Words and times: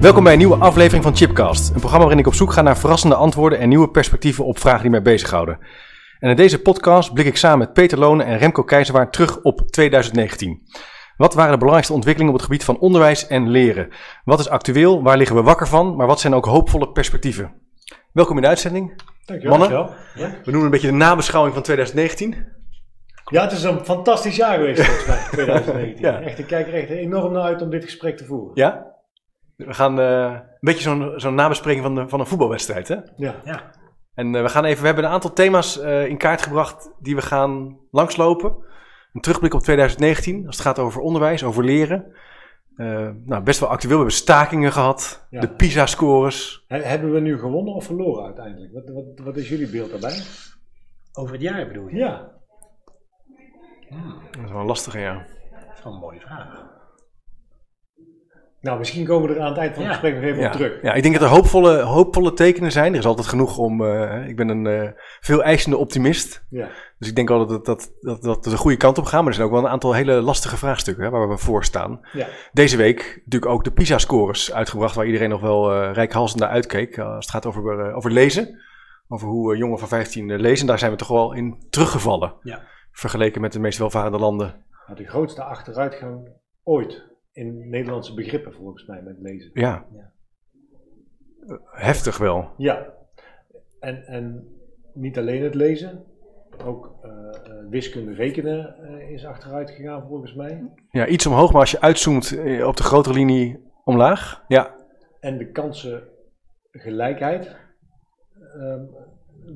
Welkom 0.00 0.22
bij 0.24 0.32
een 0.32 0.38
nieuwe 0.38 0.56
aflevering 0.56 1.02
van 1.02 1.16
Chipcast, 1.16 1.68
een 1.68 1.80
programma 1.80 1.98
waarin 2.04 2.18
ik 2.18 2.26
op 2.26 2.34
zoek 2.34 2.52
ga 2.52 2.62
naar 2.62 2.78
verrassende 2.78 3.14
antwoorden 3.14 3.58
en 3.58 3.68
nieuwe 3.68 3.90
perspectieven 3.90 4.44
op 4.44 4.58
vragen 4.58 4.80
die 4.80 4.90
mij 4.90 5.02
bezighouden. 5.02 5.58
En 6.20 6.30
in 6.30 6.36
deze 6.36 6.62
podcast 6.62 7.12
blik 7.14 7.26
ik 7.26 7.36
samen 7.36 7.58
met 7.58 7.72
Peter 7.72 7.98
Lonen 7.98 8.26
en 8.26 8.38
Remco 8.38 8.62
Keizerwaard 8.62 9.12
terug 9.12 9.42
op 9.42 9.60
2019. 9.70 10.62
Wat 11.16 11.34
waren 11.34 11.50
de 11.50 11.56
belangrijkste 11.56 11.94
ontwikkelingen 11.94 12.34
op 12.34 12.38
het 12.40 12.48
gebied 12.48 12.64
van 12.66 12.78
onderwijs 12.78 13.26
en 13.26 13.48
leren? 13.50 13.88
Wat 14.24 14.38
is 14.40 14.48
actueel? 14.48 15.02
Waar 15.02 15.16
liggen 15.16 15.36
we 15.36 15.42
wakker 15.42 15.66
van? 15.66 15.96
Maar 15.96 16.06
wat 16.06 16.20
zijn 16.20 16.34
ook 16.34 16.44
hoopvolle 16.44 16.88
perspectieven? 16.92 17.52
Welkom 18.12 18.36
in 18.36 18.42
de 18.42 18.48
uitzending. 18.48 19.02
Dankjewel. 19.24 19.58
Mannen? 19.58 19.78
dankjewel. 19.78 20.28
Ja. 20.28 20.34
We 20.44 20.50
noemen 20.50 20.64
een 20.64 20.70
beetje 20.70 20.86
de 20.90 20.92
nabeschouwing 20.92 21.54
van 21.54 21.62
2019. 21.62 22.46
ja, 23.30 23.42
het 23.42 23.52
is 23.52 23.62
een 23.62 23.84
fantastisch 23.84 24.36
jaar 24.36 24.54
geweest 24.58 24.82
volgens 24.84 25.06
mij, 25.06 25.18
2019. 25.32 26.04
Ja. 26.04 26.20
Echt, 26.20 26.38
ik 26.38 26.46
kijk 26.46 26.66
er 26.66 26.74
echt 26.74 26.88
enorm 26.88 27.32
naar 27.32 27.42
uit 27.42 27.62
om 27.62 27.70
dit 27.70 27.84
gesprek 27.84 28.16
te 28.16 28.24
voeren. 28.24 28.50
Ja? 28.54 28.94
We 29.56 29.74
gaan 29.74 30.00
eh, 30.00 30.32
een 30.32 30.42
beetje 30.60 30.82
zo'n 30.82 31.12
zo'n 31.16 31.34
nabespreking 31.34 31.84
van, 31.84 31.94
de, 31.94 32.08
van 32.08 32.20
een 32.20 32.26
voetbalwedstrijd, 32.26 32.88
hè? 32.88 32.96
Ja. 33.16 33.34
En 34.14 34.34
eh, 34.34 34.42
we 34.42 34.48
gaan 34.48 34.64
even, 34.64 34.80
we 34.80 34.86
hebben 34.86 35.04
een 35.04 35.10
aantal 35.10 35.32
thema's 35.32 35.78
eh, 35.80 36.06
in 36.06 36.16
kaart 36.18 36.42
gebracht 36.42 36.90
die 37.00 37.14
we 37.14 37.22
gaan 37.22 37.78
langslopen. 37.90 38.56
Een 39.12 39.20
terugblik 39.20 39.54
op 39.54 39.60
2019, 39.60 40.46
als 40.46 40.56
het 40.56 40.64
gaat 40.66 40.78
over 40.78 41.00
onderwijs, 41.00 41.44
over 41.44 41.64
leren. 41.64 42.16
Eh, 42.76 43.10
nou, 43.24 43.42
best 43.42 43.60
wel 43.60 43.68
actueel. 43.68 43.90
We 43.92 43.96
hebben 43.98 44.14
stakingen 44.16 44.72
gehad, 44.72 45.26
Ja. 45.30 45.40
de 45.40 45.48
PISA-scores. 45.54 46.64
He- 46.66 46.82
hebben 46.82 47.12
we 47.12 47.20
nu 47.20 47.38
gewonnen 47.38 47.74
of 47.74 47.84
verloren 47.84 48.24
uiteindelijk? 48.24 48.72
Wat, 48.72 48.88
wat, 48.88 49.24
wat 49.26 49.36
is 49.36 49.48
jullie 49.48 49.70
beeld 49.70 49.90
daarbij? 49.90 50.22
Over 51.12 51.32
het 51.32 51.42
jaar 51.42 51.66
bedoel 51.66 51.88
je? 51.88 51.96
Ja. 51.96 52.34
Dat 54.30 54.44
is 54.44 54.50
wel 54.50 54.60
een 54.60 54.66
lastige, 54.66 54.98
ja. 54.98 55.14
Dat 55.50 55.76
is 55.76 55.82
wel 55.84 55.92
een 55.92 55.98
mooie 55.98 56.20
vraag. 56.20 56.74
Nou, 58.66 58.78
misschien 58.78 59.04
komen 59.06 59.28
we 59.28 59.34
er 59.34 59.40
aan 59.40 59.48
het 59.48 59.58
eind 59.58 59.74
van 59.74 59.82
het 59.82 59.92
Ja. 59.92 59.98
gesprek 59.98 60.14
nog 60.14 60.24
even 60.30 60.40
Ja, 60.40 60.46
op 60.46 60.52
terug. 60.52 60.82
ja, 60.82 60.92
ik 60.94 61.02
denk 61.02 61.14
dat 61.14 61.22
er 61.30 61.34
hoopvolle, 61.36 61.80
hoopvolle 61.80 62.32
tekenen 62.32 62.72
zijn. 62.72 62.92
Er 62.92 62.98
is 62.98 63.04
altijd 63.06 63.26
genoeg 63.26 63.58
om. 63.58 63.84
eh, 63.84 64.28
ik 64.28 64.36
ben 64.36 64.48
een 64.48 64.66
eh, 64.66 64.90
veel 65.20 65.42
eisende 65.42 65.76
optimist. 65.76 66.44
Ja. 66.50 66.68
Dus 66.98 67.08
ik 67.08 67.14
denk 67.16 67.28
wel 67.28 67.46
dat, 67.46 67.64
dat, 67.64 67.92
dat, 68.00 68.22
dat 68.22 68.44
we 68.44 68.50
de 68.50 68.56
goede 68.56 68.76
kant 68.76 68.98
op 68.98 69.04
gaan. 69.04 69.18
Maar 69.18 69.28
er 69.28 69.34
zijn 69.34 69.46
ook 69.46 69.52
wel 69.54 69.62
een 69.64 69.70
aantal 69.70 69.92
hele 69.92 70.12
lastige 70.20 70.56
vraagstukken 70.56 71.04
hè, 71.04 71.10
waar 71.10 71.28
we 71.28 71.38
voor 71.38 71.64
staan. 71.64 72.00
Ja. 72.12 72.26
Deze 72.52 72.76
week 72.76 73.20
natuurlijk 73.24 73.52
ook 73.52 73.64
de 73.64 73.70
PISA-scores 73.72 74.52
uitgebracht, 74.52 74.94
waar 74.94 75.06
iedereen 75.06 75.30
nog 75.30 75.40
wel 75.40 75.72
eh 75.72 75.92
rijkhalsend 75.92 76.40
naar 76.40 76.50
uitkeek. 76.50 76.98
als 76.98 77.24
het 77.24 77.30
gaat 77.30 77.46
over, 77.46 77.94
over 77.94 78.10
lezen. 78.10 78.60
Over 79.08 79.28
hoe 79.28 79.56
jongeren 79.56 79.78
van 79.78 79.88
15 79.88 80.30
eh, 80.30 80.38
lezen. 80.38 80.66
Daar 80.66 80.78
zijn 80.78 80.90
we 80.90 80.96
toch 80.96 81.08
wel 81.08 81.32
in 81.32 81.66
teruggevallen. 81.70 82.34
Ja. 82.42 82.62
Vergeleken 82.92 83.40
met 83.40 83.52
de 83.52 83.60
meest 83.60 83.78
welvarende 83.78 84.18
landen. 84.18 84.64
Nou, 84.86 84.98
de 84.98 85.08
grootste 85.08 85.42
achteruitgang 85.42 86.28
ooit 86.64 87.14
in 87.36 87.68
Nederlandse 87.68 88.14
begrippen 88.14 88.52
volgens 88.52 88.86
mij 88.86 89.02
met 89.02 89.16
lezen. 89.18 89.50
Ja. 89.54 89.86
Ja. 89.94 90.12
Heftig 91.70 92.18
wel. 92.18 92.50
Ja. 92.56 92.94
En, 93.80 94.06
en 94.06 94.48
niet 94.92 95.18
alleen 95.18 95.42
het 95.42 95.54
lezen, 95.54 96.04
ook 96.64 96.98
eh, 97.02 97.10
eh, 97.10 97.16
wiskunde 97.68 98.14
rekenen 98.14 98.76
eh, 98.76 99.10
is 99.10 99.24
achteruit 99.24 99.70
gegaan 99.70 100.06
volgens 100.08 100.34
mij. 100.34 100.72
Ja, 100.90 101.06
iets 101.06 101.26
omhoog, 101.26 101.52
maar 101.52 101.60
als 101.60 101.70
je 101.70 101.80
uitzoomt 101.80 102.38
op 102.64 102.76
de 102.76 102.82
grotere 102.82 103.14
linie 103.14 103.64
omlaag. 103.84 104.44
Ja, 104.48 104.74
en 105.20 105.38
de 105.38 105.50
kansengelijkheid, 105.50 107.56
ehm, 108.54 108.84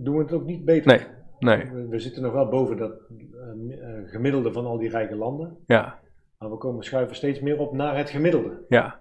doen 0.03 0.17
we 0.17 0.23
het 0.23 0.33
ook 0.33 0.45
niet 0.45 0.65
beter. 0.65 1.09
nee, 1.39 1.57
nee. 1.57 1.71
We, 1.71 1.89
we 1.89 1.99
zitten 1.99 2.23
nog 2.23 2.33
wel 2.33 2.49
boven 2.49 2.77
dat 2.77 2.93
gemiddelde 4.05 4.53
van 4.53 4.67
al 4.67 4.79
die 4.79 4.91
rijke 4.91 5.17
landen, 5.17 5.57
Ja, 5.67 5.99
maar 6.41 6.51
we 6.51 6.57
komen 6.57 6.85
schuiven 6.85 7.17
steeds 7.17 7.41
meer 7.41 7.59
op 7.59 7.73
naar 7.73 7.97
het 7.97 8.11
gemiddelde. 8.11 8.65
ja. 8.69 8.99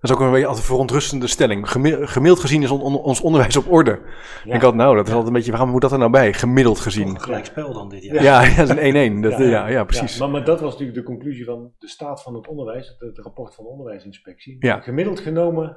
Dat 0.00 0.10
is 0.10 0.16
ook 0.16 0.22
een 0.22 0.30
beetje 0.30 0.46
altijd 0.46 0.64
een 0.66 0.70
verontrustende 0.72 1.26
stelling. 1.26 1.70
Gemi- 1.70 2.06
gemiddeld 2.06 2.40
gezien 2.40 2.62
is 2.62 2.70
on- 2.70 2.80
on- 2.82 2.98
ons 3.02 3.20
onderwijs 3.20 3.56
op 3.56 3.70
orde. 3.72 4.00
Ik 4.44 4.60
had, 4.62 4.74
nou, 4.74 4.96
dat 4.96 5.04
is 5.06 5.10
altijd 5.10 5.28
een 5.28 5.34
beetje, 5.36 5.50
waarom 5.50 5.70
moet 5.70 5.80
dat 5.80 5.92
er 5.92 5.98
nou 5.98 6.10
bij? 6.10 6.32
Gemiddeld 6.32 6.80
gezien. 6.80 7.20
Gelijk 7.20 7.44
spel 7.44 7.72
dan 7.72 7.88
dit 7.88 8.02
jaar. 8.04 8.22
Ja, 8.22 8.42
ja, 8.42 8.56
dat 8.56 8.68
is 8.68 8.76
een 8.76 9.18
1-1. 9.18 9.22
Dat, 9.22 9.38
ja, 9.38 9.66
ja, 9.68 9.84
precies. 9.84 10.18
maar, 10.18 10.30
maar 10.30 10.44
dat 10.44 10.60
was 10.60 10.70
natuurlijk 10.72 10.98
de 10.98 11.04
conclusie 11.04 11.44
van 11.44 11.72
de 11.78 11.88
staat 11.88 12.22
van 12.22 12.34
het 12.34 12.48
onderwijs, 12.48 12.88
het, 12.88 13.00
het 13.00 13.18
rapport 13.18 13.54
van 13.54 13.64
de 13.64 13.70
onderwijsinspectie. 13.70 14.56
Ja. 14.58 14.80
Gemiddeld 14.80 15.20
genomen 15.20 15.76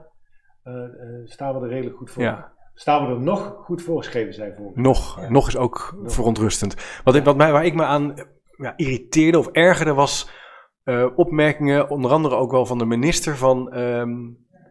eh, 0.64 0.74
eh, 0.74 0.90
staan 1.26 1.60
we 1.60 1.66
er 1.66 1.72
redelijk 1.74 1.98
goed 1.98 2.12
voor. 2.12 2.24
Ja. 2.24 2.52
Staan 2.74 3.08
we 3.08 3.14
er 3.14 3.20
nog 3.22 3.56
goed 3.64 3.82
voor, 3.82 4.04
schreven 4.04 4.34
zij 4.34 4.54
voor. 4.58 4.72
Nog, 4.76 5.22
Ja. 5.22 5.30
nog 5.30 5.48
is 5.48 5.58
ook 5.58 5.96
verontrustend. 6.04 6.76
Wat, 7.04 7.16
ik, 7.16 7.24
wat 7.24 7.36
mij, 7.38 7.52
waar 7.52 7.66
ik 7.66 7.74
me 7.76 7.84
aan 7.84 8.14
ja, 8.58 8.74
irriteerde 8.76 9.38
of 9.40 9.48
ergerde 9.48 9.94
was 9.94 10.42
eh, 10.84 11.06
opmerkingen, 11.16 11.90
onder 11.90 12.12
andere 12.12 12.36
ook 12.36 12.52
wel 12.52 12.66
van 12.66 12.78
de 12.78 12.86
minister, 12.86 13.38
van 13.38 13.72
ehm, 13.72 14.12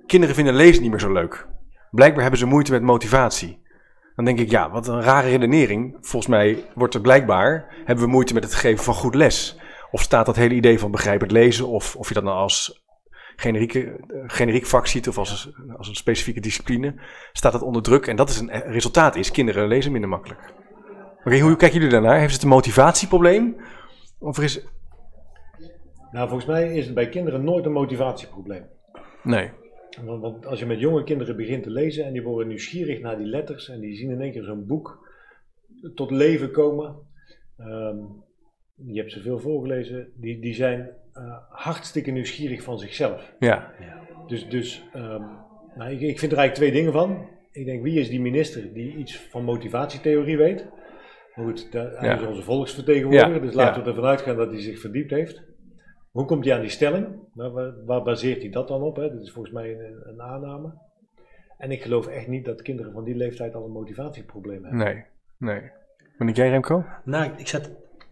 kinderen 0.06 0.34
vinden 0.34 0.54
lezen 0.54 0.82
niet 0.82 0.90
meer 0.90 1.00
zo 1.00 1.12
leuk. 1.12 1.48
Blijkbaar 1.90 2.22
hebben 2.22 2.40
ze 2.40 2.46
moeite 2.46 2.72
met 2.72 2.82
motivatie. 2.82 3.60
Dan 4.14 4.24
denk 4.24 4.38
ik, 4.38 4.50
ja, 4.50 4.70
wat 4.70 4.88
een 4.88 5.02
rare 5.02 5.28
redenering. 5.28 5.96
Volgens 6.00 6.26
mij 6.26 6.64
wordt 6.74 6.94
er 6.94 7.00
blijkbaar, 7.00 7.74
hebben 7.84 8.04
we 8.04 8.10
moeite 8.10 8.34
met 8.34 8.44
het 8.44 8.54
geven 8.54 8.84
van 8.84 8.94
goed 8.94 9.14
les. 9.14 9.58
Of 9.90 10.00
staat 10.00 10.26
dat 10.26 10.36
hele 10.36 10.54
idee 10.54 10.78
van 10.78 10.90
begrijpend 10.90 11.30
lezen, 11.30 11.68
of 11.68 11.96
of 11.96 12.08
je 12.08 12.14
dat 12.14 12.22
nou 12.22 12.36
als 12.36 12.82
generieke, 13.36 13.80
eh, 13.84 13.96
generiek 14.26 14.66
vak 14.66 14.86
ziet 14.86 15.08
of 15.08 15.18
als, 15.18 15.50
als 15.76 15.88
een 15.88 15.94
specifieke 15.94 16.40
discipline, 16.40 16.94
staat 17.32 17.52
dat 17.52 17.62
onder 17.62 17.82
druk. 17.82 18.06
En 18.06 18.16
dat 18.16 18.28
is 18.28 18.38
een 18.38 18.50
eh, 18.50 18.72
resultaat 18.72 19.16
is, 19.16 19.30
kinderen 19.30 19.68
lezen 19.68 19.92
minder 19.92 20.10
makkelijk. 20.10 20.52
Oké, 21.24 21.38
hoe 21.38 21.56
kijken 21.56 21.78
jullie 21.78 21.92
daarnaar? 21.92 22.18
Heeft 22.18 22.32
het 22.32 22.42
een 22.42 22.48
motivatieprobleem? 22.48 23.56
Of 24.18 24.38
is... 24.38 24.66
Nou, 26.12 26.28
volgens 26.28 26.48
mij 26.48 26.74
is 26.74 26.84
het 26.84 26.94
bij 26.94 27.08
kinderen 27.08 27.44
nooit 27.44 27.64
een 27.64 27.72
motivatieprobleem. 27.72 28.66
Nee. 29.22 29.50
Want, 30.04 30.20
want 30.22 30.46
als 30.46 30.58
je 30.58 30.66
met 30.66 30.80
jonge 30.80 31.04
kinderen 31.04 31.36
begint 31.36 31.62
te 31.62 31.70
lezen 31.70 32.04
en 32.04 32.12
die 32.12 32.22
worden 32.22 32.48
nieuwsgierig 32.48 33.00
naar 33.00 33.16
die 33.18 33.26
letters 33.26 33.68
en 33.68 33.80
die 33.80 33.96
zien 33.96 34.10
in 34.10 34.20
één 34.20 34.32
keer 34.32 34.42
zo'n 34.44 34.66
boek 34.66 35.10
tot 35.94 36.10
leven 36.10 36.50
komen. 36.50 36.96
ehm, 37.56 37.96
je 38.74 38.98
hebt 39.00 39.12
ze 39.12 39.20
veel 39.20 39.38
voorgelezen, 39.38 40.12
die, 40.16 40.40
die 40.40 40.54
zijn 40.54 40.90
eh, 41.12 41.36
hartstikke 41.48 42.10
nieuwsgierig 42.10 42.62
van 42.62 42.78
zichzelf. 42.78 43.34
Ja. 43.38 43.72
Dus, 44.26 44.48
dus 44.48 44.84
ehm, 44.92 45.22
nou, 45.76 45.90
ik, 45.90 46.00
ik 46.00 46.18
vind 46.18 46.32
er 46.32 46.38
eigenlijk 46.38 46.54
twee 46.54 46.72
dingen 46.72 46.92
van. 46.92 47.28
Ik 47.52 47.64
denk, 47.64 47.82
wie 47.82 48.00
is 48.00 48.08
die 48.08 48.20
minister 48.20 48.72
die 48.72 48.96
iets 48.96 49.18
van 49.20 49.44
motivatietheorie 49.44 50.36
weet? 50.36 50.66
Maar 51.34 51.44
goed, 51.44 51.68
hij 51.72 52.08
Ja. 52.08 52.14
is 52.20 52.26
onze 52.26 52.42
volksvertegenwoordiger, 52.42 53.34
Ja, 53.34 53.38
dus 53.40 53.54
laten 53.54 53.78
ja. 53.78 53.82
we 53.84 53.88
ervan 53.90 54.04
uitgaan 54.10 54.36
dat 54.36 54.50
hij 54.50 54.60
zich 54.60 54.80
verdiept 54.80 55.10
heeft. 55.10 55.42
Hoe 56.12 56.24
komt 56.24 56.44
hij 56.44 56.54
aan 56.54 56.60
die 56.60 56.70
stelling? 56.70 57.06
Nou, 57.34 57.52
waar, 57.52 57.84
waar 57.84 58.02
baseert 58.02 58.42
hij 58.42 58.50
dat 58.50 58.68
dan 58.68 58.82
op? 58.82 58.96
Hè? 58.96 59.10
Dat 59.10 59.22
is 59.22 59.32
volgens 59.32 59.54
mij 59.54 59.78
een, 59.78 60.08
een 60.08 60.22
aanname. 60.22 60.78
En 61.58 61.70
ik 61.70 61.82
geloof 61.82 62.06
echt 62.06 62.26
niet 62.26 62.44
dat 62.44 62.62
kinderen 62.62 62.92
van 62.92 63.04
die 63.04 63.14
leeftijd 63.14 63.54
al 63.54 63.64
een 63.64 63.70
motivatieprobleem 63.70 64.64
hebben. 64.64 64.84
Nee. 64.84 65.04
Nee. 65.38 65.70
Ben 66.18 66.28
ik 66.28 66.36
jij, 66.36 66.50
Remco? 66.50 66.84
Nou, 67.04 67.24
ik, 67.24 67.38
ik, 67.38 67.48
zat, 67.48 67.66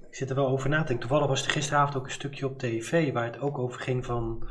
ik 0.09 0.15
zit 0.15 0.31
er 0.31 0.37
wel 0.37 0.49
over 0.49 0.69
na 0.69 0.81
te 0.81 0.87
denken. 0.87 1.09
Toevallig 1.09 1.28
was 1.28 1.44
er 1.44 1.50
gisteravond 1.50 1.97
ook 1.97 2.05
een 2.05 2.10
stukje 2.10 2.47
op 2.47 2.59
tv 2.59 3.12
waar 3.12 3.25
het 3.25 3.41
ook 3.41 3.59
over 3.59 3.81
ging 3.81 4.04
van 4.04 4.48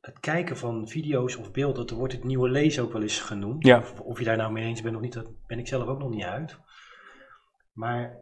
het 0.00 0.20
kijken 0.20 0.56
van 0.56 0.88
video's 0.88 1.36
of 1.36 1.52
beelden. 1.52 1.86
Er 1.86 1.94
wordt 1.94 2.12
het 2.12 2.24
nieuwe 2.24 2.48
lezen 2.48 2.82
ook 2.82 2.92
wel 2.92 3.02
eens 3.02 3.20
genoemd. 3.20 3.66
Ja. 3.66 3.78
Of, 3.78 4.00
of 4.00 4.18
je 4.18 4.24
daar 4.24 4.36
nou 4.36 4.52
mee 4.52 4.64
eens 4.64 4.82
bent 4.82 4.96
of 4.96 5.00
niet, 5.00 5.12
dat 5.12 5.26
ben 5.46 5.58
ik 5.58 5.68
zelf 5.68 5.88
ook 5.88 5.98
nog 5.98 6.10
niet 6.10 6.24
uit. 6.24 6.58
Maar 7.72 8.18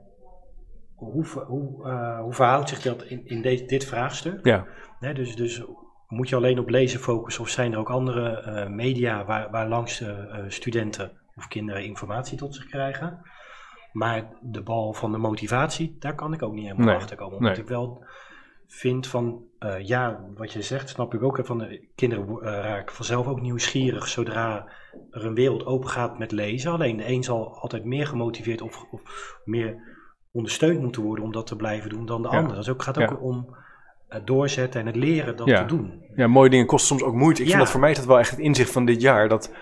hoe, 0.99 1.27
hoe, 1.47 1.85
eh, 1.85 2.21
hoe 2.21 2.35
verhoudt 2.35 2.69
zich 2.69 2.83
dat 2.83 3.03
in, 3.05 3.27
in 3.27 3.43
deze, 3.43 3.65
dit 3.65 3.85
vraagstuk? 3.85 4.47
Ja. 4.47 4.67
Dus, 5.01 5.37
dus 5.37 5.63
moet 6.09 6.29
je 6.29 6.37
alleen 6.37 6.59
op 6.59 6.69
lezen 6.69 7.01
focussen 7.01 7.43
of 7.43 7.49
zijn 7.49 7.73
er 7.73 7.79
ook 7.79 7.91
andere 7.91 8.31
eh, 8.31 8.69
media 8.69 9.25
waar, 9.25 9.51
waar 9.51 9.69
langs 9.69 9.99
de 9.99 10.13
eh, 10.13 10.45
studenten 10.49 11.11
of 11.37 11.49
kinderen 11.49 11.85
informatie 11.85 12.39
tot 12.39 12.55
zich 12.55 12.67
krijgen? 12.67 13.21
Maar 13.93 14.29
de 14.41 14.63
bal 14.63 14.93
van 14.93 15.13
de 15.13 15.19
motivatie, 15.19 15.97
daar 15.99 16.15
kan 16.15 16.33
ik 16.33 16.43
ook 16.43 16.53
niet 16.53 16.65
helemaal 16.65 16.87
Nee, 16.87 16.97
achter 16.97 17.17
komen. 17.17 17.33
nee. 17.33 17.41
Omdat 17.41 17.59
ik 17.59 17.69
wel 17.69 18.05
vind 18.67 19.07
van, 19.07 19.43
ja, 19.83 20.25
wat 20.35 20.53
je 20.53 20.63
zegt, 20.63 20.89
snap 20.89 21.15
ik 21.15 21.23
ook. 21.23 21.41
Van, 21.43 21.59
de 21.59 21.89
kinderen 21.95 22.27
eh, 22.27 22.53
raken 22.53 22.95
vanzelf 22.95 23.27
ook 23.27 23.41
nieuwsgierig 23.41 24.09
zodra 24.09 24.69
er 25.11 25.25
een 25.25 25.35
wereld 25.35 25.67
open 25.67 25.89
gaat 25.89 26.19
met 26.19 26.33
lezen. 26.33 26.73
Alleen 26.73 26.97
de 26.97 27.09
een 27.09 27.23
zal 27.23 27.59
altijd 27.59 27.85
meer 27.85 28.07
gemotiveerd 28.07 28.61
of, 28.61 28.87
of 28.91 29.03
meer 29.45 29.98
ondersteund 30.33 30.81
moeten 30.81 31.03
worden 31.03 31.25
om 31.25 31.33
dat 31.33 31.47
te 31.47 31.57
blijven 31.57 31.91
doen 31.91 32.07
dan 32.07 32.23
de 32.23 32.29
Ja. 32.31 32.37
ander. 32.39 32.57
Dus 32.57 32.69
ook 32.69 32.83
gaat 32.83 32.99
ook 32.99 33.11
Ja. 33.11 33.17
om 33.17 33.57
het 34.09 34.27
doorzetten 34.27 34.81
en 34.81 34.87
het 34.87 34.97
leren 34.97 35.37
dat 35.37 35.47
Ja. 35.47 35.61
te 35.61 35.67
doen. 35.77 36.03
Ja, 36.15 36.27
mooie 36.27 36.51
dingen 36.51 36.67
kosten 36.67 36.97
soms 36.97 37.03
ook 37.11 37.15
moeite. 37.19 37.41
Ik 37.41 37.47
Ja. 37.47 37.53
vind 37.53 37.63
dat 37.63 37.73
voor 37.73 37.81
mij 37.81 37.91
is 37.91 37.97
dat 37.97 38.07
wel 38.07 38.19
echt 38.19 38.31
het 38.31 38.39
inzicht 38.39 38.71
van 38.71 38.85
dit 38.85 39.01
jaar. 39.01 39.29
Dat 39.29 39.55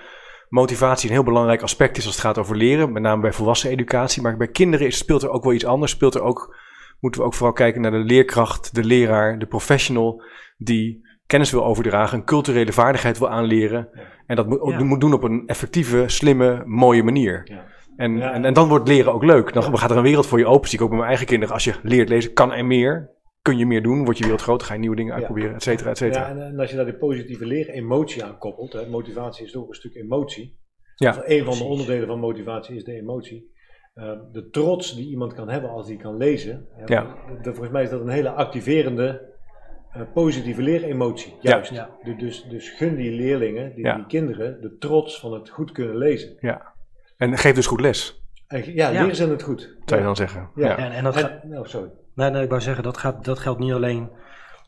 motivatie 0.48 1.08
een 1.08 1.14
heel 1.14 1.24
belangrijk 1.24 1.62
aspect 1.62 1.96
is 1.96 2.04
als 2.06 2.14
het 2.14 2.24
gaat 2.24 2.38
over 2.38 2.56
leren. 2.56 2.92
Met 2.92 3.02
name 3.02 3.20
bij 3.22 3.32
volwassen 3.32 3.70
educatie. 3.70 4.22
Maar 4.22 4.36
bij 4.36 4.48
kinderen 4.48 4.86
is, 4.86 4.96
speelt 4.98 5.22
er 5.22 5.30
ook 5.30 5.44
wel 5.44 5.52
iets 5.52 5.64
anders. 5.64 5.92
Speelt 5.92 6.14
er 6.14 6.22
ook, 6.22 6.56
moeten 7.00 7.20
we 7.20 7.26
ook 7.26 7.34
vooral 7.34 7.52
kijken 7.54 7.80
naar 7.80 7.90
de 7.90 7.96
leerkracht, 7.96 8.74
de 8.74 8.84
leraar, 8.84 9.38
de 9.38 9.46
professional. 9.46 10.22
Die 10.56 11.06
kennis 11.26 11.50
wil 11.50 11.64
overdragen, 11.64 12.18
een 12.18 12.24
culturele 12.24 12.72
vaardigheid 12.72 13.18
wil 13.18 13.28
aanleren. 13.30 13.88
Ja. 13.92 14.00
En 14.26 14.36
dat 14.36 14.46
moet, 14.48 14.60
Ja. 14.72 14.84
moet 14.84 15.00
doen 15.00 15.12
op 15.12 15.22
een 15.22 15.42
effectieve, 15.46 16.04
slimme, 16.06 16.62
mooie 16.66 17.02
manier. 17.02 17.48
Ja. 17.96 18.04
En, 18.04 18.16
Ja. 18.16 18.32
en, 18.32 18.44
en 18.44 18.54
dan 18.54 18.68
wordt 18.68 18.88
leren 18.88 19.12
ook 19.12 19.24
leuk. 19.24 19.52
Dan 19.52 19.78
gaat 19.78 19.90
er 19.90 19.96
een 19.96 20.02
wereld 20.02 20.26
voor 20.26 20.38
je 20.38 20.46
open. 20.46 20.68
Zie 20.68 20.78
ik 20.78 20.84
ook 20.84 20.90
bij 20.90 20.98
mijn 20.98 21.10
eigen 21.10 21.26
kinderen. 21.28 21.54
Als 21.54 21.64
je 21.64 21.74
leert 21.82 22.08
lezen, 22.08 22.32
kan 22.32 22.52
er 22.52 22.64
meer. 22.64 23.14
Kun 23.42 23.58
je 23.58 23.66
meer 23.66 23.82
doen, 23.82 24.02
wordt 24.04 24.18
je 24.18 24.24
wereld 24.24 24.42
groter, 24.42 24.66
ga 24.66 24.72
je 24.74 24.80
nieuwe 24.80 24.96
dingen 24.96 25.12
Ja. 25.12 25.18
uitproberen, 25.18 25.54
et 25.54 25.62
cetera, 25.62 25.90
et 25.90 25.96
cetera. 25.98 26.20
Ja, 26.24 26.30
en, 26.30 26.42
en 26.42 26.58
als 26.60 26.70
je 26.70 26.76
daar 26.76 26.84
die 26.84 26.94
positieve 26.96 27.46
leer-emotie 27.46 28.24
aan 28.24 28.38
koppelt, 28.38 28.72
hè, 28.72 28.88
motivatie 28.88 29.44
is 29.46 29.56
ook 29.56 29.68
een 29.68 29.74
stuk 29.74 29.94
emotie. 29.94 30.58
Ja, 30.94 31.10
Of 31.10 31.20
een 31.24 31.44
van 31.44 31.58
de 31.58 31.64
onderdelen 31.64 32.06
van 32.06 32.18
motivatie 32.20 32.76
is 32.76 32.84
de 32.84 32.92
emotie. 32.92 33.50
Eh, 33.94 34.10
de 34.32 34.48
trots 34.50 34.96
die 34.96 35.08
iemand 35.10 35.34
kan 35.34 35.48
hebben 35.48 35.70
als 35.70 35.86
hij 35.88 35.96
kan 35.96 36.16
lezen. 36.16 36.66
hè, 36.72 36.94
Ja. 36.94 37.14
de- 37.42 37.50
volgens 37.50 37.70
mij 37.70 37.82
is 37.82 37.90
dat 37.90 38.00
een 38.00 38.08
hele 38.08 38.30
activerende, 38.30 39.34
eh, 39.92 40.02
positieve 40.14 40.62
leeremotie. 40.62 41.34
Ja. 41.40 41.50
Juist. 41.50 41.70
Ja. 41.72 41.90
Du- 42.02 42.16
Dus, 42.16 42.46
dus 42.50 42.68
gun 42.70 42.96
die 42.96 43.10
leerlingen, 43.12 43.74
die, 43.74 43.84
Ja. 43.84 43.94
die 43.96 44.06
kinderen, 44.06 44.60
de 44.60 44.76
trots 44.78 45.20
van 45.20 45.32
het 45.32 45.48
goed 45.48 45.72
kunnen 45.72 45.96
lezen. 45.96 46.36
En 47.16 47.38
geef 47.38 47.54
dus 47.54 47.66
goed 47.66 47.80
les, 47.80 48.22
ja, 48.48 48.58
Ja. 48.64 48.90
leren 48.90 49.16
ze 49.16 49.28
het 49.28 49.42
goed. 49.42 49.76
zou 49.84 50.00
je 50.00 50.06
dan 50.06 50.16
zeggen. 50.16 50.50
Ja. 50.54 50.66
Ja. 50.68 50.76
En, 50.76 50.92
en 50.92 51.04
dat 51.04 51.16
gaat, 51.16 51.30
En, 51.42 51.48
nou, 51.48 51.66
sorry. 51.68 51.90
Nee, 52.14 52.30
nee, 52.30 52.42
ik 52.42 52.48
wou 52.48 52.60
zeggen, 52.60 52.84
dat, 52.84 52.96
gaat, 52.96 53.24
dat 53.24 53.38
geldt 53.38 53.60
niet 53.60 53.72
alleen 53.72 54.10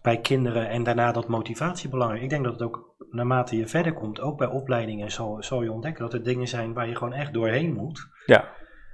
bij 0.02 0.20
kinderen 0.20 0.68
en 0.68 0.82
daarna 0.82 1.12
dat 1.12 1.28
motivatie 1.28 1.88
belangrijk. 1.90 2.22
Ik 2.22 2.30
denk 2.30 2.44
dat 2.44 2.52
het 2.52 2.62
ook 2.62 2.94
naarmate 3.10 3.56
je 3.56 3.66
verder 3.66 3.92
komt, 3.92 4.20
ook 4.20 4.38
bij 4.38 4.46
opleidingen, 4.48 5.10
zal, 5.10 5.36
zal 5.42 5.62
je 5.62 5.72
ontdekken 5.72 6.02
dat 6.02 6.12
er 6.12 6.22
dingen 6.22 6.48
zijn 6.48 6.72
waar 6.72 6.88
je 6.88 6.96
gewoon 6.96 7.12
echt 7.12 7.32
doorheen 7.32 7.72
moet. 7.74 8.08
Ja. 8.26 8.48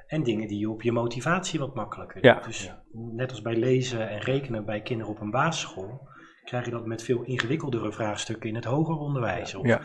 En 0.07 0.23
dingen 0.23 0.49
die 0.49 0.59
je 0.59 0.71
op 0.71 0.83
je 0.83 0.93
motivatie 0.93 1.59
wat 1.59 1.75
makkelijker 1.75 2.25
Ja. 2.25 2.41
Dus 2.47 2.73
net 2.93 3.31
als 3.31 3.43
bij 3.43 3.57
lezen 3.57 4.09
en 4.09 4.19
rekenen 4.21 4.65
bij 4.65 4.81
kinderen 4.81 5.13
op 5.13 5.21
een 5.21 5.31
basisschool, 5.31 6.09
krijg 6.45 6.65
je 6.65 6.71
dat 6.71 6.87
met 6.87 7.03
veel 7.03 7.23
ingewikkeldere 7.23 7.93
vraagstukken 7.93 8.49
in 8.49 8.55
het 8.55 8.65
hoger 8.65 8.97
onderwijs. 8.97 9.55
Of- 9.55 9.67
Ja. 9.67 9.81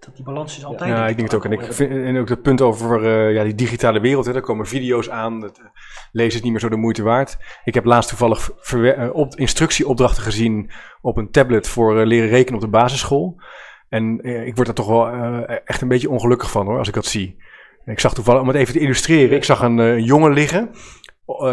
Dat 0.00 0.16
die 0.16 0.24
balans 0.24 0.56
is 0.56 0.64
altijd. 0.64 0.90
Ja, 0.90 1.08
ik 1.08 1.16
denk 1.16 1.30
het 1.30 1.36
ook. 1.36 1.44
En, 1.44 1.52
ik 1.52 1.72
vind, 1.72 1.90
en 1.90 2.18
ook 2.18 2.28
het 2.28 2.42
punt 2.42 2.60
over 2.60 3.04
eh, 3.04 3.34
ja, 3.34 3.44
die 3.44 3.54
digitale 3.54 4.00
wereld. 4.00 4.26
Hè, 4.26 4.32
daar 4.32 4.42
komen 4.42 4.66
video's 4.66 5.10
aan. 5.10 5.42
Het, 5.42 5.58
eh, 5.58 5.64
lezen 6.12 6.38
is 6.38 6.42
niet 6.42 6.52
meer 6.52 6.60
zo 6.60 6.68
de 6.68 6.76
moeite 6.76 7.02
waard. 7.02 7.38
Ik 7.64 7.74
heb 7.74 7.84
laatst 7.84 8.08
toevallig 8.08 8.50
eh, 8.72 9.08
op, 9.12 9.36
instructieopdrachten 9.36 10.22
gezien 10.22 10.70
op 11.00 11.16
een 11.16 11.30
tablet 11.30 11.68
voor 11.68 12.00
eh, 12.00 12.06
leren 12.06 12.28
rekenen 12.28 12.54
op 12.54 12.60
de 12.60 12.70
basisschool. 12.70 13.40
En 13.88 14.24
ik 14.46 14.56
word 14.56 14.68
er 14.68 14.74
toch 14.74 14.86
wel 14.86 15.08
eh, 15.08 15.58
echt 15.64 15.80
een 15.80 15.88
beetje 15.88 16.10
ongelukkig 16.10 16.50
van 16.50 16.66
hoor, 16.66 16.78
als 16.78 16.88
ik 16.88 16.94
dat 16.94 17.06
zie. 17.06 17.36
Ik 17.84 18.00
zag 18.00 18.14
toevallig, 18.14 18.40
om 18.40 18.48
het 18.48 18.56
even 18.56 18.72
te 18.74 18.80
illustreren, 18.80 19.36
ik 19.36 19.44
zag 19.44 19.62
een 19.62 20.02
jongen 20.04 20.32
liggen 20.32 20.70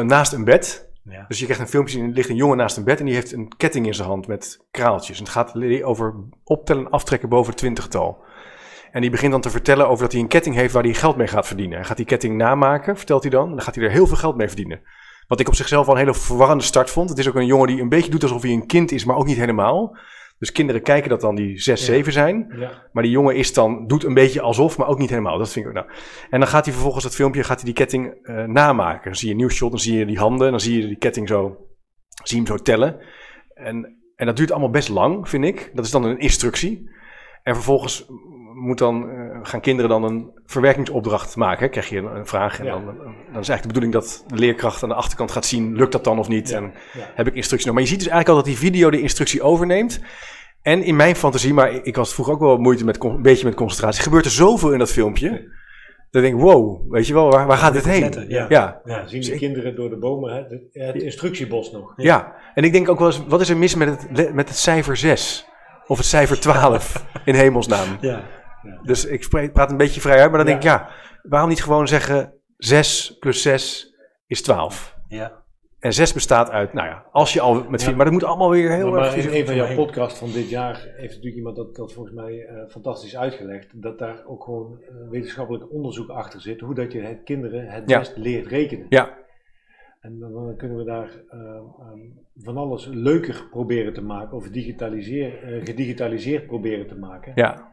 naast 0.01 0.33
een 0.33 0.43
bed. 0.43 0.89
Ja. 1.03 1.25
Dus 1.27 1.39
je 1.39 1.43
krijgt 1.43 1.61
een 1.63 1.69
filmpje, 1.69 1.99
en 1.99 2.05
er 2.05 2.13
ligt 2.13 2.29
een 2.29 2.35
jongen 2.35 2.57
naast 2.57 2.77
een 2.77 2.83
bed 2.83 2.99
en 2.99 3.05
die 3.05 3.13
heeft 3.13 3.31
een 3.31 3.53
ketting 3.57 3.85
in 3.85 3.93
zijn 3.93 4.07
hand 4.07 4.27
met 4.27 4.65
kraaltjes. 4.71 5.17
En 5.17 5.23
het 5.23 5.33
gaat 5.33 5.83
over 5.83 6.15
optellen 6.43 6.85
en 6.85 6.91
aftrekken 6.91 7.29
boven 7.29 7.49
het 7.49 7.57
twintigtal. 7.57 8.23
En 8.97 9.03
die 9.03 9.11
begint 9.11 9.31
dan 9.31 9.41
te 9.41 9.49
vertellen 9.49 9.87
over 9.87 10.03
dat 10.03 10.11
hij 10.11 10.21
een 10.21 10.27
ketting 10.27 10.55
heeft 10.55 10.73
waar 10.73 10.83
hij 10.83 10.93
geld 10.93 11.17
mee 11.17 11.27
gaat 11.27 11.47
verdienen. 11.47 11.77
Hij 11.77 11.85
gaat 11.85 11.97
die 11.97 12.05
ketting 12.05 12.37
namaken, 12.37 12.97
vertelt 12.97 13.21
hij 13.21 13.31
dan. 13.31 13.43
En 13.43 13.55
dan 13.55 13.61
gaat 13.61 13.75
hij 13.75 13.83
er 13.83 13.91
heel 13.91 14.07
veel 14.07 14.15
geld 14.15 14.35
mee 14.35 14.47
verdienen. 14.47 14.81
Wat 15.27 15.39
ik 15.39 15.47
op 15.47 15.55
zichzelf 15.55 15.85
wel 15.85 15.95
een 15.95 16.01
hele 16.01 16.13
verwarrende 16.13 16.63
start 16.63 16.89
vond. 16.89 17.09
Het 17.09 17.17
is 17.17 17.27
ook 17.27 17.35
een 17.35 17.45
jongen 17.45 17.67
die 17.67 17.81
een 17.81 17.89
beetje 17.89 18.11
doet 18.11 18.23
alsof 18.23 18.41
hij 18.41 18.51
een 18.51 18.65
kind 18.65 18.91
is, 18.91 19.05
maar 19.05 19.15
ook 19.15 19.25
niet 19.25 19.37
helemaal. 19.37 19.97
Dus 20.39 20.51
kinderen 20.51 20.81
kijken 20.81 21.09
dat 21.09 21.21
dan 21.21 21.35
die 21.35 21.59
6, 21.59 21.79
Ja. 21.79 21.85
7 21.85 22.11
zijn. 22.11 22.53
Ja. 22.57 22.71
Maar 22.91 23.03
die 23.03 23.11
jongen 23.11 23.35
is 23.35 23.53
dan, 23.53 23.87
doet 23.87 24.03
een 24.03 24.13
beetje 24.13 24.41
alsof, 24.41 24.77
maar 24.77 24.87
ook 24.87 24.99
niet 24.99 25.09
helemaal. 25.09 25.37
Dat 25.37 25.51
vind 25.51 25.65
ik 25.65 25.73
nou. 25.73 25.85
En 26.29 26.39
dan 26.39 26.49
gaat 26.49 26.63
hij 26.63 26.73
vervolgens 26.73 27.03
dat 27.03 27.15
filmpje, 27.15 27.43
gaat 27.43 27.57
hij 27.57 27.65
die 27.65 27.73
ketting 27.73 28.13
eh, 28.23 28.43
namaken. 28.43 29.03
Dan 29.03 29.15
zie 29.15 29.27
je 29.27 29.33
een 29.33 29.39
nieuw 29.39 29.49
shot, 29.49 29.69
dan 29.69 29.79
zie 29.79 29.97
je 29.97 30.05
die 30.05 30.19
handen, 30.19 30.51
dan 30.51 30.59
zie 30.59 30.81
je 30.81 30.87
die 30.87 30.97
ketting 30.97 31.27
zo, 31.27 31.57
zie 32.23 32.41
je 32.41 32.47
hem 32.47 32.57
zo 32.57 32.63
tellen. 32.63 32.99
En, 33.53 33.97
en 34.15 34.25
dat 34.25 34.37
duurt 34.37 34.51
allemaal 34.51 34.69
best 34.69 34.89
lang, 34.89 35.29
vind 35.29 35.45
ik. 35.45 35.71
Dat 35.73 35.85
is 35.85 35.91
dan 35.91 36.03
een 36.03 36.19
instructie. 36.19 36.89
En 37.43 37.53
vervolgens 37.53 38.05
moet 38.59 38.77
dan, 38.77 39.09
eh, 39.09 39.39
gaan 39.41 39.61
kinderen 39.61 39.89
dan 39.89 40.03
een 40.03 40.31
verwerkingsopdracht 40.45 41.35
maken. 41.35 41.63
Hè? 41.65 41.69
Krijg 41.69 41.89
je 41.89 41.97
een, 41.97 42.15
een 42.15 42.27
vraag 42.27 42.59
en 42.59 42.65
Ja. 42.65 42.71
dan, 42.71 42.85
dan 42.85 42.95
is 43.41 43.49
eigenlijk 43.49 43.61
de 43.61 43.67
bedoeling 43.67 43.93
dat 43.93 44.23
de 44.27 44.35
leerkracht 44.35 44.83
aan 44.83 44.89
de 44.89 44.95
achterkant 44.95 45.31
gaat 45.31 45.45
zien, 45.45 45.75
lukt 45.75 45.91
dat 45.91 46.03
dan 46.03 46.19
of 46.19 46.27
niet? 46.27 46.49
Ja. 46.49 46.57
En 46.57 46.73
Ja. 46.93 47.11
heb 47.15 47.27
ik 47.27 47.33
instructie 47.35 47.67
nog. 47.67 47.75
Maar 47.75 47.83
je 47.85 47.89
ziet 47.91 47.99
dus 48.03 48.07
eigenlijk 48.07 48.37
al 48.39 48.43
dat 48.45 48.53
die 48.53 48.69
video 48.69 48.89
de 48.89 49.01
instructie 49.01 49.41
overneemt. 49.41 49.99
En 50.61 50.83
in 50.83 50.95
mijn 50.95 51.15
fantasie, 51.15 51.53
maar 51.53 51.71
ik 51.71 51.95
had 51.95 52.13
vroeger 52.13 52.33
ook 52.33 52.39
wel 52.39 52.57
moeite 52.57 52.85
met 52.85 53.03
een 53.03 53.21
beetje 53.21 53.45
met 53.45 53.55
concentratie, 53.55 54.03
gebeurt 54.03 54.25
er 54.25 54.31
zoveel 54.31 54.71
in 54.73 54.79
dat 54.79 54.91
filmpje. 54.91 55.29
Dat 56.11 56.23
ik 56.23 56.29
denk, 56.29 56.41
wow, 56.41 56.91
weet 56.91 57.07
je 57.07 57.13
wel, 57.13 57.29
waar, 57.31 57.47
waar 57.47 57.57
gaat 57.57 57.73
dit 57.73 57.85
heen? 57.85 58.25
Ja. 58.27 58.45
Ja, 58.49 58.81
Ja, 58.85 59.07
zien 59.07 59.17
Dus 59.19 59.27
de 59.27 59.33
ik- 59.33 59.39
kinderen 59.39 59.75
door 59.75 59.89
de 59.89 59.97
bomen 59.97 60.33
het, 60.35 60.61
het 60.71 61.01
instructiebos 61.01 61.71
nog. 61.71 61.93
ja. 61.95 62.35
En 62.53 62.63
ik 62.63 62.71
denk 62.71 62.89
ook 62.89 62.99
wel 62.99 63.07
eens, 63.07 63.21
wat 63.27 63.41
is 63.41 63.49
er 63.49 63.57
mis 63.57 63.75
met 63.75 64.07
het, 64.13 64.33
met 64.33 64.49
het 64.49 64.57
cijfer 64.57 64.97
6? 64.97 65.45
Of 65.87 65.97
het 65.97 66.05
cijfer 66.07 66.39
12 66.39 67.05
in 67.25 67.35
hemelsnaam? 67.35 67.87
Ja. 68.01 68.23
Dus 68.83 69.05
ik 69.05 69.23
spreek- 69.23 69.53
praat 69.53 69.71
een 69.71 69.77
beetje 69.77 70.01
vrij 70.01 70.19
uit, 70.21 70.29
maar 70.29 70.37
dan 70.37 70.47
denk 70.47 70.57
ik, 70.57 70.63
ja, 70.63 70.89
waarom 71.23 71.49
niet 71.49 71.63
gewoon 71.63 71.87
zeggen 71.87 72.33
6 72.57 73.17
plus 73.19 73.41
6 73.41 73.95
is 74.27 74.41
12? 74.41 74.95
Ja. 75.07 75.45
En 75.79 75.93
6 75.93 76.13
bestaat 76.13 76.49
uit, 76.49 76.73
nou 76.73 76.87
ja, 76.87 77.05
als 77.11 77.33
je 77.33 77.41
al 77.41 77.63
met 77.69 77.83
vier, 77.83 77.95
maar 77.95 78.05
dat 78.05 78.13
moet 78.13 78.23
allemaal 78.23 78.49
weer 78.49 78.71
heel 78.71 78.91
maar 78.91 79.03
erg... 79.05 79.15
in 79.15 79.33
een 79.39 79.45
van 79.45 79.55
jouw 79.55 79.67
Nee. 79.67 79.75
podcasts 79.75 80.19
van 80.19 80.31
dit 80.31 80.49
jaar 80.49 80.75
heeft 80.75 81.07
natuurlijk 81.13 81.35
iemand 81.35 81.55
dat, 81.55 81.75
dat 81.75 81.93
volgens 81.93 82.15
mij 82.15 82.45
eh, 82.45 82.69
fantastisch 82.69 83.17
uitgelegd. 83.17 83.81
Dat 83.81 83.99
daar 83.99 84.23
ook 84.25 84.43
gewoon 84.43 84.79
eh, 84.81 85.09
wetenschappelijk 85.09 85.71
onderzoek 85.71 86.09
achter 86.09 86.41
zit. 86.41 86.59
Hoe 86.59 86.75
dat 86.75 86.91
je 86.91 87.01
het 87.01 87.23
kinderen 87.23 87.67
het 87.67 87.89
Ja. 87.89 87.99
best 87.99 88.17
leert 88.17 88.47
rekenen. 88.47 88.85
Ja, 88.89 89.17
En 90.01 90.19
dan, 90.19 90.31
dan 90.33 90.55
kunnen 90.57 90.77
we 90.77 90.83
daar 90.83 91.09
eh, 91.29 91.39
ehm, 91.39 91.99
van 92.35 92.57
alles 92.57 92.85
leuker 92.91 93.47
proberen 93.51 93.93
te 93.93 94.01
maken. 94.01 94.37
Of 94.37 94.49
digitaliseer, 94.49 95.43
eh, 95.43 95.65
gedigitaliseerd 95.65 96.45
proberen 96.47 96.87
te 96.87 96.95
maken. 96.95 97.31
ja, 97.35 97.71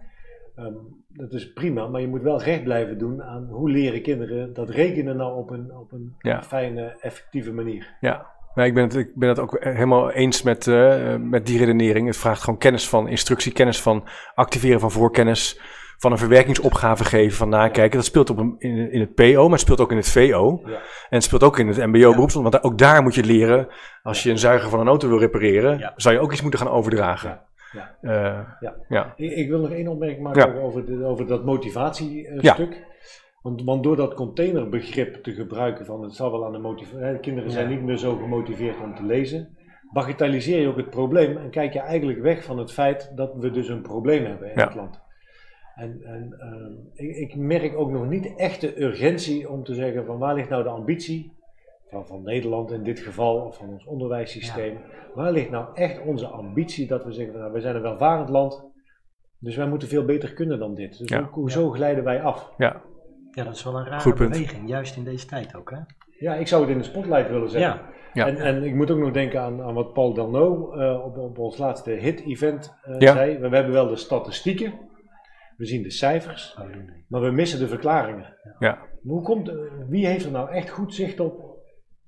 Ehm, 0.57 0.73
dat 1.09 1.33
is 1.33 1.53
prima, 1.53 1.87
maar 1.87 2.01
je 2.01 2.09
moet 2.09 2.23
wel 2.23 2.43
recht 2.43 2.63
blijven 2.65 2.99
doen 2.99 3.23
aan 3.23 3.47
hoe 3.51 3.71
leren 3.71 4.03
kinderen 4.03 4.53
dat 4.55 4.71
rekenen 4.71 5.17
nou 5.17 5.37
op 5.37 5.51
een, 5.51 5.73
op 5.77 5.93
een 5.93 6.15
Ja. 6.19 6.43
fijne, 6.43 6.97
effectieve 7.01 7.53
manier. 7.53 7.97
Ja, 8.01 8.27
nee, 8.55 8.67
ik, 8.67 8.75
ben 8.75 8.83
het, 8.83 8.95
ik 8.95 9.15
ben 9.15 9.29
het 9.29 9.39
ook 9.39 9.57
helemaal 9.61 10.11
eens 10.11 10.43
met, 10.43 10.67
eh, 10.67 11.17
met 11.17 11.47
die 11.47 11.59
redenering. 11.59 12.07
Het 12.07 12.17
vraagt 12.17 12.43
gewoon 12.43 12.59
kennis 12.59 12.89
van 12.89 13.09
instructie, 13.09 13.53
kennis 13.53 13.81
van 13.83 14.05
activeren 14.35 14.81
van 14.81 14.91
voorkennis, 14.91 15.61
van 15.99 16.13
een 16.13 16.19
verwerkingsopgave 16.19 17.05
geven, 17.05 17.37
van 17.37 17.49
nakijken. 17.49 17.97
Dat 17.97 18.05
speelt 18.07 18.31
op 18.31 18.39
een, 18.39 18.55
in, 18.59 18.93
in 18.93 19.01
het 19.01 19.15
PO, 19.15 19.43
maar 19.43 19.51
het 19.51 19.61
speelt 19.61 19.81
ook 19.81 19.91
in 19.91 19.97
het 19.97 20.09
VO. 20.09 20.61
Ja. 20.65 20.73
En 20.75 20.81
het 21.09 21.23
speelt 21.23 21.43
ook 21.43 21.59
in 21.59 21.69
het 21.69 21.77
MBO-beroepsland, 21.77 22.51
want 22.51 22.65
ook 22.65 22.79
daar 22.79 23.03
moet 23.03 23.15
je 23.15 23.25
leren. 23.25 23.69
Als 24.03 24.23
je 24.23 24.31
een 24.31 24.39
zuiger 24.39 24.71
van 24.71 24.81
een 24.81 24.87
auto 24.89 25.09
wil 25.09 25.19
repareren, 25.19 25.79
Ja. 25.79 25.93
zou 25.97 26.15
je 26.15 26.21
ook 26.21 26.33
iets 26.33 26.43
moeten 26.43 26.61
gaan 26.61 26.69
overdragen. 26.71 27.41
Ja, 27.75 27.97
ja. 28.03 28.11
Eh, 28.11 28.49
Ja. 28.61 28.75
ja. 28.89 29.13
Ik, 29.17 29.31
ik 29.31 29.49
wil 29.49 29.61
nog 29.61 29.71
één 29.71 29.89
opmerking 29.89 30.23
maken 30.23 30.63
over, 30.63 30.87
de, 30.87 31.05
over 31.05 31.27
dat 31.27 31.45
motivatiestuk. 31.45 32.83
Want, 33.43 33.63
want 33.65 33.83
door 33.83 33.97
dat 33.97 34.15
containerbegrip 34.15 35.15
te 35.23 35.33
gebruiken 35.33 35.87
van 35.87 36.03
het 36.03 36.15
zal 36.15 36.31
wel 36.31 36.45
aan 36.47 36.53
de 36.53 36.59
motivatie, 36.59 37.13
de 37.13 37.19
kinderen 37.21 37.51
zijn 37.51 37.69
niet 37.69 37.83
meer 37.83 37.97
zo 37.99 38.17
gemotiveerd 38.17 38.81
om 38.83 38.95
te 38.95 39.05
lezen, 39.05 39.57
bagatelliseer 39.93 40.61
je 40.61 40.69
ook 40.69 40.77
het 40.77 40.91
probleem 40.91 41.37
en 41.37 41.51
kijk 41.51 41.73
je 41.73 41.79
eigenlijk 41.81 42.21
weg 42.21 42.45
van 42.45 42.59
het 42.59 42.73
feit 42.73 43.13
dat 43.17 43.35
we 43.35 43.51
dus 43.51 43.69
een 43.69 43.83
probleem 43.83 44.25
hebben 44.25 44.49
in 44.49 44.59
Ja. 44.61 44.65
het 44.67 44.75
land. 44.75 45.01
En, 45.75 46.01
en 46.05 46.35
ehm, 46.39 47.07
ik, 47.09 47.17
ik 47.17 47.37
merk 47.37 47.77
ook 47.77 47.91
nog 47.91 48.09
niet 48.09 48.35
echt 48.37 48.61
de 48.61 48.83
urgentie 48.83 49.51
om 49.51 49.65
te 49.65 49.75
zeggen 49.75 50.05
van 50.07 50.19
waar 50.19 50.35
ligt 50.35 50.49
nou 50.49 50.63
de 50.63 50.69
ambitie 50.69 51.33
van, 51.95 52.07
van 52.07 52.23
Nederland 52.23 52.71
in 52.73 52.83
dit 52.83 52.99
geval, 53.01 53.37
of 53.37 53.57
van 53.57 53.69
ons 53.69 53.85
onderwijssysteem. 53.85 54.79
Waar 55.15 55.33
ligt 55.33 55.51
nou 55.51 55.67
echt 55.75 56.01
onze 56.05 56.27
ambitie 56.27 56.87
dat 56.87 57.05
we 57.05 57.13
zeggen 57.13 57.33
van 57.33 57.41
nou, 57.41 57.53
wij 57.53 57.61
zijn 57.63 57.77
een 57.77 57.83
welvarend 57.83 58.29
land, 58.29 58.65
dus 59.39 59.57
wij 59.57 59.69
moeten 59.69 59.89
veel 59.89 60.05
beter 60.05 60.33
kunnen 60.33 60.59
dan 60.59 60.75
dit. 60.75 60.99
Dus 60.99 61.09
Ja. 61.09 61.19
hoe, 61.19 61.29
hoezo 61.33 61.71
glijden 61.71 62.05
wij 62.05 62.23
af? 62.23 62.53
ja, 62.57 62.83
ja, 63.31 63.45
dat 63.45 63.55
is 63.55 63.65
wel 63.65 63.77
een 63.79 63.85
rare 63.87 64.01
Goed 64.01 64.15
punt. 64.15 64.31
beweging, 64.33 64.69
juist 64.69 64.97
in 64.97 65.05
deze 65.05 65.27
tijd 65.27 65.57
ook. 65.57 65.71
Hè? 65.71 65.79
Ja, 66.19 66.35
ik 66.35 66.47
zou 66.49 66.63
het 66.63 66.71
in 66.71 66.79
de 66.79 66.85
spotlight 66.85 67.29
willen 67.31 67.51
zetten. 67.51 67.71
Ja, 67.71 67.93
Ja. 68.13 68.27
En, 68.27 68.37
en 68.37 68.63
ik 68.65 68.75
moet 68.75 68.91
ook 68.91 68.99
nog 68.99 69.11
denken 69.13 69.41
aan, 69.41 69.63
aan 69.63 69.75
wat 69.75 69.93
Paul 69.93 70.15
Delno 70.15 70.73
eh, 70.73 71.05
op, 71.05 71.17
op 71.19 71.39
ons 71.39 71.59
laatste 71.59 71.91
hit-event 71.91 72.75
eh, 72.83 72.99
Ja. 72.99 73.13
zei. 73.13 73.39
We, 73.39 73.49
we 73.49 73.55
hebben 73.57 73.73
wel 73.75 73.89
de 73.89 73.97
statistieken, 73.97 74.73
we 75.57 75.65
zien 75.67 75.83
de 75.83 75.91
cijfers, 75.91 76.59
maar 77.09 77.21
we 77.21 77.31
missen 77.31 77.59
de 77.59 77.69
verklaringen. 77.69 78.35
ja, 78.59 78.79
Hoe 79.03 79.23
komt, 79.23 79.49
eh, 79.49 79.55
wie 79.89 80.07
heeft 80.07 80.25
er 80.25 80.31
nou 80.31 80.51
echt 80.51 80.71
goed 80.71 80.95
zicht 80.95 81.21
op 81.21 81.54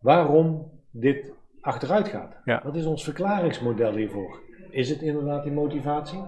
waarom 0.01 0.71
dit 0.91 1.33
achteruit 1.61 2.09
gaat? 2.09 2.37
Ja. 2.45 2.61
Wat 2.65 2.77
is 2.77 2.85
ons 2.85 3.05
verklaringsmodel 3.05 3.95
hiervoor? 3.97 4.41
Is 4.71 4.89
het 4.89 5.03
inderdaad 5.03 5.43
die 5.43 5.53
motivatie? 5.53 6.21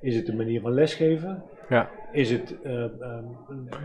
Is 0.00 0.16
het 0.16 0.26
de 0.26 0.34
manier 0.34 0.60
van 0.60 0.72
lesgeven? 0.72 1.42
Ja. 1.68 1.90
Is 2.12 2.30
het 2.30 2.54
uh, 2.64 2.72
um, 2.72 3.38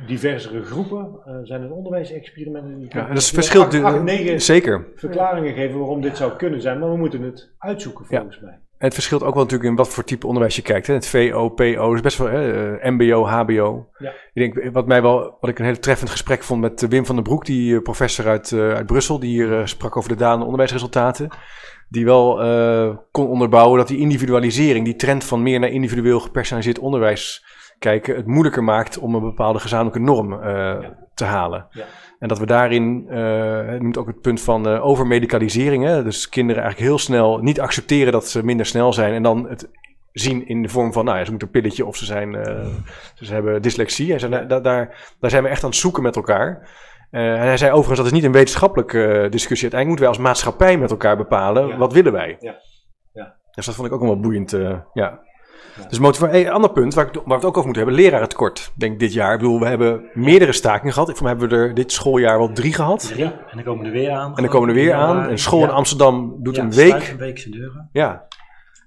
diversere 0.08 0.64
groepen? 0.64 1.20
Uh, 1.28 1.36
zijn 1.44 1.62
het 1.62 1.72
onderwijsexperimenten? 1.72 2.82
Ja, 2.82 3.02
en 3.02 3.08
dat 3.08 3.18
is 3.18 3.30
verschil. 3.30 3.62
Acht, 3.62 3.84
acht, 3.84 4.04
negen 4.04 4.42
zeker. 4.42 4.88
verklaringen 4.96 5.54
geven 5.54 5.80
waarom 5.80 6.02
dit 6.02 6.18
zou 6.18 6.36
kunnen 6.36 6.62
zijn, 6.62 6.80
maar 6.80 6.90
we 6.90 6.98
moeten 6.98 7.22
het 7.22 7.50
uitzoeken 7.58 8.06
volgens 8.06 8.36
ja. 8.36 8.46
mij. 8.46 8.60
En 8.80 8.86
het 8.86 8.94
verschilt 8.94 9.24
ook 9.24 9.34
wel 9.34 9.44
natuurlijk 9.44 9.70
in 9.70 9.76
wat 9.76 9.90
voor 9.90 10.04
type 10.04 10.28
onderwijs 10.28 10.56
je 10.56 10.62
kijkt. 10.62 10.88
Hè. 10.88 10.94
Het 10.94 11.08
VO, 11.08 11.50
PO, 11.50 11.94
is 11.94 12.02
best 12.02 12.18
wel 12.18 12.28
hè, 12.28 12.78
uh, 12.82 12.92
MBO, 12.92 13.26
HBO. 13.26 13.90
Ja. 13.98 14.10
Ik 14.34 14.54
denk, 14.54 14.74
wat 14.74 14.88
mij 14.88 15.02
wel, 15.02 15.38
wat 15.40 15.50
ik 15.50 15.60
een 15.60 15.66
heel 15.66 15.80
treffend 15.80 16.10
gesprek 16.10 16.44
vond 16.44 16.62
met 16.62 16.88
Wim 16.88 17.06
van 17.06 17.16
den 17.16 17.24
Broek, 17.24 17.46
die 17.46 17.82
professor 17.82 18.28
uit, 18.28 18.52
uh, 18.52 18.74
uit 18.74 18.86
Brussel, 18.86 19.20
die 19.20 19.30
hier 19.30 19.68
sprak 19.68 19.98
over 19.98 20.10
de 20.10 20.16
dalende 20.16 20.44
onderwijsresultaten. 20.44 21.30
Die 21.90 22.06
wel 22.06 22.36
kon 23.12 23.28
onderbouwen 23.28 23.78
dat 23.78 23.88
die 23.88 23.98
individualisering, 23.98 24.86
die 24.86 24.96
trend 24.96 25.24
van 25.24 25.44
meer 25.44 25.60
naar 25.60 25.70
individueel 25.70 26.20
gepersonaliseerd 26.20 26.80
onderwijs 26.80 27.46
kijken, 27.80 28.16
het 28.16 28.28
moeilijker 28.28 28.64
maakt 28.64 28.98
om 28.98 29.16
een 29.16 29.22
bepaalde 29.22 29.60
gezamenlijke 29.60 30.00
norm 30.00 30.44
ja. 30.44 30.98
te 31.14 31.26
halen. 31.26 31.68
Ja. 31.70 31.86
En 32.20 32.28
dat 32.28 32.40
we 32.40 32.46
daarin, 32.46 33.06
uh, 33.10 33.72
noemt 33.80 33.98
ook 33.98 34.08
het 34.08 34.22
punt 34.22 34.42
van 34.42 34.68
uh, 34.68 34.86
overmedicalisering. 34.86 35.84
Hè? 35.84 36.04
Dus 36.04 36.30
kinderen 36.30 36.64
eigenlijk 36.64 36.92
heel 36.92 37.00
snel 37.00 37.38
niet 37.38 37.60
accepteren 37.60 38.12
dat 38.12 38.28
ze 38.28 38.46
minder 38.46 38.66
snel 38.66 38.94
zijn. 38.94 39.14
En 39.14 39.24
dan 39.24 39.50
het 39.50 39.70
zien 40.12 40.48
in 40.48 40.62
de 40.62 40.70
vorm 40.70 40.94
van, 40.94 41.06
nou 41.06 41.18
ja, 41.18 41.24
ze 41.24 41.30
moeten 41.30 41.48
een 41.48 41.62
pilletje 41.62 41.86
of 41.86 41.96
ze, 41.96 42.06
zijn, 42.06 42.34
uh, 42.34 42.66
ze 43.16 43.34
hebben 43.34 43.62
dyslexie. 43.62 44.14
En 44.14 44.20
zijn, 44.20 44.48
daar, 44.48 44.62
daar, 44.62 45.14
daar 45.20 45.30
zijn 45.30 45.44
we 45.44 45.50
echt 45.50 45.64
aan 45.64 45.70
het 45.70 45.80
zoeken 45.80 46.04
met 46.04 46.16
elkaar. 46.16 46.70
en 47.10 47.40
hij 47.40 47.58
zei 47.58 47.72
overigens, 47.72 47.98
dat 47.98 48.08
is 48.08 48.14
niet 48.14 48.24
een 48.24 48.32
wetenschappelijke 48.32 49.28
discussie. 49.30 49.72
Uiteindelijk 49.72 49.88
moeten 49.88 50.06
wij 50.06 50.08
als 50.08 50.18
maatschappij 50.18 50.78
met 50.78 50.92
elkaar 50.92 51.18
bepalen, 51.18 51.68
ja. 51.68 51.78
wat 51.78 51.94
willen 51.94 52.12
wij. 52.12 52.38
Ja. 52.40 52.56
Ja. 53.14 53.36
Dus 53.52 53.66
dat 53.66 53.76
vond 53.76 53.88
ik 53.88 53.94
ook 53.94 54.02
wel 54.02 54.20
boeiend, 54.20 54.52
ja. 54.94 55.28
Ja. 55.78 55.88
Dus 55.88 56.00
motivatie. 56.00 56.42
Hey, 56.42 56.52
ander 56.52 56.72
punt 56.72 56.94
waar, 56.94 57.06
ik, 57.06 57.14
waar 57.14 57.24
we 57.26 57.34
het 57.34 57.46
ook 57.46 57.58
over 57.58 57.66
moeten 57.66 57.84
hebben: 57.86 58.04
lerarentekort. 58.04 58.72
Denk 58.76 58.94
ik 58.94 59.00
dit 59.00 59.14
jaar. 59.14 59.34
Ik 59.34 59.40
bedoel, 59.40 59.60
we 59.60 59.66
hebben 59.66 60.10
meerdere 60.14 60.54
stakingen 60.54 60.94
gehad. 60.94 61.12
Voor 61.12 61.22
mij 61.22 61.32
hebben 61.32 61.50
we 61.50 61.56
er 61.56 61.74
dit 61.74 61.92
schooljaar 61.92 62.38
wel 62.38 62.52
drie 62.52 62.74
gehad. 62.74 63.14
Ja, 63.16 63.26
en 63.26 63.56
dan 63.56 63.64
komen 63.64 63.86
er 63.86 63.92
weer 63.92 64.12
aan. 64.12 64.36
En 64.36 64.42
dan 64.42 64.52
komen 64.52 64.70
er 64.70 64.76
weer 64.76 64.94
aan. 64.94 65.30
Een 65.30 65.40
school 65.40 65.60
ja. 65.60 65.68
in 65.68 65.74
Amsterdam 65.74 66.36
doet 66.44 66.56
ja, 66.56 66.64
een 66.64 66.72
week. 66.72 67.10
een 67.12 67.18
week 67.18 67.40
zijn 67.40 67.54
deuren. 67.54 67.90
Ja. 67.92 68.28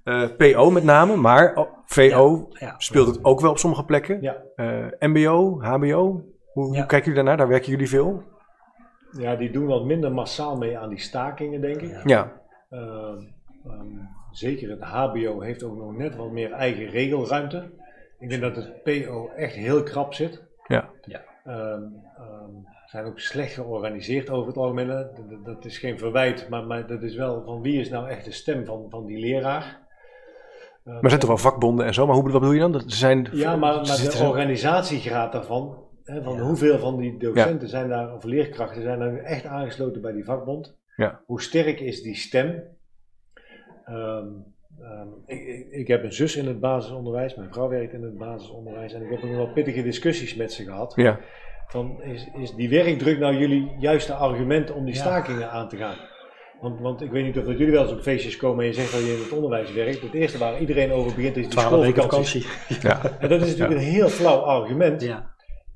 Uh, 0.04 0.28
PO 0.36 0.70
met 0.70 0.84
name, 0.84 1.16
maar 1.16 1.54
oh, 1.54 1.68
VO 1.84 2.48
speelt 2.78 3.06
het 3.06 3.24
ook 3.24 3.40
wel 3.40 3.50
op 3.50 3.58
sommige 3.58 3.84
plekken. 3.84 4.22
Ja. 4.22 4.36
Uh, 4.56 4.86
MBO, 4.98 5.60
HBO. 5.60 6.24
Hoe, 6.52 6.64
hoe 6.64 6.74
kijken 6.74 6.98
jullie 6.98 7.14
daarnaar? 7.14 7.36
Daar 7.36 7.48
werken 7.48 7.70
jullie 7.70 7.88
veel? 7.88 8.22
Ja, 9.18 9.36
die 9.36 9.50
doen 9.50 9.66
wat 9.66 9.84
minder 9.84 10.12
massaal 10.12 10.56
mee 10.56 10.78
aan 10.78 10.88
die 10.88 11.00
stakingen, 11.00 11.60
denk 11.60 11.80
ik. 11.80 12.08
Ja. 12.08 12.32
Uh, 12.70 12.80
um, 13.66 14.08
zeker 14.32 14.70
het 14.70 14.80
HBO 14.80 15.40
heeft 15.40 15.62
ook 15.62 15.76
nog 15.76 15.96
net 15.96 16.16
wat 16.16 16.30
meer 16.30 16.52
eigen 16.52 16.86
regelruimte. 16.86 17.70
Ik 18.18 18.28
denk 18.28 18.42
dat 18.42 18.56
het 18.56 18.82
PO 18.82 19.30
echt 19.36 19.54
heel 19.54 19.82
krap 19.82 20.14
zit. 20.14 20.42
Ja. 20.66 20.90
ja. 21.04 21.22
Um, 21.46 22.02
um, 22.18 22.66
zijn 22.86 23.04
ook 23.04 23.18
slecht 23.18 23.52
georganiseerd 23.52 24.30
over 24.30 24.46
het 24.46 24.56
algemeen. 24.56 24.86
Dat, 24.86 25.44
dat 25.44 25.64
is 25.64 25.78
geen 25.78 25.98
verwijt, 25.98 26.48
maar, 26.48 26.64
maar, 26.64 26.86
dat 26.86 27.02
is 27.02 27.14
wel 27.14 27.42
van 27.44 27.62
wie 27.62 27.80
is 27.80 27.90
nou 27.90 28.08
echt 28.08 28.24
de 28.24 28.32
stem 28.32 28.64
van, 28.64 28.86
van 28.90 29.06
die 29.06 29.18
leraar. 29.18 29.80
Uh, 30.84 30.92
maar 30.92 31.02
er 31.02 31.08
zijn 31.08 31.20
toch 31.20 31.28
wel 31.28 31.38
vakbonden 31.38 31.86
en 31.86 31.94
zo, 31.94 32.06
maar 32.06 32.14
hoe, 32.14 32.30
wat 32.30 32.40
bedoel 32.40 32.54
je 32.54 32.60
dan? 32.60 32.72
Dat 32.72 32.84
zijn, 32.86 33.28
ja, 33.32 33.56
maar, 33.56 33.74
maar 33.74 33.84
de 33.84 34.24
organisatiegraad 34.28 35.32
daarvan, 35.32 35.78
hè, 36.04 36.22
van 36.22 36.34
ja. 36.36 36.40
hoeveel 36.40 36.78
van 36.78 36.96
die 36.96 37.18
docenten 37.18 37.60
ja. 37.60 37.66
zijn 37.66 37.88
daar, 37.88 38.14
of 38.14 38.24
leerkrachten 38.24 38.82
zijn 38.82 38.98
daar 38.98 39.16
echt 39.16 39.44
aangesloten 39.44 40.02
bij 40.02 40.12
die 40.12 40.24
vakbond. 40.24 40.76
Ja. 40.96 41.20
Hoe 41.26 41.42
sterk 41.42 41.80
is 41.80 42.02
die 42.02 42.16
stem? 42.16 42.62
Um, 43.88 44.44
um, 44.80 45.14
ik, 45.26 45.46
ik, 45.46 45.66
ik, 45.70 45.88
heb 45.88 46.04
een 46.04 46.12
zus 46.12 46.36
in 46.36 46.46
het 46.46 46.60
basisonderwijs, 46.60 47.34
mijn 47.34 47.52
vrouw 47.52 47.68
werkt 47.68 47.92
in 47.92 48.02
het 48.02 48.18
basisonderwijs 48.18 48.92
en 48.92 49.02
ik 49.02 49.10
heb 49.10 49.22
nog 49.22 49.36
wel 49.36 49.52
pittige 49.52 49.82
discussies 49.82 50.34
met 50.34 50.52
ze 50.52 50.64
gehad. 50.64 50.92
Ja. 50.96 51.18
Van, 51.66 52.02
is, 52.02 52.28
is 52.34 52.54
die 52.54 52.68
werkdruk 52.68 53.18
nou 53.18 53.36
jullie 53.36 53.72
juiste 53.78 54.14
argument 54.14 54.72
om 54.72 54.84
die 54.84 54.94
ja. 54.94 55.00
stakingen 55.00 55.50
aan 55.50 55.68
te 55.68 55.76
gaan? 55.76 55.96
Want, 56.60 56.80
want 56.80 57.02
ik 57.02 57.10
weet 57.10 57.24
niet 57.24 57.38
of 57.38 57.44
dat 57.44 57.58
jullie 57.58 57.72
wel 57.72 57.82
eens 57.82 57.92
op 57.92 58.00
feestjes 58.00 58.36
komen 58.36 58.60
en 58.60 58.66
je 58.66 58.74
zegt 58.74 58.92
dat 58.92 59.00
je 59.00 59.12
in 59.12 59.22
het 59.22 59.32
onderwijs 59.32 59.72
werkt. 59.72 60.00
Het 60.00 60.14
eerste 60.14 60.38
waar 60.38 60.60
iedereen 60.60 60.92
over 60.92 61.14
begint 61.14 61.36
is 61.36 61.48
die 61.48 61.60
schoolvakantie. 61.60 62.46
Ja. 62.80 63.00
En 63.20 63.28
dat 63.28 63.40
is 63.40 63.48
natuurlijk 63.48 63.80
een 63.80 63.92
heel 63.92 64.08
flauw 64.08 64.38
argument. 64.38 65.02
Ja. 65.02 65.30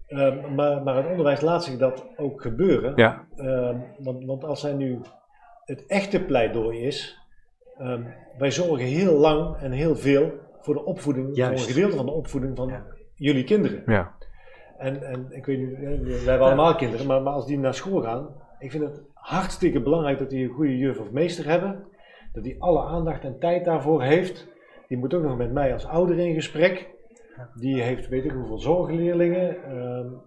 Um, 0.09 0.55
maar, 0.55 0.83
maar 0.83 0.97
het 0.97 1.07
onderwijs 1.07 1.41
laat 1.41 1.65
zich 1.65 1.79
dat 1.79 2.07
ook 2.17 2.43
gebeuren. 2.43 2.93
Ja. 2.97 3.27
want, 3.99 4.25
want 4.25 4.45
als 4.45 4.61
zij 4.61 4.73
nu 4.73 5.01
het 5.65 5.87
echte 5.87 6.21
pleidooi 6.21 6.81
is, 6.81 7.26
Um, 7.81 8.07
wij 8.39 8.51
zorgen 8.51 8.87
heel 8.87 9.13
lang 9.19 9.57
en 9.57 9.71
heel 9.73 9.97
veel 9.97 10.33
voor 10.61 10.75
de 10.75 10.85
opvoeding, 10.85 11.37
Juist. 11.37 11.61
voor 11.61 11.69
een 11.69 11.75
gedeelte 11.75 11.97
van 11.97 12.07
de 12.07 12.13
opvoeding 12.13 12.57
van 12.57 12.69
Ja. 12.69 12.85
jullie 13.15 13.45
kinderen. 13.45 13.83
Ja. 13.87 14.15
En, 14.79 15.03
en 15.03 15.27
ik 15.31 15.47
weet 15.47 15.59
niet, 15.59 15.79
wij 15.79 16.31
hebben 16.31 16.47
allemaal 16.47 16.75
kinderen, 16.75 17.07
maar, 17.07 17.23
maar 17.23 17.33
als 17.33 17.47
die 17.47 17.59
naar 17.59 17.75
school 17.75 18.01
gaan, 18.03 18.29
ik 18.59 18.71
vind 18.71 18.85
het 18.85 19.03
hartstikke 19.15 19.83
belangrijk 19.83 20.19
dat 20.19 20.31
die 20.31 20.45
een 20.49 20.55
goede 20.55 20.77
juf 20.77 20.99
of 20.99 21.11
meester 21.11 21.47
hebben. 21.49 21.85
Dat 22.33 22.45
die 22.45 22.63
alle 22.63 22.83
aandacht 22.85 23.25
en 23.25 23.39
tijd 23.39 23.65
daarvoor 23.65 24.03
heeft. 24.03 24.49
Die 24.89 24.99
moet 24.99 25.15
ook 25.15 25.23
nog 25.23 25.37
met 25.37 25.53
mij 25.53 25.73
als 25.73 25.87
ouder 25.87 26.19
in 26.19 26.35
gesprek. 26.35 26.89
Die 27.55 27.83
heeft 27.83 28.09
weet 28.09 28.25
ik 28.25 28.31
hoeveel 28.31 28.59
zorgleerlingen. 28.59 29.77
Um, 29.79 30.21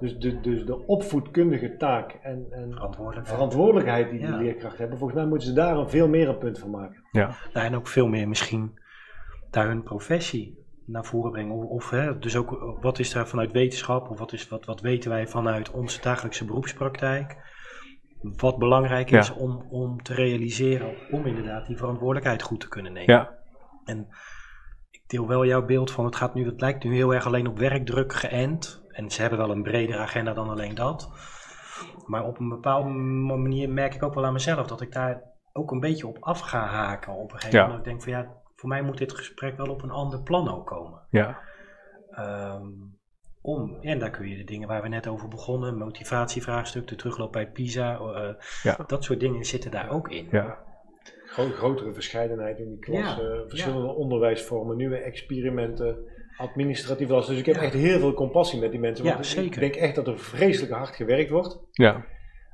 dus 0.00 0.18
de, 0.18 0.40
dus 0.40 0.64
de 0.64 0.86
opvoedkundige 0.86 1.76
taak 1.76 2.12
en, 2.22 2.46
en 2.50 2.70
Verantwoordelijkheid. 2.72 3.28
verantwoordelijkheid 3.28 4.10
die 4.10 4.20
Ja. 4.20 4.26
die 4.26 4.36
leerkrachten 4.44 4.80
hebben, 4.80 4.98
volgens 4.98 5.18
mij 5.20 5.28
moeten 5.28 5.48
ze 5.48 5.54
daar 5.54 5.76
een 5.76 5.88
veel 5.90 6.08
meer 6.08 6.28
een 6.28 6.38
punt 6.38 6.58
van 6.58 6.70
maken. 6.70 7.02
Ja. 7.12 7.36
Nou, 7.52 7.66
en 7.66 7.74
ook 7.76 7.88
veel 7.88 8.06
meer 8.08 8.28
misschien 8.28 8.78
daar 9.50 9.66
hun 9.66 9.82
professie 9.82 10.62
naar 10.86 11.04
voren 11.04 11.30
brengen. 11.32 11.54
Of, 11.54 11.64
of, 11.64 11.90
hè, 11.90 12.18
dus 12.18 12.36
ook 12.36 12.52
eh, 12.52 12.82
wat 12.82 12.98
is 12.98 13.12
daar 13.12 13.28
vanuit 13.28 13.52
wetenschap 13.52 14.10
of 14.10 14.18
wat, 14.18 14.32
is, 14.32 14.48
wat, 14.48 14.64
wat 14.64 14.80
weten 14.80 15.10
wij 15.10 15.26
vanuit 15.26 15.70
onze 15.70 16.00
dagelijkse 16.00 16.44
beroepspraktijk. 16.44 17.36
Wat 18.36 18.58
belangrijk 18.58 19.10
is 19.10 19.28
Ja. 19.28 19.34
om, 19.34 19.66
om 19.70 20.02
te 20.02 20.14
realiseren 20.14 20.94
om 21.10 21.26
inderdaad 21.26 21.66
die 21.66 21.76
verantwoordelijkheid 21.76 22.42
goed 22.42 22.60
te 22.60 22.68
kunnen 22.68 22.92
nemen. 22.92 23.14
Ja. 23.14 23.38
En 23.84 24.06
ik 24.90 25.02
deel 25.06 25.26
wel 25.28 25.46
jouw 25.46 25.64
beeld 25.64 25.90
van 25.90 26.04
het 26.04 26.16
gaat 26.16 26.34
nu, 26.34 26.46
het 26.46 26.60
lijkt 26.60 26.84
nu 26.84 26.94
heel 26.94 27.14
erg 27.14 27.26
alleen 27.26 27.46
op 27.46 27.58
werkdruk 27.58 28.12
geënt. 28.12 28.83
En 28.94 29.10
ze 29.10 29.20
hebben 29.20 29.38
wel 29.38 29.50
een 29.50 29.62
bredere 29.62 29.98
agenda 29.98 30.32
dan 30.32 30.48
alleen 30.48 30.74
dat. 30.74 31.10
Maar 32.06 32.24
op 32.24 32.38
een 32.38 32.48
bepaalde 32.48 32.88
manier 32.88 33.68
merk 33.70 33.94
ik 33.94 34.02
ook 34.02 34.14
wel 34.14 34.24
aan 34.24 34.32
mezelf 34.32 34.66
dat 34.66 34.80
ik 34.80 34.92
daar 34.92 35.22
ook 35.52 35.70
een 35.70 35.80
beetje 35.80 36.06
op 36.06 36.16
af 36.20 36.40
ga 36.40 36.66
haken 36.66 37.12
op 37.14 37.32
een 37.32 37.38
gegeven 37.38 37.58
Ja. 37.58 37.64
moment. 37.66 37.80
Ik 37.84 37.90
denk 37.90 38.02
van 38.02 38.12
ja, 38.12 38.32
voor 38.56 38.68
mij 38.68 38.82
moet 38.82 38.98
dit 38.98 39.12
gesprek 39.12 39.56
wel 39.56 39.66
op 39.66 39.82
een 39.82 39.90
ander 39.90 40.22
plan 40.22 40.48
ook 40.54 40.66
komen. 40.66 41.00
Ja. 41.10 41.38
Ehm, 42.10 42.66
om, 43.40 43.76
en 43.80 43.98
daar 43.98 44.10
kun 44.10 44.28
je 44.28 44.36
de 44.36 44.44
dingen 44.44 44.68
waar 44.68 44.82
we 44.82 44.88
net 44.88 45.06
over 45.06 45.28
begonnen, 45.28 45.78
motivatievraagstuk, 45.78 46.86
de 46.88 46.94
terugloop 46.96 47.32
bij 47.32 47.50
PISA, 47.50 47.98
eh, 47.98 48.34
Ja. 48.62 48.78
dat 48.86 49.04
soort 49.04 49.20
dingen 49.20 49.44
zitten 49.44 49.70
daar 49.70 49.90
ook 49.90 50.08
in. 50.10 50.28
Ja. 50.30 50.58
Gro- 51.26 51.48
grotere 51.50 51.92
verscheidenheid 51.92 52.58
in 52.58 52.68
die 52.68 52.78
klas, 52.78 52.98
Ja, 53.16 53.18
eh, 53.22 53.40
verschillende 53.48 53.92
onderwijsvormen, 53.92 54.76
nieuwe 54.76 54.96
experimenten, 54.96 55.96
administratief 56.36 57.08
last. 57.08 57.28
Dus 57.28 57.38
ik 57.38 57.46
heb 57.46 57.56
echt 57.56 57.72
heel 57.74 57.98
veel 57.98 58.14
compassie 58.14 58.60
met 58.60 58.70
die 58.70 58.80
mensen. 58.80 59.04
Want 59.04 59.26
zeker. 59.26 59.52
Ik 59.52 59.60
denk 59.60 59.74
echt 59.74 59.94
dat 59.94 60.06
er 60.06 60.18
vreselijk 60.18 60.72
hard 60.72 60.94
gewerkt 60.96 61.30
wordt. 61.30 61.58
Ja. 61.72 62.04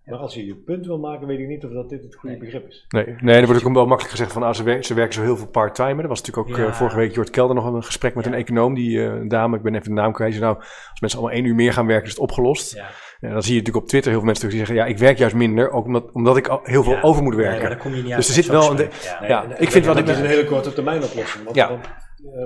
Maar 0.04 0.18
als 0.18 0.34
je 0.34 0.46
je 0.46 0.54
punt 0.54 0.86
wil 0.86 0.98
maken, 0.98 1.26
weet 1.26 1.38
ik 1.38 1.46
niet 1.46 1.64
of 1.64 1.72
dat 1.72 1.88
dit 1.88 2.02
het 2.02 2.14
goede 2.14 2.36
Nee. 2.36 2.44
begrip 2.44 2.68
is. 2.68 2.84
Nee, 2.88 3.16
nee, 3.20 3.40
er 3.40 3.46
wordt 3.46 3.64
ook 3.64 3.72
wel 3.74 3.86
makkelijk 3.86 4.10
gezegd 4.14 4.32
van 4.32 4.42
ah, 4.42 4.54
ze, 4.54 4.62
wer- 4.62 4.84
ze 4.84 4.94
werken 4.94 5.14
zo 5.14 5.22
heel 5.22 5.36
veel 5.36 5.46
part-time. 5.48 6.02
Er 6.02 6.08
was 6.08 6.22
natuurlijk 6.22 6.48
ook 6.48 6.56
Ja. 6.56 6.64
eh, 6.66 6.72
vorige 6.72 6.96
week 6.96 7.14
Jort 7.14 7.30
Kelder 7.30 7.54
nog 7.56 7.64
een 7.64 7.84
gesprek 7.84 8.14
met 8.14 8.24
Ja. 8.24 8.30
een 8.32 8.36
econoom, 8.38 8.74
die 8.74 8.98
eh, 8.98 9.04
een 9.04 9.28
dame, 9.28 9.56
ik 9.56 9.62
ben 9.62 9.74
even 9.74 9.88
de 9.94 10.00
naam 10.00 10.12
kwijt. 10.12 10.40
Nou, 10.40 10.56
als 10.90 11.00
mensen 11.00 11.18
allemaal 11.18 11.36
één 11.38 11.46
uur 11.46 11.54
meer 11.54 11.72
gaan 11.72 11.86
werken, 11.86 12.04
is 12.06 12.10
het 12.12 12.20
opgelost. 12.20 12.74
Ja. 12.74 12.86
En 13.20 13.30
dan 13.32 13.42
zie 13.42 13.52
je 13.54 13.58
natuurlijk 13.58 13.84
op 13.84 13.88
Twitter 13.90 14.10
heel 14.10 14.20
veel 14.20 14.28
mensen 14.30 14.48
die 14.48 14.58
zeggen, 14.58 14.76
ja, 14.76 14.84
ik 14.84 14.98
werk 14.98 15.18
juist 15.18 15.34
minder, 15.34 15.70
ook 15.70 15.84
omdat, 15.84 16.12
omdat 16.12 16.36
ik 16.36 16.48
al 16.48 16.60
heel 16.62 16.82
veel 16.82 16.92
Ja. 16.92 17.00
over 17.00 17.22
moet 17.22 17.34
werken. 17.34 17.68
daar 17.68 17.78
kom 17.78 17.94
je 17.94 18.02
niet 18.02 18.16
Dus 18.16 18.28
er 18.28 18.34
zit 18.34 18.46
wel 18.46 18.70
een. 18.70 18.88
Ja. 19.28 19.44
Ik 19.58 19.70
vind 19.70 19.86
is 19.86 19.94
me- 19.94 20.12
een 20.12 20.24
hele 20.26 20.44
korte 20.44 20.72
termijn 20.72 21.02
oplossing. 21.02 21.44
Want, 21.44 21.56
Ja. 21.56 21.70
eh, 21.70 21.78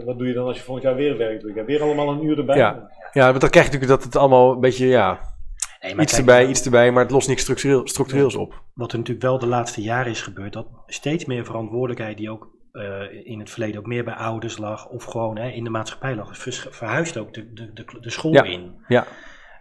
wat 0.05 0.19
doe 0.19 0.27
je 0.27 0.35
dan 0.35 0.47
als 0.47 0.57
je 0.57 0.63
volgend 0.63 0.87
jaar 0.87 0.95
weer 0.95 1.17
werkt? 1.17 1.43
Doe 1.43 1.55
je 1.55 1.65
weer 1.65 1.83
allemaal 1.83 2.09
een 2.09 2.25
uur 2.25 2.39
erbij? 2.39 2.57
Ja. 2.57 2.91
Ja, 3.13 3.29
want 3.29 3.41
dan 3.41 3.51
krijg 3.51 3.67
je 3.67 3.73
natuurlijk 3.73 4.01
dat 4.01 4.13
het 4.13 4.17
allemaal 4.23 4.53
een 4.53 4.61
beetje, 4.61 4.87
ja, 4.87 5.33
Nee, 5.81 5.95
maar 5.95 6.03
iets 6.03 6.13
kijk, 6.15 6.27
erbij, 6.29 6.47
iets 6.47 6.65
erbij, 6.65 6.91
maar 6.93 7.03
het 7.03 7.13
lost 7.13 7.29
niks 7.29 7.43
structureel, 7.43 7.89
structureels 7.89 8.35
op. 8.35 8.63
Wat 8.75 8.93
er 8.93 8.99
natuurlijk 8.99 9.27
wel 9.27 9.39
de 9.39 9.47
laatste 9.47 9.83
jaren 9.83 10.11
is 10.11 10.23
gebeurd, 10.23 10.53
dat 10.53 10.67
steeds 10.87 11.25
meer 11.25 11.45
verantwoordelijkheid 11.45 12.17
die 12.17 12.31
ook 12.31 12.49
eh, 12.73 12.83
in 13.25 13.39
het 13.39 13.51
verleden 13.51 13.81
ook 13.81 13.87
meer 13.87 14.05
bij 14.05 14.15
ouders 14.15 14.59
lag, 14.59 14.89
of 14.89 15.05
gewoon 15.05 15.39
hè, 15.39 15.49
in 15.49 15.65
de 15.65 15.71
maatschappij 15.71 16.15
lag, 16.15 16.39
verhuist 16.71 17.17
ook 17.19 17.35
de, 17.35 17.53
de, 17.53 17.71
de, 17.73 17.85
de 18.01 18.11
school 18.11 18.33
Ja. 18.33 18.43
in. 18.43 18.75
Ja. 18.89 19.05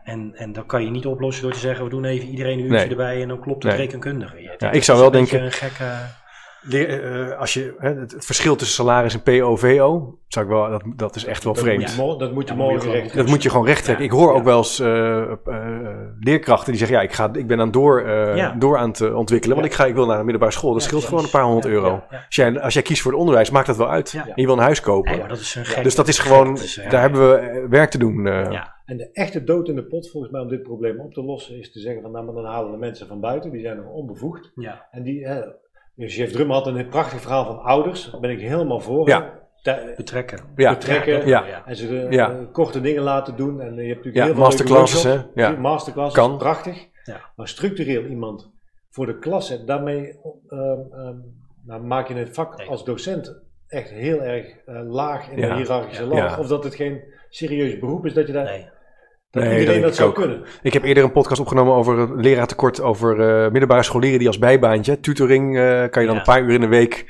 En, 0.03 0.31
en 0.35 0.53
dat 0.53 0.65
kan 0.65 0.83
je 0.83 0.89
niet 0.89 1.05
oplossen 1.05 1.43
door 1.43 1.53
te 1.53 1.59
zeggen, 1.59 1.83
we 1.83 1.89
doen 1.89 2.05
even 2.05 2.27
iedereen 2.27 2.57
een 2.59 2.63
uurtje 2.65 2.77
Nee. 2.77 2.89
erbij 2.89 3.21
en 3.21 3.27
dan 3.27 3.39
klopt 3.39 3.63
het 3.63 3.71
Nee. 3.71 3.81
rekenkundige. 3.81 4.41
Ja, 4.41 4.53
Ja, 4.57 4.71
ik 4.71 4.83
zou 4.83 4.99
wel 4.99 5.11
denken- 5.11 5.43
Een 5.43 5.51
gekke, 5.51 5.83
eh, 5.83 5.99
als 7.39 7.53
je, 7.53 7.73
hè, 7.77 7.93
het, 7.93 8.15
verschil 8.17 8.55
tussen 8.55 8.75
salaris 8.75 9.13
en 9.13 9.21
PO-VO, 9.23 10.17
zou 10.27 10.45
ik 10.45 10.51
wel, 10.51 10.69
dat, 10.69 10.83
dat 10.95 11.15
is 11.15 11.25
echt 11.25 11.43
wel 11.43 11.53
Dat 11.53 11.61
vreemd. 11.63 11.97
moet 11.97 12.19
Dat 12.19 12.31
moet 12.33 12.47
je 12.49 12.55
Ja, 13.03 13.15
Dat 13.15 13.27
moet 13.27 13.43
je 13.43 13.49
gewoon 13.49 13.65
recht 13.65 13.83
trekken. 13.83 14.05
Ja. 14.05 14.11
Ik 14.11 14.17
hoor 14.17 14.33
ook 14.33 14.43
wel 14.43 14.57
eens 14.57 14.79
eh, 14.79 15.21
eh, 15.31 15.37
leerkrachten 16.19 16.69
die 16.71 16.77
zeggen: 16.79 16.97
Ja, 16.97 17.03
ik, 17.03 17.13
ga, 17.13 17.29
ik 17.33 17.47
ben 17.47 17.59
aan 17.59 17.71
door, 17.71 18.01
eh, 18.01 18.35
Ja. 18.35 18.55
door 18.59 18.77
aan 18.77 18.89
het 18.89 19.01
eh, 19.01 19.15
ontwikkelen, 19.17 19.55
want 19.55 19.67
ik, 19.67 19.73
ga, 19.73 19.85
ik 19.85 19.93
wil 19.93 20.05
naar 20.05 20.17
een 20.17 20.23
middelbare 20.23 20.51
school. 20.53 20.71
Dat 20.73 20.81
Ja, 20.81 20.87
scheelt 20.87 21.03
gewoon 21.03 21.23
een 21.23 21.29
paar 21.29 21.43
honderd 21.43 21.65
Ja, 21.65 21.71
euro. 21.71 21.87
ja, 21.89 22.05
ja. 22.09 22.17
Als, 22.25 22.35
jij, 22.35 22.61
als 22.61 22.73
jij 22.73 22.81
kiest 22.83 23.01
voor 23.01 23.11
het 23.11 23.19
onderwijs, 23.19 23.49
maakt 23.49 23.67
dat 23.67 23.77
wel 23.77 23.89
uit. 23.89 24.11
Ja. 24.11 24.25
En 24.27 24.31
je 24.35 24.45
wil 24.45 24.55
een 24.55 24.61
huis 24.63 24.81
kopen. 24.81 25.11
Nee, 25.11 25.19
maar 25.19 25.29
dat 25.29 25.39
is 25.39 25.55
een 25.55 25.65
gek. 25.65 25.83
dus 25.83 25.95
dat 25.95 26.07
is 26.07 26.19
gewoon, 26.19 26.53
dat 26.55 26.63
is, 26.63 26.75
ja. 26.75 26.89
daar 26.89 27.01
hebben 27.01 27.29
we 27.29 27.35
eh, 27.35 27.65
werk 27.69 27.89
te 27.89 27.97
doen. 27.97 28.27
eh. 28.27 28.51
Ja. 28.51 28.71
En 28.85 28.97
de 28.97 29.09
echte 29.11 29.43
dood 29.43 29.67
in 29.67 29.75
de 29.75 29.83
pot, 29.85 30.09
volgens 30.09 30.31
mij, 30.31 30.41
om 30.41 30.47
dit 30.47 30.63
probleem 30.63 30.99
op 30.99 31.13
te 31.13 31.23
lossen, 31.23 31.59
is 31.59 31.71
te 31.71 31.79
zeggen 31.79 32.01
van 32.01 32.11
nou, 32.11 32.25
maar 32.25 32.33
dan 32.33 32.45
halen 32.45 32.71
we 32.71 32.77
mensen 32.77 33.07
van 33.07 33.19
buiten, 33.19 33.51
die 33.51 33.61
zijn 33.61 33.77
nog 33.77 33.85
onbevoegd. 33.85 34.51
Ja. 34.55 34.87
En 34.91 35.03
die, 35.03 35.25
eh, 35.25 35.47
dus 35.95 36.15
Jeff 36.15 36.31
Drum 36.31 36.51
had 36.51 36.67
een 36.67 36.87
prachtig 36.89 37.21
verhaal 37.21 37.45
van 37.45 37.59
ouders, 37.59 38.11
daar 38.11 38.19
ben 38.21 38.29
ik 38.29 38.39
helemaal 38.39 38.79
voor. 38.79 39.07
Ja. 39.07 39.21
hè. 39.23 39.41
Te- 39.61 39.93
Betrekken. 39.97 40.39
Ja. 40.55 40.73
betrekken 40.73 41.27
Ja. 41.27 41.65
en 41.65 41.75
ze 41.75 41.87
de, 41.87 42.07
Ja. 42.09 42.31
eh, 42.31 42.37
korte 42.51 42.81
dingen 42.81 43.03
laten 43.03 43.35
doen. 43.35 43.61
En 43.61 43.67
eh, 43.77 43.81
je 43.81 43.93
hebt 43.93 44.05
natuurlijk 44.05 44.15
Ja, 44.15 44.23
heel 44.23 44.33
veel 44.33 44.43
masterclasses, 44.43 45.03
hè? 45.03 45.09
workshops. 45.09 45.35
Ja. 45.41 45.49
Masterclasses, 45.51 46.13
Kan. 46.13 46.37
prachtig. 46.37 46.87
Ja. 47.03 47.19
Maar 47.35 47.47
structureel 47.47 48.03
iemand 48.05 48.51
voor 48.89 49.05
de 49.05 49.19
klas 49.19 49.47
zetten, 49.47 49.67
daarmee 49.67 50.19
ehm, 50.49 50.61
ehm, 50.91 51.15
nou, 51.65 51.81
maak 51.83 52.07
je 52.07 52.13
het 52.13 52.29
vak 52.33 52.57
Nee. 52.57 52.67
als 52.67 52.85
docent 52.85 53.41
echt 53.67 53.89
heel 53.89 54.21
erg 54.21 54.45
eh, 54.65 54.81
laag 54.85 55.29
in 55.29 55.37
Ja. 55.39 55.47
de 55.49 55.55
hiërarchische 55.55 56.03
ladder. 56.05 56.29
Ja. 56.29 56.39
Of 56.39 56.47
dat 56.47 56.63
het 56.63 56.75
geen 56.75 57.03
serieus 57.29 57.79
beroep 57.79 58.05
is 58.05 58.13
dat 58.13 58.27
je 58.27 58.33
daar 58.33 58.43
Nee. 58.45 58.67
Dat 59.33 59.43
Nee, 59.43 59.59
iedereen 59.59 59.81
dat 59.81 59.89
ik 59.89 59.95
zou 59.95 60.09
ook. 60.09 60.15
kunnen. 60.15 60.43
Ik 60.61 60.73
heb 60.73 60.83
eerder 60.83 61.03
een 61.03 61.11
podcast 61.11 61.39
opgenomen 61.41 61.73
over 61.73 62.15
leraartekort 62.21 62.81
over 62.81 63.19
eh, 63.19 63.51
middelbare 63.51 63.83
scholieren 63.83 64.19
die 64.19 64.27
als 64.27 64.39
bijbaantje, 64.39 64.99
tutoring, 64.99 65.57
eh, 65.57 65.63
kan 65.89 66.01
je 66.01 66.07
dan 66.07 66.13
Ja. 66.13 66.15
een 66.15 66.21
paar 66.33 66.41
uur 66.41 66.53
in 66.53 66.61
de 66.61 66.67
week 66.67 67.05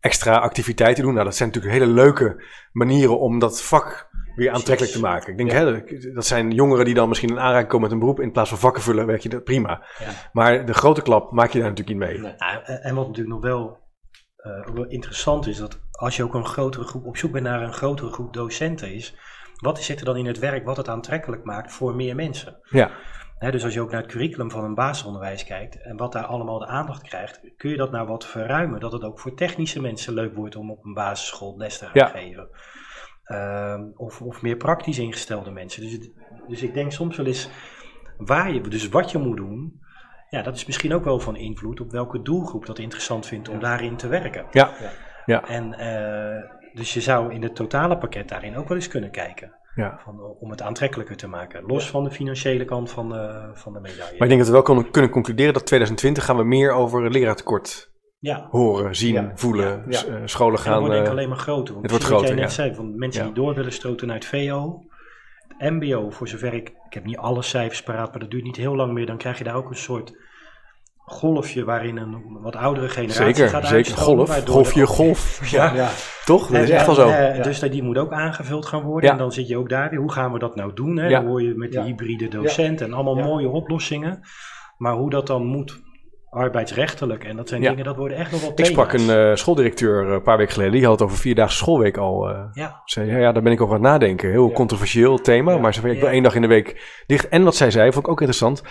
extra 0.00 0.36
activiteiten 0.36 1.02
doen. 1.04 1.12
Nou, 1.12 1.24
dat 1.24 1.36
zijn 1.36 1.48
natuurlijk 1.48 1.78
hele 1.78 1.92
leuke 1.92 2.44
manieren 2.72 3.18
om 3.20 3.38
dat 3.38 3.62
vak 3.62 4.08
weer 4.36 4.50
aantrekkelijk 4.50 4.94
te 4.94 5.00
maken. 5.00 5.30
Ik 5.32 5.36
denk, 5.38 5.50
Ja. 5.50 5.56
hè, 5.56 5.82
dat- 6.14 6.26
zijn 6.26 6.50
jongeren 6.50 6.84
die 6.84 6.94
dan 6.94 7.08
misschien 7.08 7.30
in 7.30 7.38
aanraking 7.38 7.68
komen 7.68 7.82
met 7.82 7.92
een 7.92 7.98
beroep. 7.98 8.20
In 8.20 8.32
plaats 8.32 8.48
van 8.48 8.58
vakken 8.58 8.82
vullen, 8.82 9.06
werk 9.06 9.20
je 9.20 9.28
dat 9.28 9.44
prima. 9.44 9.84
Ja. 9.98 10.06
Maar 10.32 10.66
de 10.66 10.74
grote 10.74 11.02
klap 11.02 11.32
maak 11.32 11.50
je 11.50 11.58
daar 11.58 11.68
natuurlijk 11.68 11.98
niet 11.98 12.08
mee. 12.08 12.18
Nee. 12.20 12.34
Nou, 12.38 12.62
en 12.82 12.94
wat 12.94 13.06
natuurlijk 13.06 13.34
nog 13.34 13.44
wel, 13.44 13.78
eh, 14.36 14.74
wel 14.74 14.86
interessant 14.86 15.46
is, 15.46 15.56
dat 15.58 15.80
als 15.90 16.16
je 16.16 16.22
ook 16.24 16.34
een 16.34 16.46
grotere 16.46 16.84
groep 16.84 17.06
op 17.06 17.16
zoek 17.16 17.32
bent 17.32 17.44
naar 17.44 17.62
een 17.62 17.72
grotere 17.72 18.10
groep 18.12 18.32
docenten 18.32 18.92
is, 18.94 19.16
wat 19.56 19.82
zit 19.82 19.98
er 19.98 20.04
dan 20.04 20.16
in 20.16 20.26
het 20.26 20.38
werk 20.38 20.64
wat 20.64 20.76
het 20.76 20.88
aantrekkelijk 20.88 21.44
maakt 21.44 21.72
voor 21.72 21.94
meer 21.94 22.14
mensen? 22.14 22.58
Ja, 22.70 22.90
Hè, 23.38 23.50
dus 23.50 23.64
als 23.64 23.74
je 23.74 23.80
ook 23.80 23.90
naar 23.90 24.02
het 24.02 24.10
curriculum 24.10 24.50
van 24.50 24.64
een 24.64 24.74
basisonderwijs 24.74 25.44
kijkt 25.44 25.82
en 25.82 25.96
wat 25.96 26.12
daar 26.12 26.24
allemaal 26.24 26.58
de 26.58 26.66
aandacht 26.66 27.02
krijgt, 27.02 27.40
kun 27.56 27.70
je 27.70 27.76
dat 27.76 27.90
nou 27.90 28.06
wat 28.08 28.26
verruimen, 28.26 28.80
dat 28.80 28.92
het 28.92 29.02
ook 29.04 29.20
voor 29.20 29.34
technische 29.34 29.80
mensen 29.80 30.14
leuk 30.14 30.34
wordt 30.34 30.56
om 30.56 30.70
op 30.70 30.84
een 30.84 30.94
basisschool 30.94 31.56
les 31.56 31.78
te 31.78 31.84
gaan 31.84 31.92
Ja. 31.94 32.06
geven. 32.06 32.48
Ehm, 33.24 33.82
of, 33.96 34.20
of 34.22 34.42
meer 34.42 34.56
praktisch 34.56 34.98
ingestelde 34.98 35.50
mensen. 35.50 35.82
Dus, 35.82 35.92
het- 35.92 36.10
dus 36.48 36.62
ik 36.62 36.74
denk 36.74 36.92
soms 36.92 37.16
wel 37.16 37.26
eens 37.26 37.48
waar 38.18 38.52
je, 38.52 38.60
dus 38.60 38.88
wat 38.88 39.10
je 39.10 39.18
moet 39.18 39.36
doen, 39.36 39.80
ja, 40.30 40.42
dat 40.42 40.54
is 40.54 40.66
misschien 40.66 40.94
ook 40.94 41.04
wel 41.04 41.20
van 41.20 41.36
invloed 41.36 41.80
op 41.80 41.90
welke 41.90 42.22
doelgroep 42.22 42.66
dat 42.66 42.78
interessant 42.78 43.26
vindt 43.26 43.48
om 43.48 43.58
daarin 43.60 43.96
te 43.96 44.08
werken. 44.08 44.46
ja, 44.50 44.74
Ja. 44.80 44.90
ja, 45.26 45.44
En 45.48 45.72
eh, 45.74 46.50
dus 46.76 46.94
je 46.94 47.00
zou 47.00 47.32
in 47.32 47.42
het 47.42 47.54
totale 47.54 47.98
pakket 47.98 48.28
daarin 48.28 48.56
ook 48.56 48.68
wel 48.68 48.76
eens 48.76 48.88
kunnen 48.88 49.10
kijken. 49.10 49.54
ja. 49.74 50.00
Van, 50.04 50.20
om 50.20 50.50
het 50.50 50.62
aantrekkelijker 50.62 51.16
te 51.16 51.26
maken. 51.26 51.64
Los 51.66 51.90
van 51.90 52.04
de 52.04 52.10
financiële 52.10 52.64
kant 52.64 52.90
van 52.90 53.08
de, 53.08 53.50
van 53.54 53.72
de 53.72 53.80
medaille. 53.80 54.18
Maar 54.18 54.22
ik 54.22 54.28
denk 54.28 54.38
dat 54.38 54.46
we 54.46 54.52
wel 54.52 54.62
kunnen, 54.62 54.90
kunnen 54.90 55.10
concluderen 55.10 55.52
dat 55.52 55.66
2020 55.66 56.24
gaan 56.24 56.36
we 56.36 56.44
meer 56.44 56.72
over 56.72 57.04
het 57.04 57.12
leraartekort 57.12 57.94
ja, 58.18 58.46
horen, 58.50 58.96
zien, 58.96 59.14
Ja. 59.14 59.32
voelen. 59.34 59.90
Eh, 59.90 60.14
scholen 60.24 60.58
gaan. 60.58 60.78
wordt 60.78 60.90
denk 60.90 61.00
ik 61.00 61.10
eh, 61.10 61.16
alleen 61.16 61.28
maar 61.28 61.38
groter. 61.38 61.74
Want 61.74 61.90
het 61.90 61.90
wordt 61.90 62.06
precies 62.06 62.08
wat 62.08 62.18
groter, 62.18 62.34
jij 62.34 62.44
net 62.44 62.52
zei, 62.52 62.74
van 62.74 62.98
mensen 62.98 63.24
die 63.24 63.32
door 63.34 63.54
willen 63.54 63.72
stoten 63.72 64.12
uit 64.12 64.24
VO. 64.24 64.84
Het 65.58 65.70
MBO, 65.70 66.10
voor 66.10 66.28
zover 66.28 66.54
ik... 66.54 66.68
Ik 66.68 66.94
heb 66.94 67.04
niet 67.04 67.16
alle 67.16 67.42
cijfers 67.42 67.82
paraat, 67.82 68.10
maar 68.10 68.20
dat 68.20 68.30
duurt 68.30 68.44
niet 68.44 68.56
heel 68.56 68.76
lang 68.76 68.92
meer. 68.92 69.06
Dan 69.06 69.18
krijg 69.18 69.38
je 69.38 69.44
daar 69.44 69.54
ook 69.54 69.70
een 69.70 69.76
soort 69.76 70.12
golfje 71.08 71.64
waarin 71.64 71.96
een 71.96 72.16
wat 72.42 72.56
oudere 72.56 72.88
generatie 72.88 73.34
zeker, 73.34 73.48
gaat 73.48 73.66
zeker. 73.66 73.96
Golf, 73.96 74.44
golfje, 74.46 74.86
golf. 74.86 75.40
Ja, 75.50 75.74
Ja. 75.74 75.88
toch? 76.24 76.46
Dat 76.50 76.62
is 76.62 76.70
echt 76.70 76.86
wel 76.86 76.94
zo. 76.94 77.08
en, 77.08 77.30
eh, 77.30 77.36
Ja. 77.36 77.42
Dus 77.42 77.60
dat- 77.60 77.72
die 77.72 77.82
moet 77.82 77.98
ook 77.98 78.12
aangevuld 78.12 78.66
gaan 78.66 78.82
worden. 78.82 79.04
Ja. 79.04 79.12
En 79.12 79.18
dan 79.18 79.32
zit 79.32 79.48
je 79.48 79.56
ook 79.56 79.68
daar 79.68 79.90
weer. 79.90 79.98
Hoe 79.98 80.12
gaan 80.12 80.32
we 80.32 80.38
dat 80.38 80.56
nou 80.56 80.72
doen? 80.74 80.96
Hè? 80.96 81.06
Ja. 81.08 81.18
Dan 81.20 81.28
hoor 81.28 81.42
je 81.42 81.54
met 81.56 81.70
die 81.70 81.80
Ja. 81.80 81.84
hybride 81.86 82.28
docent 82.28 82.80
en 82.80 82.92
allemaal 82.92 83.16
Ja. 83.16 83.24
mooie 83.24 83.48
oplossingen. 83.48 84.20
Maar 84.78 84.94
hoe 84.94 85.10
dat 85.10 85.26
dan 85.26 85.46
moet, 85.46 85.80
arbeidsrechtelijk. 86.36 87.24
En 87.24 87.36
dat 87.36 87.48
zijn 87.48 87.62
Ja. 87.62 87.68
dingen, 87.68 87.84
dat 87.84 87.96
worden 87.96 88.16
echt 88.16 88.30
nog 88.32 88.40
wel 88.40 88.52
Ik 88.54 88.64
sprak 88.64 88.92
een 88.92 89.10
eh, 89.10 89.34
schooldirecteur 89.34 90.06
eh, 90.06 90.12
een 90.12 90.22
paar 90.22 90.36
weken 90.36 90.52
geleden. 90.52 90.72
Die 90.74 90.82
had 90.84 90.92
het 90.92 91.02
over 91.02 91.18
vierdaagse 91.18 91.56
schoolweek 91.56 91.96
al. 91.96 92.28
eh 92.28 92.38
Ja, 92.52 92.82
zei, 92.84 93.10
ja, 93.10 93.18
ja, 93.18 93.32
daar 93.32 93.42
ben 93.42 93.52
ik 93.52 93.60
over 93.60 93.74
aan 93.76 93.82
het 93.82 93.90
nadenken. 93.90 94.30
Heel 94.30 94.48
Ja. 94.48 94.54
controversieel 94.54 95.18
thema. 95.18 95.52
Ja. 95.52 95.58
Maar 95.58 95.74
ze 95.74 95.88
ik 95.90 96.00
wil 96.00 96.08
één 96.08 96.22
dag 96.22 96.34
in 96.34 96.40
de 96.42 96.46
week 96.48 97.02
dicht. 97.06 97.28
En 97.28 97.42
wat 97.44 97.56
zij 97.56 97.70
zei, 97.70 97.92
vond 97.92 98.04
ik 98.04 98.10
ook 98.10 98.20
interessant. 98.20 98.62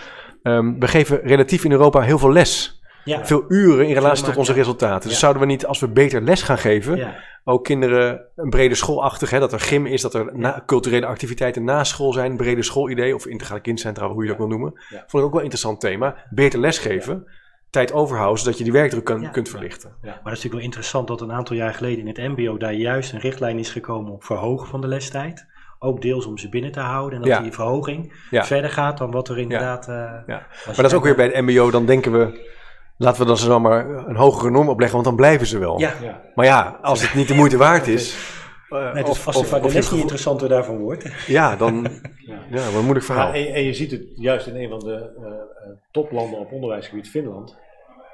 Ehm, 0.42 0.78
we 0.78 0.88
geven 0.88 1.20
relatief 1.22 1.64
in 1.64 1.72
Europa 1.72 2.00
heel 2.00 2.18
veel 2.18 2.32
les. 2.32 2.80
ja, 3.04 3.24
Veel 3.26 3.44
uren 3.48 3.86
in 3.86 3.94
relatie 3.94 4.24
tot 4.24 4.36
onze 4.36 4.52
resultaten. 4.52 5.08
Dus 5.08 5.18
zouden 5.18 5.42
we 5.42 5.48
niet, 5.48 5.66
als 5.66 5.80
we 5.80 5.88
beter 5.88 6.22
les 6.22 6.42
gaan 6.42 6.58
geven, 6.58 7.14
ook 7.44 7.64
kinderen 7.64 8.20
een 8.36 8.50
brede 8.50 8.74
schoolachtig, 8.74 9.30
hè, 9.30 9.38
dat 9.38 9.52
er 9.52 9.60
gym 9.60 9.86
is, 9.86 10.02
dat 10.02 10.14
er 10.14 10.30
na- 10.32 10.62
culturele 10.66 11.06
activiteiten 11.06 11.64
na 11.64 11.84
school 11.84 12.12
zijn, 12.12 12.36
brede 12.36 12.62
schoolidee 12.62 13.14
of 13.14 13.26
integrale 13.26 13.60
kindcentra, 13.60 14.08
hoe 14.08 14.22
je 14.22 14.28
dat 14.28 14.38
wil 14.38 14.46
noemen. 14.48 14.72
Vond 14.88 15.12
ik 15.12 15.20
ook 15.22 15.30
wel 15.30 15.36
een 15.38 15.40
interessant 15.40 15.80
thema. 15.80 16.14
Beter 16.30 16.58
lesgeven, 16.58 17.26
tijd 17.70 17.92
overhouden, 17.92 18.38
zodat 18.38 18.58
je 18.58 18.64
die 18.64 18.72
werkdruk 18.72 19.04
kan, 19.04 19.20
Ja. 19.20 19.28
kunt 19.28 19.48
verlichten. 19.48 19.90
Maar 20.02 20.10
dat 20.12 20.16
is 20.18 20.22
natuurlijk 20.24 20.54
wel 20.54 20.62
interessant 20.62 21.08
dat 21.08 21.20
een 21.20 21.32
aantal 21.32 21.56
jaar 21.56 21.74
geleden 21.74 21.98
in 21.98 22.06
het 22.06 22.36
MBO 22.36 22.56
daar 22.56 22.72
juist 22.72 23.12
een 23.12 23.18
richtlijn 23.20 23.58
is 23.58 23.70
gekomen 23.70 24.12
op 24.12 24.24
verhogen 24.24 24.68
van 24.68 24.80
de 24.80 24.86
lestijd. 24.86 25.46
Ook 25.78 26.02
deels 26.02 26.26
om 26.26 26.38
ze 26.38 26.48
binnen 26.48 26.72
te 26.72 26.80
houden 26.80 27.14
en 27.18 27.24
dat 27.24 27.36
Ja. 27.36 27.42
die 27.42 27.52
verhoging 27.52 28.12
Ja. 28.30 28.44
verder 28.44 28.70
gaat 28.70 28.98
dan 28.98 29.10
wat 29.10 29.28
er 29.28 29.38
inderdaad. 29.38 29.88
eh. 29.88 29.94
Maar 30.26 30.46
dat 30.76 30.84
is 30.84 30.94
ook 30.94 31.04
weer 31.04 31.14
bij 31.16 31.26
het 31.26 31.40
MBO, 31.46 31.70
dan 31.70 31.86
denken 31.86 32.12
we, 32.12 32.48
laten 32.96 33.20
we 33.20 33.26
dan 33.26 33.36
ze 33.36 33.48
dan 33.48 33.62
maar 33.62 33.88
een 33.88 34.16
hogere 34.16 34.50
norm 34.50 34.68
opleggen, 34.68 34.94
want 34.94 35.06
dan 35.08 35.16
blijven 35.16 35.46
ze 35.46 35.58
wel. 35.58 35.78
Ja, 35.80 35.92
Ja. 36.02 36.20
Maar 36.34 36.44
ja, 36.46 36.78
als 36.82 37.02
het 37.02 37.14
niet 37.14 37.28
de 37.28 37.34
moeite 37.34 37.56
waard 37.56 37.86
is, 37.86 38.16
Nee, 38.68 38.92
dus 38.92 39.02
of, 39.10 39.26
als 39.26 39.36
of, 39.36 39.48
de, 39.48 39.54
of 39.56 39.62
de 39.62 39.68
je 39.68 39.74
les 39.74 39.90
niet 39.90 40.00
interessanter 40.00 40.48
daarvan 40.48 40.78
wordt. 40.78 41.26
ja, 41.26 41.56
dan 41.56 41.74
Ja. 42.16 42.38
ja, 42.50 42.64
wat 42.64 42.74
een 42.74 42.80
moeilijk 42.80 43.04
verhaal. 43.04 43.34
Ja, 43.34 43.46
en, 43.46 43.54
en 43.54 43.62
je 43.62 43.72
ziet 43.72 43.90
het 43.90 44.02
juist 44.14 44.46
in 44.46 44.56
een 44.56 44.68
van 44.68 44.78
de 44.78 44.92
eh, 44.94 45.26
eh, 45.26 45.76
toplanden 45.90 46.38
op 46.38 46.52
onderwijsgebied, 46.52 47.08
Finland. 47.08 47.56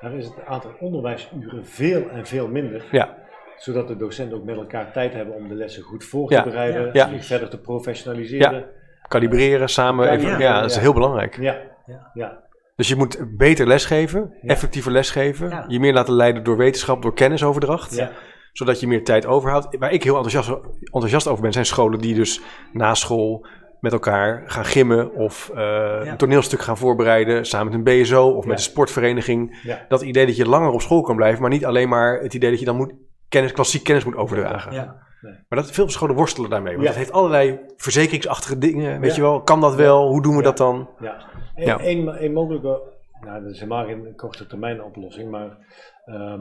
Daar 0.00 0.14
is 0.14 0.24
het 0.24 0.34
aantal 0.46 0.70
onderwijsuren 0.80 1.66
veel 1.66 2.08
en 2.08 2.26
veel 2.26 2.48
minder. 2.48 2.84
Ja, 2.90 3.20
Zodat 3.58 3.88
de 3.88 3.96
docenten 3.96 4.36
ook 4.36 4.44
met 4.44 4.56
elkaar 4.56 4.92
tijd 4.92 5.12
hebben 5.14 5.34
om 5.34 5.48
de 5.48 5.54
lessen 5.54 5.82
goed 5.82 6.04
voor 6.04 6.28
te 6.28 6.34
Ja. 6.34 6.42
bereiden. 6.44 6.90
Ja. 6.92 7.08
zich 7.08 7.24
verder 7.26 7.48
te 7.48 7.58
professionaliseren. 7.60 8.64
kalibreren, 9.08 9.68
samen, 9.68 10.08
even, 10.10 10.28
ja, 10.30 10.38
Ja. 10.38 10.60
dat 10.60 10.70
is 10.70 10.76
Ja. 10.76 10.80
heel 10.82 10.92
belangrijk. 10.92 11.36
Ja. 11.40 11.56
Ja. 11.86 12.10
Ja. 12.14 12.40
Dus 12.76 12.88
je 12.88 12.96
moet 12.96 13.36
beter 13.36 13.66
lesgeven, 13.66 14.34
Ja. 14.42 14.48
effectiever 14.48 14.92
lesgeven. 14.92 15.48
Ja. 15.48 15.64
Je 15.68 15.80
meer 15.80 15.92
laten 15.92 16.14
leiden 16.14 16.42
door 16.44 16.56
wetenschap, 16.56 17.02
door 17.02 17.14
kennisoverdracht. 17.14 17.94
Ja. 17.96 18.10
Zodat 18.52 18.80
je 18.80 18.86
meer 18.86 19.04
tijd 19.04 19.26
overhoudt. 19.26 19.76
Waar 19.78 19.92
ik 19.92 20.02
heel 20.02 20.16
enthousiast, 20.16 20.60
enthousiast 20.80 21.28
over 21.28 21.42
ben, 21.42 21.52
zijn 21.52 21.66
scholen 21.66 22.00
die 22.00 22.14
dus 22.14 22.40
na 22.72 22.94
school 22.94 23.46
met 23.80 23.92
elkaar 23.92 24.42
gaan 24.46 24.64
gimmen. 24.64 25.14
Of 25.14 25.50
eh, 25.54 26.00
een 26.04 26.16
toneelstuk 26.16 26.60
gaan 26.60 26.76
voorbereiden 26.76 27.44
samen 27.46 27.66
met 27.66 27.74
een 27.94 28.02
BSO 28.02 28.28
of 28.28 28.44
met 28.46 28.56
een 28.56 28.62
sportvereniging. 28.62 29.58
Ja. 29.62 29.84
Dat 29.88 30.02
idee 30.02 30.26
dat 30.26 30.36
je 30.36 30.48
langer 30.48 30.70
op 30.70 30.80
school 30.80 31.02
kan 31.02 31.16
blijven, 31.16 31.40
maar 31.40 31.50
niet 31.50 31.64
alleen 31.64 31.88
maar 31.88 32.20
het 32.20 32.34
idee 32.34 32.50
dat 32.50 32.58
je 32.58 32.64
dan 32.64 32.76
moet 32.76 32.92
kennis, 33.28 33.52
klassiek 33.52 33.84
kennis 33.84 34.04
moet 34.04 34.16
overdragen. 34.16 34.72
Ja. 34.72 35.00
Maar 35.48 35.58
dat, 35.58 35.70
veel 35.70 35.88
scholen 35.88 36.14
worstelen 36.16 36.50
daarmee. 36.50 36.72
Want 36.72 36.82
Ja. 36.84 36.88
het 36.88 36.98
heeft 36.98 37.12
allerlei 37.12 37.60
verzekeringsachtige 37.76 38.58
dingen. 38.58 39.00
Weet 39.00 39.10
Ja. 39.10 39.16
je 39.16 39.22
wel, 39.22 39.42
kan 39.42 39.60
dat 39.60 39.74
wel? 39.74 40.08
Hoe 40.08 40.22
doen 40.22 40.32
we 40.32 40.38
Ja. 40.38 40.44
dat 40.44 40.56
dan? 40.56 40.88
Ja. 40.98 41.24
En 41.54 41.64
Ja. 41.66 41.78
Een, 41.80 42.24
een 42.24 42.32
mogelijke, 42.32 42.80
nou, 43.20 43.42
dat 43.42 43.50
is 43.52 43.60
helemaal 43.60 43.84
geen 43.84 44.12
korte 44.16 44.46
termijn 44.46 44.82
oplossing, 44.82 45.30
maar 45.30 45.56
ehm, 46.04 46.40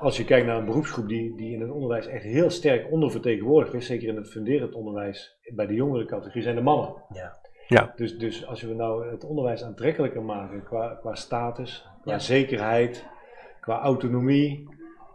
als 0.00 0.16
je 0.16 0.24
kijkt 0.24 0.46
naar 0.46 0.56
een 0.56 0.64
beroepsgroep 0.64 1.08
die, 1.08 1.36
die 1.36 1.52
in 1.52 1.60
het 1.60 1.70
onderwijs 1.70 2.06
echt 2.06 2.24
heel 2.24 2.50
sterk 2.50 2.90
ondervertegenwoordigd 2.90 3.74
is, 3.74 3.86
zeker 3.86 4.08
in 4.08 4.16
het 4.16 4.30
funderend 4.30 4.74
onderwijs, 4.74 5.38
bij 5.54 5.66
de 5.66 5.74
jongere 5.74 6.04
categorie 6.04 6.42
zijn 6.42 6.54
de 6.54 6.62
mannen. 6.62 6.94
Ja. 7.12 7.40
Ja. 7.68 7.92
Dus, 7.96 8.18
dus 8.18 8.46
als 8.46 8.62
we 8.62 8.74
nou 8.74 9.10
het 9.10 9.24
onderwijs 9.24 9.62
aantrekkelijker 9.64 10.22
maken 10.22 10.62
qua, 10.64 10.98
qua 11.00 11.14
status, 11.14 11.86
qua 12.02 12.12
Ja. 12.12 12.18
zekerheid, 12.18 13.06
qua 13.60 13.80
autonomie, 13.80 14.68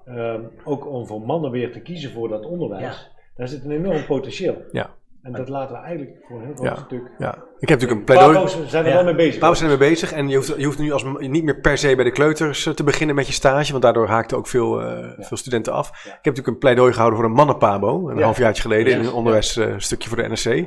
ehm, 0.05 0.43
ook 0.63 0.87
om 0.87 1.07
voor 1.07 1.21
mannen 1.21 1.51
weer 1.51 1.71
te 1.71 1.81
kiezen 1.81 2.11
voor 2.11 2.29
dat 2.29 2.45
onderwijs, 2.45 3.11
daar 3.35 3.47
zit 3.47 3.63
een 3.63 3.71
enorm 3.71 4.05
potentieel. 4.05 4.61
Ja. 4.71 4.89
En 5.27 5.33
dat 5.33 5.49
laten 5.49 5.75
we 5.75 5.81
eigenlijk 5.81 6.17
voor 6.27 6.37
een 6.37 6.45
heel 6.45 6.55
groot 6.55 6.67
Ja. 6.77 6.83
stuk. 6.85 7.01
Ja. 7.17 7.35
Ik 7.59 7.69
heb 7.69 7.79
natuurlijk 7.79 7.99
een 7.99 8.03
pleidooi. 8.15 8.49
Zijn 8.67 8.83
er 8.85 8.89
Ja. 8.89 8.95
wel 8.95 9.05
mee 9.05 9.15
bezig. 9.15 9.39
Paus 9.39 9.57
zijn 9.57 9.71
ermee 9.71 9.89
bezig 9.89 10.11
en 10.13 10.29
je 10.29 10.35
hoeft, 10.35 10.53
je 10.57 10.65
hoeft 10.65 10.77
nu 10.79 10.91
als, 10.91 11.05
niet 11.17 11.43
meer 11.43 11.59
per 11.59 11.77
se 11.77 11.95
bij 11.95 12.03
de 12.03 12.11
kleuters 12.11 12.65
eh, 12.65 12.73
te 12.73 12.83
beginnen 12.83 13.15
met 13.15 13.27
je 13.27 13.33
stage, 13.33 13.71
want 13.71 13.83
daardoor 13.83 14.07
haakten 14.07 14.37
ook 14.37 14.47
veel, 14.47 14.81
eh, 14.81 15.03
veel 15.19 15.37
studenten 15.37 15.73
af. 15.73 15.87
Ik 15.89 15.95
heb 16.03 16.13
natuurlijk 16.23 16.47
een 16.47 16.57
pleidooi 16.57 16.91
gehouden 16.93 17.19
voor 17.19 17.27
een 17.29 17.35
mannenpabo, 17.35 18.09
een 18.09 18.17
Ja. 18.17 18.23
halfjaartje 18.23 18.61
geleden 18.61 18.93
in 18.93 18.99
een 19.05 19.11
onderwijsstukje 19.11 20.09
voor 20.09 20.17
de 20.17 20.27
NSC. 20.29 20.65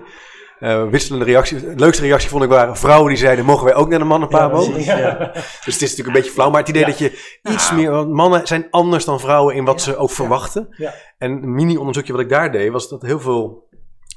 Eh, 0.59 0.89
wisselende 0.89 1.25
reacties. 1.25 1.61
De 1.63 1.73
leukste 1.77 2.03
reactie 2.03 2.29
vond 2.29 2.43
ik 2.43 2.49
waren 2.49 2.77
vrouwen 2.77 3.09
die 3.09 3.19
zeiden, 3.19 3.45
mogen 3.45 3.65
wij 3.65 3.75
ook 3.75 3.89
naar 3.89 3.99
de 3.99 4.05
mannenpabo? 4.05 4.61
Ja, 4.63 4.69
precies, 4.71 4.87
ja. 4.87 5.15
dus 5.35 5.45
het 5.65 5.67
is 5.67 5.81
natuurlijk 5.81 6.07
een 6.09 6.13
beetje 6.13 6.31
flauw, 6.31 6.51
maar 6.51 6.61
het 6.61 6.69
idee 6.69 6.81
Ja. 6.83 6.89
dat 6.89 6.99
je 6.99 7.11
iets 7.51 7.71
Nou. 7.71 7.81
meer, 7.83 7.91
want 7.91 8.11
mannen 8.11 8.47
zijn 8.47 8.67
anders 8.71 9.05
dan 9.05 9.21
vrouwen 9.21 9.55
in 9.55 9.65
wat 9.65 9.85
Ja. 9.85 9.93
ze 9.93 9.97
ook 9.97 10.11
verwachten. 10.11 10.67
Ja. 10.71 10.95
En 11.19 11.31
een 11.31 11.55
mini-onderzoekje 11.55 12.13
wat 12.13 12.21
ik 12.23 12.29
daar 12.29 12.53
deed, 12.53 12.71
was 12.73 12.89
dat 12.89 13.03
heel 13.03 13.21
veel 13.21 13.69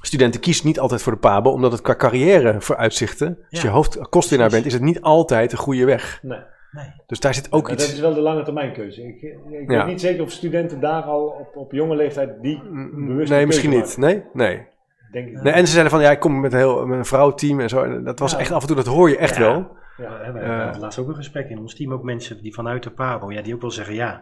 studenten 0.05 0.41
kiezen 0.41 0.67
niet 0.67 0.79
altijd 0.79 1.01
voor 1.01 1.11
de 1.13 1.19
pabo, 1.19 1.51
omdat 1.51 1.71
het 1.71 1.81
qua 1.81 1.95
carrière 1.95 2.61
vooruitzichten, 2.61 3.37
als 3.51 3.61
je 3.61 3.67
hoofdkostwinnaar 3.67 4.49
bent, 4.49 4.65
is 4.65 4.73
het 4.73 4.81
niet 4.81 5.01
altijd 5.01 5.51
een 5.51 5.57
goede 5.57 5.85
weg. 5.85 6.19
Nee. 6.21 6.39
Nee. 6.71 6.85
Dus 7.07 7.19
daar 7.19 7.33
zit 7.33 7.51
ook 7.51 7.63
Maar 7.63 7.71
iets... 7.71 7.85
Dat 7.85 7.93
is 7.93 7.99
wel 7.99 8.13
de 8.13 8.21
lange 8.21 8.43
termijn 8.43 8.73
keuze. 8.73 9.01
Ik, 9.07 9.21
ik 9.21 9.71
Ja. 9.71 9.77
weet 9.77 9.85
niet 9.85 10.01
zeker 10.01 10.23
of 10.23 10.31
studenten 10.31 10.79
daar 10.79 11.01
al 11.03 11.25
op, 11.25 11.55
op 11.55 11.71
jonge 11.71 11.95
leeftijd 11.95 12.41
die 12.41 12.61
bewust 12.93 13.31
Nee, 13.31 13.45
misschien 13.45 13.69
niet. 13.69 13.97
Nee? 13.97 14.23
Nee. 14.33 14.65
Denk 15.11 15.27
ik. 15.27 15.41
nee. 15.41 15.53
En 15.53 15.65
ze 15.65 15.71
zeiden 15.71 15.91
van, 15.91 16.01
ja, 16.01 16.11
ik 16.11 16.19
kom 16.19 16.39
met 16.39 16.51
een, 16.53 16.57
heel, 16.59 16.85
met 16.85 16.97
een 16.97 17.05
vrouwenteam 17.05 17.59
en 17.59 17.69
zo. 17.69 17.83
En 17.83 18.03
dat 18.03 18.19
was 18.19 18.35
echt 18.35 18.51
af 18.51 18.61
en 18.61 18.67
toe, 18.67 18.75
dat 18.75 18.85
hoor 18.85 19.09
je 19.09 19.17
echt 19.17 19.37
wel. 19.37 19.67
Ja, 19.97 20.17
we 20.17 20.23
hebben 20.23 20.41
Eh. 20.73 20.79
laatst 20.79 20.99
ook 20.99 21.07
een 21.07 21.15
gesprek 21.15 21.49
in 21.49 21.59
ons 21.59 21.75
team, 21.75 21.93
ook 21.93 22.03
mensen 22.03 22.41
die 22.41 22.53
vanuit 22.53 22.83
de 22.83 22.89
Pabo, 22.91 23.31
ja, 23.31 23.41
die 23.41 23.53
ook 23.53 23.61
wel 23.61 23.71
zeggen, 23.71 23.95
ja, 23.95 24.21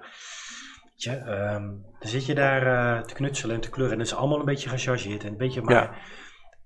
ehm, 1.10 1.64
dan 2.00 2.10
zit 2.10 2.26
je 2.26 2.34
daar 2.36 2.66
eh, 2.98 3.02
te 3.04 3.14
knutselen 3.14 3.56
en 3.56 3.62
te 3.62 3.70
kleuren 3.70 3.94
en 3.94 4.00
het 4.00 4.12
is 4.12 4.16
allemaal 4.16 4.40
een 4.40 4.46
beetje 4.46 4.70
gechargeerd 4.70 5.24
en 5.24 5.30
een 5.30 5.38
beetje, 5.38 5.62
maar 5.62 5.74
Ja. 5.74 5.92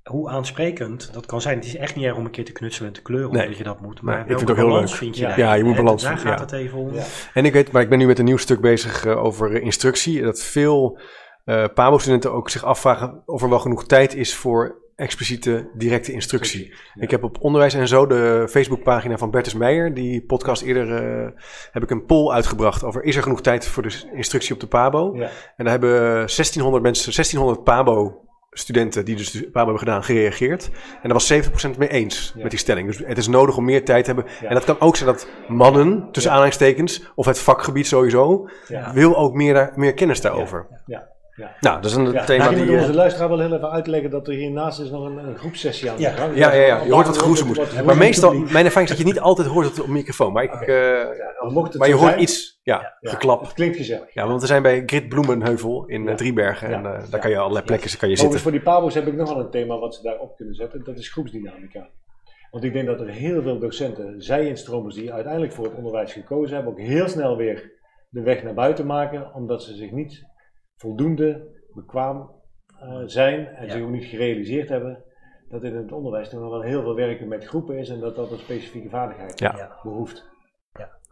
hoe 0.03 0.29
aansprekend 0.29 1.13
dat 1.13 1.25
kan 1.25 1.41
zijn. 1.41 1.55
Het 1.55 1.65
is 1.65 1.75
echt 1.75 1.95
niet 1.95 2.05
erg 2.05 2.15
om 2.15 2.25
een 2.25 2.31
keer 2.31 2.45
te 2.45 2.51
knutselen 2.51 2.87
en 2.87 2.93
te 2.95 3.01
kleuren, 3.01 3.31
Nee. 3.31 3.41
omdat 3.41 3.57
je 3.57 3.63
dat 3.63 3.81
moet, 3.81 4.01
maar 4.01 4.19
ik 4.19 4.25
vind 4.27 4.39
het 4.39 4.49
ook 4.49 4.55
heel 4.55 4.71
leuk. 4.79 4.89
vind 4.89 5.15
je 5.15 5.21
Ja. 5.21 5.27
daar? 5.27 5.39
Ja, 5.39 5.53
je 5.53 5.63
moet 5.63 5.75
En 5.77 5.83
balans 5.83 6.03
Daar 6.03 6.17
vinden, 6.17 6.37
gaat 6.37 6.49
ja. 6.49 6.55
het 6.57 6.65
even 6.65 6.77
om. 6.79 6.93
Ja. 6.93 7.03
En 7.33 7.45
ik 7.45 7.53
weet, 7.53 7.71
maar 7.71 7.81
ik 7.81 7.89
ben 7.89 7.97
nu 7.97 8.05
met 8.05 8.19
een 8.19 8.25
nieuw 8.25 8.37
stuk 8.37 8.61
bezig 8.61 9.05
eh, 9.05 9.23
over 9.23 9.61
instructie. 9.61 10.21
Dat 10.21 10.43
veel 10.43 10.99
eh 11.45 11.65
PABO-studenten 11.73 12.31
ook 12.33 12.49
zich 12.49 12.63
afvragen 12.63 13.21
of 13.25 13.41
er 13.41 13.49
wel 13.49 13.59
genoeg 13.59 13.85
tijd 13.85 14.15
is 14.15 14.35
voor 14.35 14.83
expliciete, 14.95 15.69
directe 15.73 16.11
instructie. 16.11 16.73
Ja. 16.93 17.01
Ik 17.01 17.11
heb 17.11 17.23
op 17.23 17.37
Onderwijs 17.41 17.73
en 17.73 17.87
Zo 17.87 18.05
de 18.05 18.47
Facebookpagina 18.49 19.17
van 19.17 19.31
Bertus 19.31 19.53
Meijer, 19.53 19.93
die 19.93 20.21
podcast 20.25 20.61
eerder, 20.61 20.95
eh, 21.23 21.29
heb 21.71 21.83
ik 21.83 21.89
een 21.89 22.05
poll 22.05 22.31
uitgebracht 22.31 22.83
over 22.83 23.03
is 23.03 23.15
er 23.15 23.23
genoeg 23.23 23.41
tijd 23.41 23.67
voor 23.67 23.83
de 23.83 24.09
instructie 24.13 24.53
op 24.53 24.59
de 24.59 24.67
PABO? 24.67 25.15
Ja. 25.15 25.23
En 25.55 25.63
daar 25.65 25.69
hebben 25.71 25.91
1600 26.29 26.83
mensen, 26.83 27.13
1600 27.13 27.63
PABO 27.63 28.19
studenten 28.51 29.05
die 29.05 29.15
dus 29.15 29.31
de 29.31 29.39
PABO 29.43 29.57
hebben 29.59 29.79
gedaan, 29.79 30.03
gereageerd. 30.03 30.65
En 30.93 30.99
daar 31.01 31.13
was 31.13 31.27
70% 31.27 31.77
mee 31.77 31.89
eens 31.89 32.33
Ja. 32.35 32.41
met 32.41 32.51
die 32.51 32.59
stelling. 32.59 32.87
Dus 32.87 32.97
het 33.05 33.17
is 33.17 33.27
nodig 33.27 33.57
om 33.57 33.65
meer 33.65 33.85
tijd 33.85 34.05
te 34.05 34.13
hebben. 34.13 34.31
Ja. 34.41 34.47
En 34.47 34.53
dat 34.53 34.63
kan 34.63 34.79
ook 34.79 34.95
zijn 34.95 35.09
dat 35.09 35.27
mannen, 35.47 35.99
tussen 36.11 36.21
Ja. 36.21 36.29
aanhalingstekens, 36.29 37.11
of 37.15 37.25
het 37.25 37.39
vakgebied 37.39 37.87
sowieso, 37.87 38.49
wil 38.93 39.17
ook 39.17 39.33
meer, 39.33 39.71
meer 39.75 39.93
kennis 39.93 40.21
daarover. 40.21 40.67
Ja. 40.85 41.13
Ja. 41.35 41.55
Nou, 41.59 41.81
dat 41.81 41.91
is 41.91 41.97
een 41.97 42.11
Ja, 42.11 42.23
thema 42.25 42.43
nou, 42.43 42.55
die... 42.55 42.75
eh, 42.75 42.79
onze 42.81 42.93
luisteraar 42.93 43.29
wel 43.29 43.39
heel 43.39 43.53
even 43.53 43.71
uitleggen 43.71 44.09
dat 44.09 44.27
er 44.27 44.33
hiernaast 44.33 44.79
is 44.79 44.89
nog 44.89 45.05
een, 45.05 45.17
een 45.17 45.37
groepsessie 45.37 45.89
aan 45.89 45.95
de 45.95 46.01
Ja. 46.01 46.11
gang. 46.11 46.37
ja, 46.37 46.53
ja, 46.53 46.65
ja, 46.65 46.81
je 46.83 46.93
hoort 46.93 47.05
wat 47.07 47.17
geroezemoes. 47.17 47.57
wat- 47.57 47.73
Maar 47.73 47.83
wat- 47.83 47.95
meestal, 47.95 48.33
mijn 48.33 48.65
ervaring 48.65 48.89
is 48.89 48.89
dat 48.89 48.97
je 48.97 49.03
niet 49.13 49.19
altijd 49.19 49.47
hoort 49.47 49.65
het 49.65 49.79
op 49.81 49.87
microfoon. 49.87 50.33
Maar, 50.33 50.43
ik, 50.43 50.51
eh, 50.61 50.75
Ja, 50.77 51.49
mocht 51.49 51.67
het 51.69 51.77
maar 51.77 51.87
je 51.87 51.93
hoort 51.93 52.09
zijn, 52.09 52.21
iets, 52.21 52.59
ja, 52.63 52.97
ja, 52.99 53.09
geklap. 53.11 53.41
Het 53.41 53.53
klinkt 53.53 53.77
gezellig. 53.77 54.13
Ja, 54.13 54.27
want 54.27 54.41
we 54.41 54.47
zijn 54.47 54.61
bij 54.61 54.83
Grit 54.85 55.09
Bloemenheuvel 55.09 55.85
in 55.85 56.01
eh, 56.03 56.09
Ja. 56.09 56.15
Driebergen. 56.15 56.67
En 56.73 56.81
Ja. 56.83 56.93
eh, 56.93 56.99
Ja. 57.03 57.09
daar 57.09 57.19
kan 57.19 57.29
je 57.29 57.37
allerlei 57.37 57.65
plekken 57.65 57.97
kan 57.97 58.09
je 58.09 58.15
zitten. 58.15 58.39
voor 58.39 58.51
die 58.51 58.61
pabo's 58.61 58.93
heb 58.93 59.07
ik 59.07 59.15
nog 59.15 59.29
wel 59.29 59.39
een 59.39 59.49
thema 59.49 59.77
wat 59.79 59.95
ze 59.95 60.01
daarop 60.01 60.35
kunnen 60.35 60.55
zetten. 60.55 60.83
Dat 60.83 60.97
is 60.97 61.09
groepsdynamica. 61.11 61.87
Want 62.51 62.63
ik 62.63 62.73
denk 62.73 62.87
dat 62.87 62.99
er 62.99 63.09
heel 63.09 63.41
veel 63.41 63.59
docenten, 63.59 64.21
zij-instromers 64.21 64.95
die 64.95 65.13
uiteindelijk 65.13 65.53
voor 65.53 65.65
het 65.65 65.73
onderwijs 65.75 66.13
gekozen 66.13 66.55
hebben, 66.55 66.73
ook 66.73 66.79
heel 66.79 67.07
snel 67.09 67.37
weer 67.37 67.71
de 68.09 68.21
weg 68.21 68.43
naar 68.43 68.53
buiten 68.53 68.85
maken, 68.85 69.33
omdat 69.33 69.63
ze 69.63 69.73
zich 69.75 69.91
niet 69.91 70.23
voldoende 70.77 71.47
bekwaam 71.73 72.31
eh, 72.79 73.01
zijn 73.05 73.47
en 73.47 73.65
Ja. 73.65 73.71
zich 73.71 73.83
ook 73.83 73.89
niet 73.89 74.05
gerealiseerd 74.05 74.69
hebben 74.69 75.03
dat 75.49 75.63
in 75.63 75.75
het 75.75 75.91
onderwijs 75.91 76.31
nog 76.31 76.41
wel 76.49 76.61
heel 76.61 76.81
veel 76.81 76.95
werken 76.95 77.27
met 77.27 77.45
groepen 77.45 77.77
is 77.77 77.89
en 77.89 77.99
dat 77.99 78.15
dat 78.15 78.31
een 78.31 78.37
specifieke 78.39 78.89
vaardigheid 78.89 79.39
Ja. 79.39 79.53
Ja. 79.57 79.79
behoeft. 79.83 80.33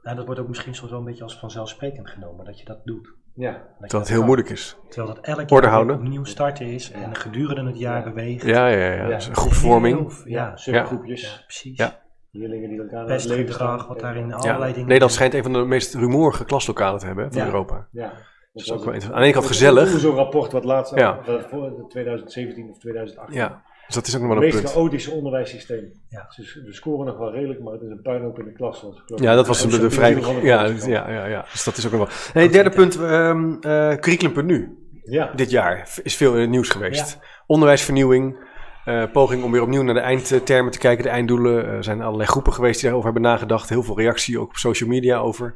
Nou, 0.01 0.15
dat 0.15 0.25
wordt 0.25 0.41
ook 0.41 0.47
misschien 0.47 0.75
soms 0.75 0.89
wel 0.91 0.99
een 0.99 1.05
beetje 1.05 1.23
als 1.23 1.39
vanzelfsprekend 1.39 2.09
genomen, 2.09 2.45
dat 2.45 2.59
je 2.59 2.65
dat 2.65 2.85
doet. 2.85 3.13
Ja, 3.35 3.51
Dat 3.79 3.89
dat 3.89 3.99
het 3.99 4.07
heel 4.09 4.17
kan. 4.17 4.25
moeilijk 4.25 4.49
is. 4.49 4.77
Terwijl 4.89 5.13
dat 5.15 5.25
elk 5.25 5.39
Orde 5.51 5.53
jaar 5.67 5.75
houden. 5.75 5.95
opnieuw 5.95 6.23
starten 6.23 6.65
is 6.65 6.91
en 6.91 6.99
Ja. 7.01 7.13
gedurende 7.13 7.69
het 7.71 7.79
jaar 7.79 7.97
Ja. 7.97 8.03
beweegt. 8.03 8.45
Ja, 8.45 8.67
ja, 8.67 8.93
ja. 8.93 9.07
Ja. 9.07 9.19
Groepsvorming. 9.19 10.21
Ja, 10.25 10.55
subgroepjes, 10.57 11.21
ja, 11.37 11.41
precies. 11.43 11.77
Ja. 11.77 12.01
leerlingen 12.31 12.69
die 12.69 12.79
elkaar 12.81 13.05
naar 13.05 13.15
het 13.15 13.25
leven 13.25 13.87
wat 13.87 13.99
daarin 13.99 14.27
Ja. 14.27 14.35
allerlei 14.35 14.71
dingen... 14.71 14.87
Nederland 14.87 15.11
schijnt 15.11 15.33
een 15.33 15.43
van 15.43 15.53
de 15.53 15.59
meest 15.65 15.93
rumorige 15.93 16.45
klaslokalen 16.45 16.99
te 16.99 17.05
hebben 17.05 17.23
hè, 17.25 17.31
van 17.31 17.39
Ja. 17.41 17.45
Europa. 17.47 17.87
Ja. 17.91 18.11
Dat 18.53 18.63
is 18.63 18.71
ook 18.71 18.83
wel 18.83 18.93
interessant. 18.93 19.13
Aan 19.13 19.19
de 19.19 19.23
ene 19.25 19.33
kant 19.33 19.45
gezellig. 19.45 19.89
Zo'n 19.99 20.15
rapport 20.15 20.51
wat 20.51 20.63
laatst, 20.63 20.95
Ja. 20.95 21.19
eh, 21.27 21.33
voor 21.49 21.85
2017 21.89 22.69
of 22.69 22.77
2018. 22.79 23.35
Ja, 23.35 23.61
dus 23.85 23.95
dat 23.95 24.07
is 24.07 24.15
ook 24.15 24.21
nog 24.21 24.29
wel 24.29 24.39
Het 24.39 24.47
een 24.47 24.53
meest 24.53 24.63
punt. 24.63 24.75
chaotische 24.77 25.11
onderwijssysteem. 25.11 25.91
Ja. 26.09 26.25
Ze, 26.29 26.61
we 26.65 26.73
scoren 26.73 27.05
nog 27.05 27.17
wel 27.17 27.31
redelijk, 27.31 27.61
maar 27.63 27.73
het 27.73 27.81
is 27.81 27.89
een 27.89 28.01
puinhoop 28.01 28.39
in 28.39 28.45
de 28.45 28.51
klas. 28.53 28.79
zoals. 28.79 29.03
Ja, 29.15 29.35
dat 29.35 29.47
was 29.47 29.61
de, 29.67 29.79
de, 29.79 29.89
vrij. 29.89 30.15
Ja, 30.41 30.65
ja, 30.65 31.09
ja, 31.09 31.25
ja, 31.25 31.45
dus 31.51 31.63
dat 31.63 31.77
is 31.77 31.85
ook 31.85 31.91
nog 31.91 31.99
wel. 32.33 32.41
Nee, 32.43 32.49
derde 32.51 32.69
punt, 32.69 32.99
ehm 33.01 33.53
eh 33.61 33.95
curriculum.nu. 33.95 34.77
Ja. 35.03 35.31
Dit 35.35 35.49
jaar 35.49 35.89
is 36.03 36.15
veel 36.15 36.33
in 36.35 36.41
het 36.41 36.49
nieuws 36.49 36.69
geweest. 36.69 37.19
Onderwijsvernieuwing, 37.47 38.37
eh, 38.85 39.03
poging 39.11 39.43
om 39.43 39.51
weer 39.51 39.61
opnieuw 39.61 39.81
naar 39.81 39.93
de 39.93 39.99
eindtermen 39.99 40.71
te 40.71 40.77
kijken, 40.79 41.03
de 41.03 41.09
einddoelen. 41.09 41.65
Er 41.65 41.83
zijn 41.83 42.01
allerlei 42.01 42.29
groepen 42.29 42.53
geweest 42.53 42.73
die 42.79 42.83
daarover 42.83 43.11
hebben 43.11 43.29
nagedacht. 43.31 43.69
Heel 43.69 43.83
veel 43.83 43.97
reactie 43.97 44.39
ook 44.39 44.47
op 44.49 44.55
social 44.55 44.89
media 44.89 45.17
over. 45.17 45.55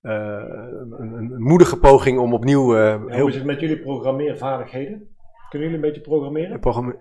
Eh, 0.00 0.12
een, 0.12 1.12
een- 1.16 1.34
moedige 1.42 1.78
poging 1.78 2.18
om 2.18 2.34
opnieuw 2.34 2.76
eh, 2.76 2.84
Ja, 2.84 2.98
Hoe 2.98 3.12
heel 3.12 3.26
is 3.28 3.34
het 3.34 3.44
met 3.44 3.60
jullie 3.60 3.78
programmeervaardigheden? 3.78 5.08
Kunnen 5.48 5.68
jullie 5.68 5.84
een 5.84 5.92
beetje 5.92 6.08
programmeren? 6.08 6.60
programma. 6.60 6.94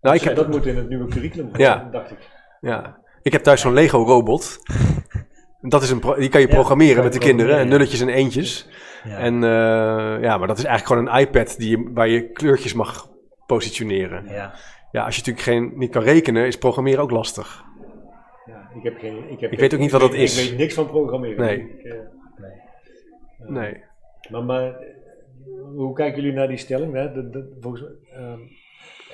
Nou, 0.00 0.16
ik 0.16 0.22
heb, 0.22 0.36
dat 0.36 0.48
moet 0.48 0.66
in 0.66 0.76
het 0.76 0.88
nieuwe 0.88 1.06
curriculum, 1.06 1.48
Ja. 1.52 1.88
dacht 1.92 2.10
ik. 2.10 2.18
Ja, 2.60 2.98
ik 3.22 3.32
heb 3.32 3.42
thuis 3.42 3.60
zo'n 3.60 3.72
Lego 3.72 4.02
robot. 4.04 4.58
Dat 5.60 5.82
is 5.82 5.90
een 5.90 6.00
die 6.18 6.28
kan 6.28 6.40
je 6.40 6.46
Ja, 6.46 6.54
programmeren 6.54 6.94
kan 6.94 7.04
je 7.04 7.10
met 7.10 7.20
de 7.20 7.26
kinderen, 7.26 7.58
en 7.58 7.68
nulletjes 7.68 8.00
en 8.00 8.08
eentjes. 8.08 8.68
Ja. 9.04 9.16
En 9.18 9.34
eh, 9.44 10.22
ja, 10.22 10.38
maar 10.38 10.46
dat 10.48 10.58
is 10.58 10.64
eigenlijk 10.64 10.86
gewoon 10.86 11.06
een 11.06 11.20
iPad 11.28 11.58
die 11.58 11.70
je, 11.78 11.90
waar 11.94 12.08
je 12.08 12.30
kleurtjes 12.30 12.74
mag 12.74 13.08
positioneren. 13.46 14.24
ja. 14.28 14.54
Ja, 14.92 15.04
als 15.04 15.16
je 15.16 15.20
natuurlijk 15.20 15.46
geen, 15.46 15.78
niet 15.78 15.90
kan 15.90 16.02
rekenen, 16.02 16.46
is 16.46 16.58
programmeren 16.58 17.02
ook 17.02 17.10
lastig. 17.10 17.64
Ja, 18.46 18.68
ik, 18.76 18.82
heb 18.82 18.98
geen, 18.98 19.30
ik, 19.30 19.40
heb 19.40 19.52
Ik 19.52 19.58
weet 19.58 19.74
ook 19.74 19.80
niet 19.80 19.90
wat 19.90 20.00
dat 20.00 20.14
is. 20.14 20.42
Ik 20.44 20.48
weet 20.50 20.58
niks 20.58 20.74
van 20.74 20.86
programmeren. 20.86 21.40
Nee. 21.44 21.58
Ik, 21.58 21.94
Nee. 22.40 22.60
Nee. 23.38 23.84
Maar, 24.30 24.44
maar 24.44 24.76
hoe 25.74 25.94
kijken 25.94 26.20
jullie 26.22 26.36
naar 26.36 26.48
die 26.48 26.56
stelling? 26.56 26.94
Hè? 26.94 27.12
Dat, 27.12 27.32
dat, 27.32 27.44
volgens 27.60 27.84
ehm, 28.12 28.40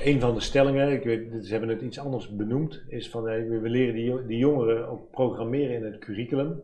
een 0.04 0.20
van 0.20 0.34
de 0.34 0.40
stellingen, 0.40 0.92
ik 0.92 1.04
weet, 1.04 1.44
ze 1.46 1.50
hebben 1.50 1.68
het 1.70 1.82
iets 1.82 1.98
anders 1.98 2.36
benoemd, 2.36 2.84
is 2.88 3.10
van 3.10 3.24
hey, 3.26 3.48
we 3.48 3.58
we 3.58 3.68
leren 3.68 3.94
die, 3.94 4.04
jo- 4.04 4.26
die 4.26 4.38
jongeren 4.38 4.88
ook 4.88 5.10
programmeren 5.10 5.76
in 5.76 5.84
het 5.84 5.98
curriculum, 5.98 6.62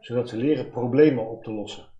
zodat 0.00 0.28
ze 0.28 0.36
leren 0.36 0.70
problemen 0.70 1.28
op 1.30 1.42
te 1.44 1.52
lossen. 1.52 1.90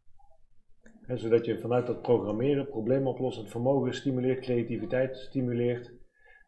Zodat 1.06 1.44
je 1.44 1.58
vanuit 1.58 1.86
dat 1.86 2.02
programmeren, 2.02 2.68
problemen 2.68 3.06
oplossend 3.08 3.50
vermogen 3.50 3.94
stimuleert, 3.94 4.40
creativiteit 4.40 5.16
stimuleert 5.16 5.92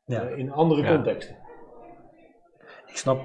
Ja. 0.04 0.28
eh, 0.28 0.38
in 0.38 0.50
andere 0.52 0.82
Ja. 0.82 0.94
contexten. 0.94 1.36
Ik 2.86 2.96
snap, 2.96 3.20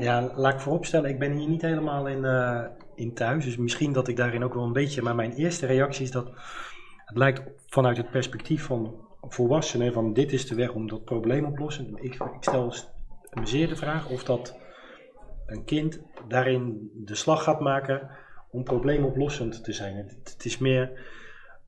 ja, 0.00 0.32
laat 0.36 0.52
ik 0.54 0.60
vooropstellen, 0.60 1.10
ik 1.10 1.18
ben 1.18 1.32
hier 1.32 1.48
niet 1.48 1.62
helemaal 1.62 2.08
in, 2.08 2.24
eh, 2.24 2.64
in 3.02 3.14
thuis. 3.14 3.44
Dus 3.44 3.56
misschien 3.56 3.92
dat 3.92 4.08
ik 4.08 4.16
daarin 4.16 4.44
ook 4.44 4.54
wel 4.54 4.64
een 4.64 4.72
beetje. 4.72 5.02
Maar 5.02 5.14
mijn 5.14 5.32
eerste 5.32 5.66
reactie 5.66 6.04
is 6.04 6.10
dat 6.10 6.26
het 7.04 7.16
lijkt 7.16 7.42
vanuit 7.66 7.96
het 7.96 8.10
perspectief 8.10 8.64
van 8.64 8.94
volwassenen: 9.20 9.92
van 9.92 10.12
dit 10.12 10.32
is 10.32 10.46
de 10.46 10.54
weg 10.54 10.72
om 10.72 10.88
dat 10.88 11.04
probleem 11.04 11.44
op 11.44 11.54
te 11.54 11.62
lossen. 11.62 11.96
Ik, 12.00 12.14
ik 12.14 12.20
stel 12.40 12.74
me 13.30 13.46
zeer 13.46 13.68
de 13.68 13.76
vraag 13.76 14.08
of 14.10 14.24
dat 14.24 14.56
een 15.46 15.64
kind 15.64 16.00
daarin 16.28 16.90
de 16.94 17.14
slag 17.14 17.42
gaat 17.42 17.60
maken 17.60 18.10
om 18.50 18.64
probleemoplossend 18.64 19.64
te 19.64 19.72
zijn. 19.72 19.96
Het, 19.96 20.18
het 20.24 20.44
is 20.44 20.58
meer 20.58 20.90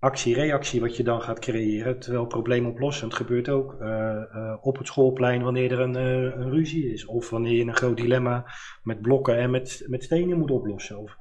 actie-reactie 0.04 0.80
wat 0.80 0.96
je 0.96 1.02
dan 1.02 1.22
gaat 1.22 1.38
creëren. 1.38 1.98
Terwijl 1.98 2.26
probleemoplossend 2.26 3.14
gebeurt 3.14 3.48
ook 3.48 3.76
eh, 3.80 4.16
eh, 4.16 4.56
op 4.60 4.78
het 4.78 4.86
schoolplein 4.86 5.42
wanneer 5.42 5.72
er 5.72 5.80
een, 5.80 5.96
eh, 5.96 6.40
een 6.40 6.50
ruzie 6.50 6.92
is. 6.92 7.06
Of 7.06 7.30
wanneer 7.30 7.52
je 7.52 7.64
een 7.64 7.76
groot 7.76 7.96
dilemma 7.96 8.44
met 8.82 9.00
blokken 9.00 9.38
en 9.38 9.50
met, 9.50 9.84
met 9.86 10.02
stenen 10.02 10.38
moet 10.38 10.50
oplossen. 10.50 10.98
Of, 10.98 11.16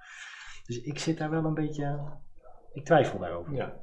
dus 0.66 0.82
ik 0.82 1.00
zit 1.00 1.18
daar 1.18 1.30
wel 1.30 1.44
een 1.46 1.54
beetje. 1.54 2.00
Ik 2.74 2.86
twijfel 2.86 3.20
daarover. 3.20 3.54
Ja. 3.54 3.74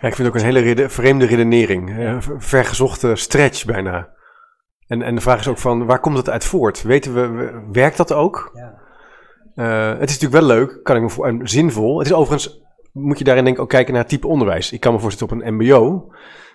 Ja, 0.00 0.08
ik 0.08 0.14
vind 0.14 0.18
het 0.18 0.26
ook 0.26 0.34
een 0.34 0.44
hele 0.46 0.60
rede- 0.60 0.88
vreemde 0.88 1.26
redenering. 1.26 1.90
ver- 2.22 2.42
vergezochte 2.42 3.16
stretch 3.16 3.64
bijna. 3.64 4.12
En, 4.86 5.02
en 5.02 5.14
de 5.14 5.20
vraag 5.20 5.38
is 5.40 5.48
ook 5.48 5.58
van, 5.58 5.86
waar 5.86 6.00
komt 6.00 6.16
het 6.16 6.30
uit 6.30 6.44
voort? 6.44 6.82
Weten 6.82 7.14
we, 7.14 7.26
we- 7.28 7.68
werkt 7.72 7.96
dat 7.96 8.12
ook? 8.12 8.50
Ja. 8.54 8.82
Eh, 9.54 9.98
het 9.98 10.10
is 10.10 10.20
natuurlijk 10.20 10.46
wel 10.46 10.56
leuk, 10.58 10.80
kan 10.82 10.96
ik 10.96 11.02
me 11.02 11.10
voor, 11.10 11.26
en 11.26 11.48
zinvol. 11.48 11.98
Het 11.98 12.06
is 12.06 12.12
overigens, 12.12 12.60
moet 12.92 13.18
je 13.18 13.24
daarin 13.24 13.44
denk 13.44 13.56
ik 13.56 13.62
ook 13.62 13.68
kijken 13.68 13.92
naar 13.92 14.02
het 14.02 14.10
type 14.10 14.26
onderwijs. 14.26 14.72
Ik 14.72 14.80
kan 14.80 14.92
me 14.92 14.98
voorstellen 14.98 15.32
op 15.32 15.40
een 15.42 15.54
mbo, 15.54 16.12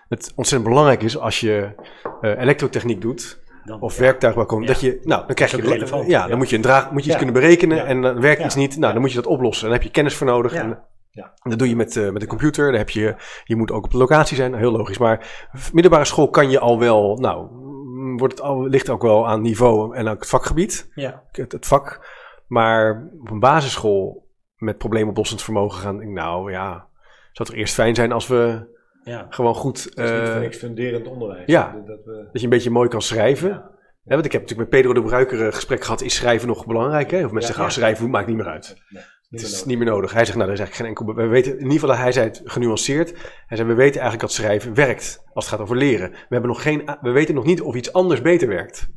het 0.08 0.32
ontzettend 0.36 0.69
belangrijk 0.71 1.01
is 1.03 1.17
als 1.17 1.39
je 1.39 1.75
eh, 2.21 2.39
elektrotechniek 2.41 3.01
doet, 3.01 3.41
Dan, 3.65 3.80
of 3.82 3.95
ja. 3.95 4.02
werktuigbouw, 4.02 4.60
Ja. 4.62 4.67
dat 4.67 4.80
je, 4.82 5.00
nou, 5.04 5.26
dan 5.26 5.36
krijg 5.36 5.52
je, 5.52 5.62
relevant, 5.62 6.08
ja, 6.08 6.28
dan 6.28 6.38
moet 6.38 6.50
je 6.50 6.56
een 6.56 6.62
draag, 6.62 6.91
moet 6.91 7.02
je 7.02 7.08
iets 7.08 7.17
kunnen 7.17 7.36
berekenen 7.36 7.86
en 7.86 8.02
dan 8.02 8.22
werkt 8.22 8.43
iets 8.43 8.56
niet, 8.56 8.78
nou, 8.78 8.91
dan 8.93 9.02
moet 9.02 9.10
je 9.12 9.15
dat 9.15 9.26
oplossen. 9.28 9.63
Dan 9.63 9.74
heb 9.74 9.84
je 9.84 9.91
kennis 9.91 10.15
voor 10.15 10.28
nodig. 10.28 10.54
En, 10.54 10.80
Ja. 11.12 11.34
dat 11.43 11.60
doe 11.60 11.69
je 11.69 11.76
met, 11.76 11.95
eh, 11.95 12.10
met 12.10 12.22
de 12.22 12.28
computer, 12.28 12.65
dan 12.65 12.78
heb 12.78 12.89
je, 12.89 13.15
je 13.43 13.56
moet 13.56 13.72
ook 13.72 13.84
op 13.86 13.91
de 13.91 13.98
locatie 13.98 14.36
zijn, 14.36 14.54
heel 14.56 14.72
logisch. 14.72 14.98
Maar 14.98 15.48
middelbare 15.74 16.06
school 16.06 16.30
kan 16.30 16.50
je 16.50 16.60
al 16.60 16.80
wel, 16.80 17.17
nou, 17.17 17.48
mm, 17.52 18.17
wordt 18.17 18.34
het 18.34 18.43
al, 18.43 18.63
ligt 18.67 18.89
ook 18.89 19.02
wel 19.02 19.28
aan 19.28 19.41
niveau 19.41 19.95
en 19.95 20.08
ook 20.08 20.19
het 20.19 20.30
vakgebied, 20.30 20.91
Ja, 20.95 21.24
het, 21.32 21.52
het 21.52 21.67
vak. 21.67 22.08
Maar 22.48 23.10
op 23.22 23.32
een 23.32 23.39
basisschool 23.39 24.28
met 24.56 24.78
probleemoplossend 24.78 25.41
vermogen 25.41 25.80
gaan, 25.82 26.13
nou 26.13 26.52
ja, 26.52 26.88
zou 27.32 27.50
het 27.50 27.58
eerst 27.58 27.74
fijn 27.74 27.95
zijn 27.95 28.12
als 28.12 28.28
we 28.28 28.67
ja. 29.10 29.26
gewoon 29.30 29.56
goed, 29.56 29.84
Het 29.84 29.98
is 29.98 30.12
niet 30.12 30.19
eh, 30.22 30.32
voor 30.32 30.41
niks 30.41 30.58
funderend 30.58 31.08
onderwijs. 31.08 31.43
ja. 31.45 31.72
Dat, 31.76 31.88
dat 31.88 32.06
we, 32.06 32.13
dat 32.32 32.41
je 32.41 32.43
een 32.43 32.50
beetje 32.50 32.69
mooi 32.69 32.89
kan 32.89 33.02
schrijven. 33.02 33.50
Ja. 33.50 33.78
Ja, 34.04 34.15
want 34.15 34.26
ik 34.26 34.32
heb 34.32 34.41
natuurlijk 34.41 34.69
met 34.72 34.82
Pedro 34.82 34.93
de 35.02 35.08
Bruiker 35.08 35.41
een 35.41 35.54
gesprek 35.54 35.84
gehad, 35.84 36.02
is 36.02 36.15
schrijven 36.15 36.48
nog 36.48 36.65
belangrijk? 36.65 37.12
Hè? 37.12 37.17
Of 37.17 37.22
mensen 37.32 37.39
Ja, 37.39 37.45
zeggen, 37.45 37.63
ja. 37.63 37.69
schrijven 37.69 38.10
maakt 38.10 38.28
niet 38.28 38.36
meer 38.36 38.48
uit. 38.48 38.76
nee, 38.89 39.04
Het 39.30 39.41
is 39.41 39.52
meer 39.58 39.67
niet 39.67 39.78
meer 39.78 39.93
nodig. 39.93 40.13
Hij 40.13 40.26
zegt, 40.26 40.38
nou, 40.38 40.50
dat 40.50 40.60
is 40.60 40.63
eigenlijk 40.65 40.98
geen 41.00 41.06
enkel... 41.08 41.24
We 41.26 41.30
weten, 41.32 41.52
in 41.52 41.63
ieder 41.72 41.80
geval, 41.80 41.95
hij 41.95 42.12
zei 42.12 42.28
het 42.28 42.41
genuanceerd. 42.43 43.12
Hij 43.48 43.58
zei, 43.58 43.69
we 43.69 43.74
weten 43.76 44.02
eigenlijk 44.02 44.22
dat 44.22 44.32
schrijven 44.32 44.74
werkt 44.74 45.24
als 45.34 45.45
het 45.45 45.54
gaat 45.54 45.63
over 45.63 45.76
leren. 45.78 46.10
We, 46.12 46.17
hebben 46.30 46.50
nog 46.50 46.62
geen, 46.62 46.98
we 47.02 47.12
weten 47.12 47.36
nog 47.36 47.45
niet 47.45 47.62
of 47.62 47.76
iets 47.76 47.93
anders 47.93 48.22
beter 48.22 48.48
werkt. 48.48 48.88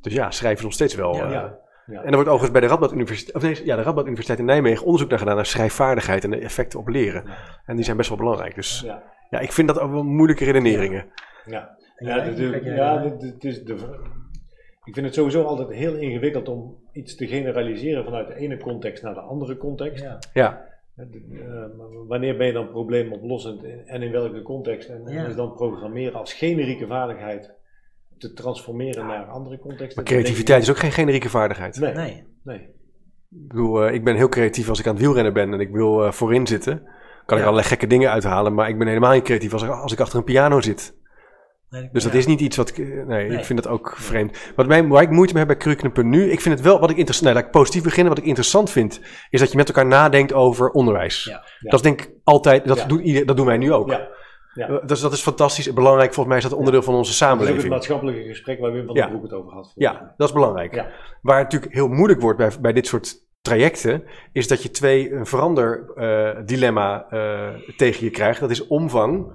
Dus 0.00 0.12
ja, 0.12 0.30
schrijven 0.30 0.58
is 0.58 0.64
nog 0.64 0.72
steeds 0.72 0.94
wel... 0.94 1.14
Ja. 1.14 1.24
eh, 1.24 1.30
Ja. 1.32 1.58
Ja. 1.86 1.98
En 2.00 2.06
er 2.08 2.14
wordt 2.14 2.28
overigens 2.28 2.50
bij 2.50 2.60
de 2.60 2.66
Radboud 2.66 2.92
Universiteit, 2.92 3.36
of 3.36 3.42
nee, 3.42 3.64
ja, 3.64 3.76
de 3.76 3.82
Radboud 3.82 4.04
Universiteit 4.04 4.38
in 4.38 4.44
Nijmegen 4.44 4.84
onderzoek 4.84 5.08
naar 5.10 5.18
gedaan 5.18 5.34
naar 5.36 5.46
schrijfvaardigheid 5.46 6.24
en 6.24 6.30
de 6.30 6.38
effecten 6.38 6.78
op 6.78 6.88
leren. 6.88 7.24
En 7.64 7.76
die 7.76 7.84
zijn 7.84 7.96
best 7.96 8.08
wel 8.08 8.18
belangrijk. 8.18 8.54
Dus 8.54 8.80
Ja. 8.84 9.02
Ja, 9.30 9.38
ik 9.38 9.52
vind 9.52 9.68
dat 9.68 9.78
ook 9.78 9.90
wel 9.90 10.02
moeilijke 10.04 10.44
redeneringen. 10.44 11.06
Ja, 11.46 11.76
ja, 11.98 12.24
de- 12.30 12.60
ja 12.64 12.98
de- 13.02 13.16
de- 13.16 13.26
het 13.26 13.44
is 13.44 13.62
de, 13.64 13.74
ik 14.84 14.94
vind 14.94 15.06
het 15.06 15.14
sowieso 15.14 15.42
altijd 15.42 15.68
heel 15.78 15.94
ingewikkeld 15.94 16.48
om 16.48 16.76
iets 16.92 17.16
te 17.16 17.26
generaliseren 17.26 18.04
vanuit 18.04 18.26
de 18.28 18.34
ene 18.34 18.56
context 18.58 19.02
naar 19.02 19.14
de 19.14 19.20
andere 19.20 19.56
context. 19.56 20.02
Ja. 20.04 20.18
Ja, 20.32 20.66
eh, 20.96 21.06
maar 21.76 22.06
wanneer 22.06 22.36
ben 22.36 22.46
je 22.46 22.52
dan 22.52 22.70
probleemoplossend 22.70 23.64
en 23.86 24.02
in 24.02 24.10
welke 24.12 24.42
context? 24.42 24.88
En, 24.88 25.06
en 25.06 25.12
Ja. 25.14 25.26
is 25.26 25.34
dan 25.34 25.54
programmeren 25.54 26.18
als 26.18 26.32
generieke 26.32 26.86
vaardigheid 26.86 27.52
te 28.18 28.32
transformeren 28.32 29.06
naar 29.06 29.24
andere 29.24 29.58
contexten? 29.58 30.02
maar 30.02 30.12
creativiteit 30.12 30.62
is 30.62 30.70
ook 30.70 30.78
geen 30.78 30.92
generieke 30.92 31.28
vaardigheid. 31.28 31.80
Nee, 31.80 31.94
Nee. 31.94 32.24
nee. 32.42 32.58
Ik, 33.30 33.48
bedoel, 33.48 33.84
eh, 33.84 33.94
ik 33.94 34.04
ben 34.04 34.16
heel 34.16 34.28
creatief 34.28 34.68
als 34.68 34.78
ik 34.80 34.86
aan 34.86 34.94
het 34.94 35.02
wielrennen 35.02 35.32
ben 35.32 35.52
en 35.52 35.60
ik 35.60 35.70
wil 35.70 36.04
eh, 36.04 36.12
voorin 36.12 36.46
zitten. 36.46 36.88
Kan 37.28 37.38
ik 37.38 37.44
allerlei 37.44 37.68
gekke 37.68 37.86
dingen 37.86 38.10
uithalen, 38.10 38.54
maar 38.54 38.68
ik 38.68 38.78
ben 38.78 38.86
helemaal 38.86 39.12
niet 39.12 39.22
creatief 39.22 39.52
als 39.52 39.62
ik, 39.62 39.70
als 39.70 39.92
ik 39.92 40.00
achter 40.00 40.18
een 40.18 40.24
piano 40.24 40.60
zit. 40.60 40.96
Nee, 41.70 41.88
Dus 41.92 42.02
dat 42.02 42.12
ja. 42.12 42.18
is 42.18 42.26
niet 42.26 42.40
iets 42.40 42.56
wat 42.56 42.68
ik. 42.68 42.78
eh, 42.78 42.86
Nee, 42.86 43.28
Nee. 43.28 43.38
ik 43.38 43.44
vind 43.44 43.62
dat 43.62 43.72
ook 43.72 43.94
vreemd. 43.96 44.52
Wat 44.56 44.66
mij, 44.66 44.86
waar 44.86 45.02
ik 45.02 45.10
moeite 45.10 45.34
mee 45.34 45.44
heb 45.44 45.58
bij 45.58 45.62
curriculum.nu, 45.74 46.30
ik 46.30 46.40
vind 46.40 46.54
het 46.54 46.64
wel 46.64 46.80
wat 46.80 46.90
ik 46.90 46.96
interessant. 46.96 47.24
Nee, 47.26 47.34
laat 47.34 47.44
ik 47.44 47.50
positief 47.50 47.82
beginnen. 47.82 48.08
Wat 48.08 48.18
ik 48.22 48.24
interessant 48.28 48.70
vind, 48.70 49.00
is 49.30 49.40
dat 49.40 49.50
je 49.50 49.56
met 49.56 49.68
elkaar 49.68 49.86
nadenkt 49.86 50.32
over 50.32 50.70
onderwijs. 50.70 51.24
Ja. 51.24 51.32
Ja. 51.32 51.42
Dat 51.60 51.72
is 51.74 51.82
denk 51.82 52.00
ik 52.00 52.10
altijd. 52.24 52.66
Dat, 52.66 52.84
doet 52.88 53.00
ieder, 53.00 53.26
dat 53.26 53.36
doen 53.36 53.46
wij 53.46 53.56
nu 53.58 53.72
ook. 53.72 53.90
Ja. 53.90 54.08
Ja. 54.54 54.80
Dus 54.86 55.00
dat 55.00 55.12
is 55.12 55.20
fantastisch 55.20 55.72
belangrijk. 55.72 56.14
Volgens 56.14 56.26
mij 56.26 56.36
is 56.36 56.42
dat 56.50 56.58
onderdeel 56.58 56.82
van 56.82 56.94
onze 56.94 57.10
Dat 57.10 57.14
is 57.14 57.20
het 57.20 57.28
samenleving. 57.30 57.72
maatschappelijke 57.72 58.22
gesprek 58.28 58.60
waar 58.60 58.72
Wim 58.72 58.86
van 58.86 58.94
den 58.94 59.08
Broek 59.08 59.22
het 59.22 59.32
over 59.32 59.52
had. 59.52 59.72
Ja, 59.74 60.14
dat 60.16 60.28
is 60.28 60.34
belangrijk. 60.34 60.74
Waar 61.22 61.36
het 61.38 61.44
natuurlijk 61.52 61.74
heel 61.74 61.88
moeilijk 61.88 62.20
wordt 62.20 62.38
bij, 62.38 62.50
bij 62.60 62.72
dit 62.72 62.86
soort 62.86 63.26
trajecten, 63.48 64.02
is 64.32 64.48
dat 64.48 64.62
je 64.62 64.70
twee 64.70 65.12
een 65.12 65.26
veranderdilemma 65.26 67.06
eh 67.10 67.48
tegen 67.76 68.04
je 68.04 68.10
krijgt. 68.10 68.40
Dat 68.40 68.50
is 68.50 68.66
omvang 68.66 69.32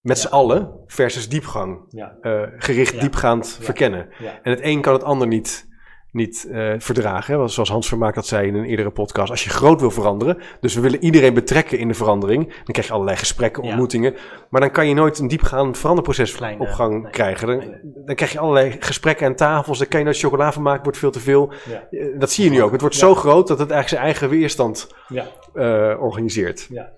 met 0.00 0.18
z'n 0.18 0.28
allen 0.28 0.80
versus 0.86 1.28
diepgang. 1.28 1.84
Ja. 1.88 2.16
Eh, 2.20 2.42
gericht 2.56 2.94
Ja. 2.94 3.00
diepgaand 3.00 3.56
Ja. 3.58 3.64
verkennen. 3.64 4.08
Ja. 4.18 4.38
En 4.42 4.50
het 4.50 4.60
een 4.62 4.80
kan 4.80 4.92
het 4.92 5.04
ander 5.04 5.26
niet, 5.26 5.66
niet 6.14 6.48
eh, 6.50 6.72
verdragen. 6.78 7.40
hè. 7.40 7.48
Zoals 7.48 7.68
Hans 7.68 7.88
Vermaak 7.88 8.14
dat 8.14 8.26
zei 8.26 8.46
in 8.48 8.54
een 8.54 8.64
eerdere 8.64 8.90
podcast. 8.90 9.30
Als 9.30 9.44
je 9.44 9.50
groot 9.50 9.80
wil 9.80 9.90
veranderen, 9.90 10.38
dus 10.60 10.74
we 10.74 10.80
willen 10.80 11.04
iedereen 11.04 11.34
betrekken 11.34 11.78
in 11.78 11.88
de 11.88 11.94
verandering, 11.94 12.46
dan 12.48 12.64
krijg 12.64 12.86
je 12.86 12.92
allerlei 12.92 13.16
gesprekken, 13.16 13.62
Ja. 13.62 13.68
ontmoetingen. 13.68 14.14
Maar 14.48 14.60
dan 14.60 14.70
kan 14.70 14.88
je 14.88 14.94
nooit 14.94 15.18
een 15.18 15.28
diepgaand 15.28 15.78
veranderproces 15.78 16.32
Kleine, 16.34 16.60
op 16.62 16.68
gang 16.68 17.02
nee. 17.02 17.10
krijgen. 17.12 17.46
Dan, 17.46 17.56
Nee. 17.58 17.68
dan 18.06 18.14
krijg 18.14 18.32
je 18.32 18.38
allerlei 18.38 18.76
gesprekken 18.80 19.26
aan 19.26 19.34
tafels. 19.34 19.78
Dan 19.78 19.88
kan 19.88 19.98
je 19.98 20.04
nooit 20.04 20.18
chocola 20.18 20.52
van 20.52 20.62
maken, 20.62 20.82
wordt 20.82 20.98
veel 20.98 21.10
te 21.10 21.20
veel. 21.20 21.52
Ja. 21.68 21.86
Eh, 21.90 22.06
Dat 22.18 22.30
zie 22.30 22.44
je 22.44 22.50
nu 22.50 22.62
ook. 22.62 22.72
Het 22.72 22.80
wordt 22.80 22.96
Ja. 22.96 23.00
zo 23.06 23.14
groot 23.14 23.48
dat 23.48 23.58
het 23.58 23.70
eigenlijk 23.70 23.88
zijn 23.88 24.02
eigen 24.02 24.28
weerstand 24.38 24.88
Ja. 25.08 25.26
eh, 25.54 26.02
organiseert. 26.02 26.66
Ja. 26.70 26.90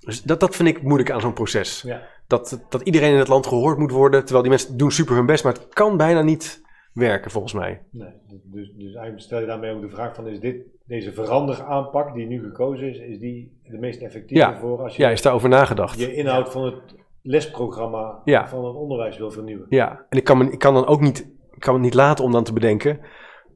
Dus 0.00 0.22
dat, 0.22 0.40
dat 0.40 0.56
vind 0.56 0.68
ik 0.68 0.82
moeilijk 0.82 1.10
aan 1.10 1.20
zo'n 1.20 1.32
proces. 1.32 1.86
Dat, 2.26 2.60
dat 2.68 2.82
iedereen 2.82 3.12
in 3.12 3.18
het 3.18 3.28
land 3.28 3.46
gehoord 3.46 3.78
moet 3.78 3.90
worden, 3.90 4.20
terwijl 4.20 4.40
die 4.42 4.50
mensen 4.50 4.76
doen 4.76 4.90
super 4.92 5.14
hun 5.14 5.26
best, 5.26 5.44
maar 5.44 5.52
het 5.52 5.66
kan 5.74 5.96
bijna 5.96 6.22
niet 6.22 6.62
werken 6.98 7.30
volgens 7.30 7.52
mij. 7.52 7.82
Nee, 7.90 8.12
dus, 8.44 8.72
dus 8.74 8.84
eigenlijk 8.86 9.20
stel 9.20 9.40
je 9.40 9.46
daarmee 9.46 9.74
ook 9.74 9.80
de 9.80 9.88
vraag 9.88 10.14
van 10.14 10.26
is 10.28 10.40
dit, 10.40 10.56
deze 10.84 11.12
veranderaanpak 11.12 12.14
die 12.14 12.26
nu 12.26 12.42
gekozen 12.42 12.88
is, 12.88 12.98
is 12.98 13.18
die 13.18 13.58
de 13.62 13.78
meest 13.78 14.00
effectieve 14.02 14.42
Ja. 14.50 14.58
voor 14.58 14.82
als 14.82 14.96
je 14.96 15.02
Ja, 15.02 15.08
is 15.10 15.22
daarover 15.22 15.48
nagedacht? 15.48 15.98
je 15.98 16.14
inhoud 16.14 16.52
van 16.52 16.64
het 16.64 16.94
lesprogramma 17.22 18.20
Ja. 18.24 18.48
van 18.48 18.64
het 18.64 18.74
onderwijs 18.76 19.18
wil 19.18 19.30
vernieuwen? 19.30 19.66
Ja, 19.68 20.04
en 20.08 20.18
ik 20.18 20.24
kan, 20.24 20.38
me, 20.38 20.50
ik 20.52 20.58
kan 20.58 20.74
dan 20.74 20.86
ook 20.86 21.00
niet, 21.00 21.18
ik 21.52 21.60
kan 21.60 21.74
het 21.74 21.82
niet 21.82 21.94
laten 21.94 22.24
om 22.24 22.32
dan 22.32 22.44
te 22.44 22.52
bedenken. 22.52 23.00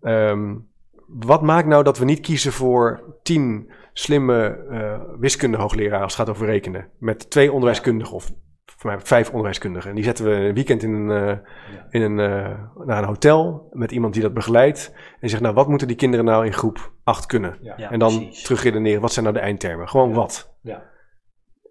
ehm, 0.00 0.55
wat 1.07 1.42
maakt 1.42 1.66
nou 1.66 1.83
dat 1.85 1.98
we 1.98 2.05
niet 2.05 2.20
kiezen 2.20 2.52
voor 2.52 3.16
tien 3.22 3.70
slimme 3.92 4.66
eh 4.70 5.00
wiskunde-hoogleraren 5.18 6.02
als 6.02 6.16
het 6.16 6.26
gaat 6.26 6.35
over 6.35 6.46
rekenen? 6.46 6.88
Met 6.98 7.31
twee 7.31 7.52
onderwijskundigen 7.52 8.14
of 8.14 8.33
voor 8.83 8.90
mij 8.90 9.01
vijf 9.01 9.29
onderwijskundigen. 9.29 9.88
En 9.90 9.95
die 9.97 10.05
zetten 10.05 10.25
we 10.25 10.31
een 10.31 10.55
weekend 10.55 10.83
in 10.83 10.92
een, 10.92 11.11
eh, 11.11 11.37
in 11.90 12.03
een, 12.03 12.21
eh, 12.21 12.59
naar 12.87 12.99
een 12.99 13.09
hotel 13.09 13.68
met 13.73 13.92
iemand 13.92 14.12
die 14.12 14.23
dat 14.23 14.35
begeleidt. 14.35 14.95
En 15.21 15.29
zegt, 15.29 15.42
nou, 15.42 15.55
wat 15.55 15.68
moeten 15.68 15.87
die 15.87 15.97
kinderen 15.97 16.25
nou 16.25 16.47
in 16.47 16.53
groep 16.53 16.92
8 17.05 17.27
kunnen? 17.27 17.59
Ja. 17.61 17.75
Ja, 17.77 17.90
en 17.90 17.99
dan 17.99 18.16
precies. 18.16 18.42
terugredeneren, 18.42 19.01
wat 19.01 19.12
zijn 19.12 19.25
nou 19.25 19.37
de 19.37 19.42
eindtermen? 19.42 19.88
Gewoon 19.88 20.09
Ja. 20.09 20.14
wat. 20.14 20.55
Ja. 20.62 20.83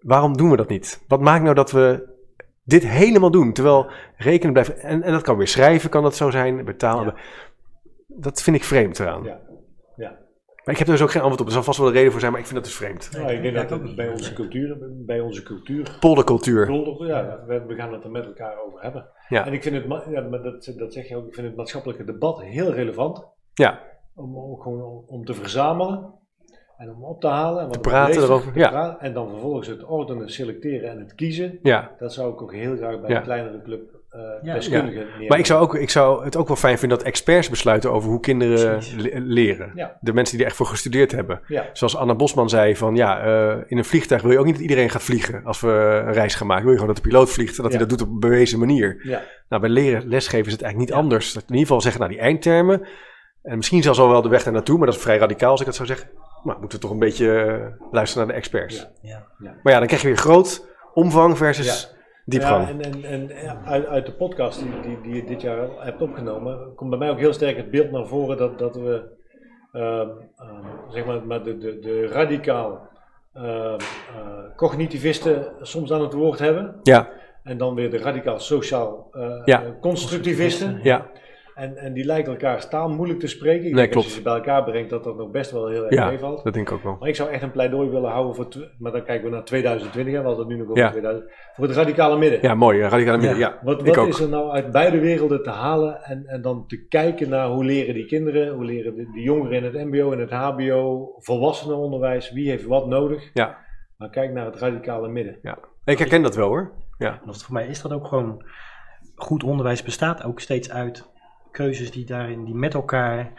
Waarom 0.00 0.36
doen 0.36 0.50
we 0.50 0.56
dat 0.56 0.68
niet? 0.68 1.04
Wat 1.08 1.20
maakt 1.20 1.42
nou 1.42 1.54
dat 1.54 1.70
we 1.70 2.10
dit 2.64 2.86
helemaal 2.86 3.30
doen? 3.30 3.52
Terwijl 3.52 3.90
rekenen 4.16 4.52
blijft... 4.52 4.74
En, 4.78 5.02
en 5.02 5.12
dat 5.12 5.22
kan 5.22 5.36
weer 5.36 5.48
schrijven, 5.48 5.90
kan 5.90 6.02
dat 6.02 6.16
zo 6.16 6.30
zijn, 6.30 6.64
betalen. 6.64 7.14
Ja. 7.16 7.22
Dat 8.06 8.42
vind 8.42 8.56
ik 8.56 8.64
vreemd 8.64 8.98
eraan. 8.98 9.26
Maar 10.64 10.74
ik 10.74 10.78
heb 10.78 10.86
er 10.88 10.92
dus 10.92 11.02
ook 11.02 11.10
geen 11.10 11.20
antwoord 11.22 11.40
op. 11.40 11.46
Er 11.46 11.52
zal 11.52 11.62
vast 11.62 11.78
wel 11.78 11.86
een 11.86 11.92
reden 11.92 12.10
voor 12.10 12.20
zijn, 12.20 12.32
maar 12.32 12.40
ik 12.40 12.46
vind 12.46 12.58
dat 12.58 12.68
dus 12.68 12.78
vreemd. 12.78 13.10
Nou, 13.12 13.32
ik 13.32 13.42
denk 13.42 13.54
dat 13.54 13.70
het 13.70 13.82
niet. 13.82 13.96
bij 13.96 14.08
onze 14.08 14.32
cultuur, 14.32 14.76
bij 15.06 15.20
onze 15.20 15.42
cultuur, 15.42 15.96
Poldercultuur. 16.00 16.66
Polder, 16.66 17.06
ja, 17.06 17.44
we, 17.46 17.74
gaan 17.74 17.92
het 17.92 18.04
er 18.04 18.10
met 18.10 18.26
elkaar 18.26 18.54
over 18.66 18.82
hebben. 18.82 19.06
Ja. 19.28 19.46
En 19.46 19.52
ik 19.52 19.62
vind 19.62 19.74
het, 19.74 19.86
ma- 19.86 20.04
ja, 20.10 20.20
maar 20.20 20.42
dat, 20.42 20.72
dat 20.76 20.92
zeg 20.92 21.08
je 21.08 21.16
ook, 21.16 21.26
ik 21.26 21.34
vind 21.34 21.46
het 21.46 21.56
maatschappelijke 21.56 22.04
debat 22.04 22.42
heel 22.42 22.72
relevant. 22.72 23.24
Ja, 23.54 23.80
Om, 24.14 24.36
om, 24.36 24.60
gewoon 24.60 25.04
om, 25.06 25.24
te 25.24 25.34
verzamelen 25.34 26.14
en 26.76 26.90
om 26.90 27.04
op 27.04 27.20
te 27.20 27.26
halen. 27.28 27.58
En 27.60 27.64
wat 27.64 27.72
Te 27.82 27.88
praten 27.88 28.22
erover, 28.22 28.52
te 28.52 28.58
ja. 28.58 28.68
praten, 28.68 29.00
en 29.00 29.12
dan 29.12 29.28
vervolgens 29.30 29.66
het 29.68 29.84
ordenen, 29.84 30.28
selecteren 30.28 30.90
en 30.90 30.98
het 30.98 31.14
kiezen. 31.14 31.58
ja. 31.62 31.90
Dat 31.98 32.12
zou 32.12 32.32
ik 32.32 32.42
ook 32.42 32.52
heel 32.52 32.76
graag 32.76 33.00
bij 33.00 33.10
Ja. 33.10 33.16
een 33.16 33.22
kleinere 33.22 33.62
club 33.62 34.00
eh 34.12 34.20
Ja. 34.42 34.54
deskundigen. 34.54 35.06
Maar 35.28 35.38
ik 35.38 35.46
zou, 35.46 35.62
ook, 35.62 35.74
ik 35.74 35.90
zou 35.90 36.24
het 36.24 36.36
ook 36.36 36.46
wel 36.48 36.56
fijn 36.56 36.78
vinden 36.78 36.98
dat 36.98 37.06
experts 37.06 37.48
besluiten 37.50 37.92
over 37.92 38.10
hoe 38.10 38.20
kinderen 38.20 38.82
le- 38.96 39.10
leren. 39.20 39.72
Ja. 39.74 39.96
De 40.00 40.12
mensen 40.12 40.34
die 40.34 40.44
er 40.44 40.50
echt 40.50 40.58
voor 40.60 40.66
gestudeerd 40.66 41.12
hebben. 41.12 41.40
Ja, 41.46 41.64
Zoals 41.72 41.96
Anna 41.96 42.14
Bosman 42.14 42.48
zei 42.48 42.76
van 42.76 42.96
ja, 42.96 43.20
eh, 43.24 43.56
in 43.66 43.78
een 43.78 43.84
vliegtuig 43.84 44.22
wil 44.22 44.30
je 44.30 44.38
ook 44.38 44.44
niet 44.44 44.54
dat 44.54 44.62
iedereen 44.62 44.90
gaat 44.90 45.02
vliegen 45.02 45.44
als 45.44 45.60
we 45.60 46.02
een 46.06 46.12
reis 46.12 46.34
gaan 46.34 46.46
maken. 46.46 46.62
Wil 46.64 46.72
je 46.72 46.78
gewoon 46.78 46.94
dat 46.94 47.02
de 47.02 47.08
piloot 47.08 47.30
vliegt 47.30 47.56
en 47.56 47.62
dat 47.62 47.72
Ja. 47.72 47.78
hij 47.78 47.86
dat 47.86 47.98
doet 47.98 48.08
op 48.08 48.14
een 48.14 48.20
bewezen 48.20 48.58
manier. 48.58 49.00
ja, 49.02 49.22
Nou, 49.48 49.60
bij 49.62 49.70
leren, 49.70 50.08
lesgeven 50.08 50.46
is 50.46 50.52
het 50.52 50.62
eigenlijk 50.62 50.76
niet 50.90 50.98
Ja. 50.98 51.02
anders. 51.04 51.32
Dat 51.32 51.42
in 51.42 51.48
ieder 51.48 51.66
geval 51.66 51.80
zeggen, 51.80 52.00
nou, 52.00 52.12
die 52.12 52.20
eindtermen. 52.22 52.86
En 53.42 53.56
misschien 53.56 53.82
zelfs 53.82 53.98
al 53.98 54.08
wel 54.08 54.22
de 54.22 54.28
weg 54.28 54.42
daar 54.42 54.52
naartoe, 54.52 54.76
maar 54.78 54.86
dat 54.86 54.96
is 54.96 55.02
vrij 55.02 55.18
radicaal 55.18 55.50
als 55.50 55.60
ik 55.60 55.66
dat 55.66 55.74
zou 55.74 55.88
zeggen. 55.88 56.08
Maar 56.44 56.56
moeten 56.58 56.78
we 56.78 56.84
toch 56.84 56.92
een 56.92 56.98
beetje 56.98 57.32
eh, 57.42 57.86
luisteren 57.92 58.26
naar 58.26 58.34
de 58.34 58.40
experts. 58.40 58.86
Ja. 59.02 59.26
Ja. 59.38 59.54
Maar 59.62 59.72
ja, 59.72 59.78
dan 59.78 59.86
krijg 59.86 60.02
je 60.02 60.08
weer 60.08 60.16
groot 60.16 60.66
omvang 60.94 61.36
versus 61.36 61.94
diepgang. 62.24 62.66
Ja, 62.68 62.72
en, 62.90 63.04
en, 63.04 63.30
en 63.30 63.64
uit, 63.64 63.86
uit 63.86 64.06
de 64.06 64.12
podcast 64.12 64.58
die, 64.62 64.80
die, 64.82 65.00
die 65.00 65.14
je 65.14 65.24
dit 65.24 65.40
jaar 65.40 65.68
hebt 65.78 66.02
opgenomen, 66.02 66.74
komt 66.74 66.90
bij 66.90 66.98
mij 66.98 67.10
ook 67.10 67.18
heel 67.18 67.32
sterk 67.32 67.56
het 67.56 67.70
beeld 67.70 67.90
naar 67.90 68.06
voren 68.06 68.36
dat, 68.36 68.58
dat 68.58 68.76
we 68.76 69.02
ehm, 69.72 70.08
ehm, 70.36 70.90
zeg 70.90 71.04
maar, 71.06 71.26
maar 71.26 71.42
de, 71.42 71.58
de, 71.58 71.78
de 71.78 72.06
radicaal 72.06 72.88
ehm, 73.34 73.44
eh, 73.44 73.78
cognitivisten 74.56 75.52
soms 75.60 75.92
aan 75.92 76.00
het 76.00 76.12
woord 76.12 76.38
hebben. 76.38 76.74
Ja, 76.82 77.08
En 77.42 77.58
dan 77.58 77.74
weer 77.74 77.90
de 77.90 77.98
radicaal 77.98 78.38
sociaal 78.40 79.08
eh, 79.12 79.42
Ja. 79.44 79.62
constructivisten. 79.80 80.80
ja, 80.82 81.06
En, 81.62 81.76
en 81.76 81.92
die 81.92 82.04
lijken 82.04 82.32
elkaar 82.32 82.68
taal 82.68 82.88
moeilijk 82.88 83.20
te 83.20 83.26
spreken. 83.26 83.66
Ik 83.66 83.74
Nee, 83.74 83.74
denk 83.74 83.86
als 83.86 83.92
klopt. 83.94 84.08
je 84.08 84.14
ze 84.14 84.22
bij 84.22 84.32
elkaar 84.34 84.64
brengt 84.64 84.90
dat 84.90 85.04
dat 85.04 85.16
nog 85.16 85.30
best 85.30 85.50
wel 85.50 85.68
heel 85.68 85.82
erg 85.84 85.94
ja, 85.94 86.08
meevalt. 86.08 86.44
dat 86.44 86.54
denk 86.54 86.68
ik 86.68 86.74
ook 86.74 86.82
wel. 86.82 86.96
Maar 87.00 87.08
ik 87.08 87.16
zou 87.16 87.30
echt 87.30 87.42
een 87.42 87.50
pleidooi 87.50 87.90
willen 87.90 88.10
houden 88.10 88.34
voor, 88.34 88.48
maar 88.78 88.92
dan 88.92 89.04
kijken 89.04 89.24
we 89.24 89.30
naar 89.34 89.44
2020, 89.44 90.14
hè, 90.14 90.20
we 90.20 90.26
hadden 90.26 90.46
het 90.46 90.54
nu 90.54 90.60
nog 90.60 90.70
over 90.70 90.82
Ja. 90.82 90.90
2000, 90.90 91.30
voor 91.54 91.66
het 91.66 91.76
radicale 91.76 92.18
midden. 92.18 92.38
Ja, 92.42 92.54
mooi, 92.54 92.80
hè, 92.80 92.88
radicale 92.88 93.16
midden. 93.18 93.38
Ja. 93.38 93.48
Ja, 93.48 93.58
Wat, 93.62 93.82
wat 93.82 94.06
is 94.08 94.20
er 94.20 94.28
nou 94.28 94.50
uit 94.50 94.70
beide 94.72 94.98
werelden 94.98 95.42
te 95.42 95.50
halen 95.50 96.02
en, 96.02 96.26
en 96.26 96.42
dan 96.42 96.66
te 96.66 96.86
kijken 96.86 97.28
naar 97.28 97.48
hoe 97.48 97.64
leren 97.64 97.94
die 97.94 98.06
kinderen, 98.06 98.54
hoe 98.54 98.64
leren 98.64 98.94
de, 98.94 99.10
de 99.12 99.20
jongeren 99.20 99.56
in 99.56 99.64
het 99.64 99.74
mbo 99.74 100.12
en 100.12 100.18
het 100.18 100.30
hbo, 100.30 101.08
volwassenenonderwijs, 101.18 102.32
wie 102.32 102.48
heeft 102.50 102.66
wat 102.66 102.86
nodig. 102.86 103.30
Ja. 103.32 103.58
Maar 103.96 104.10
kijk 104.10 104.32
naar 104.32 104.46
het 104.46 104.56
radicale 104.58 105.08
midden. 105.08 105.38
Ik 105.84 105.98
herken 105.98 106.22
dat 106.22 106.36
wel 106.36 106.48
hoor. 106.48 106.72
Ja, 106.98 107.20
voor 107.26 107.54
mij 107.54 107.66
is 107.66 107.82
dat 107.82 107.92
ook 107.92 108.06
gewoon. 108.06 108.44
Goed 109.14 109.44
onderwijs 109.44 109.82
bestaat 109.82 110.24
ook 110.24 110.40
steeds 110.40 110.70
uit 110.70 111.10
keuzes 111.52 111.90
die 111.90 112.04
daarin, 112.06 112.44
die 112.44 112.54
met 112.54 112.74
elkaar 112.74 113.32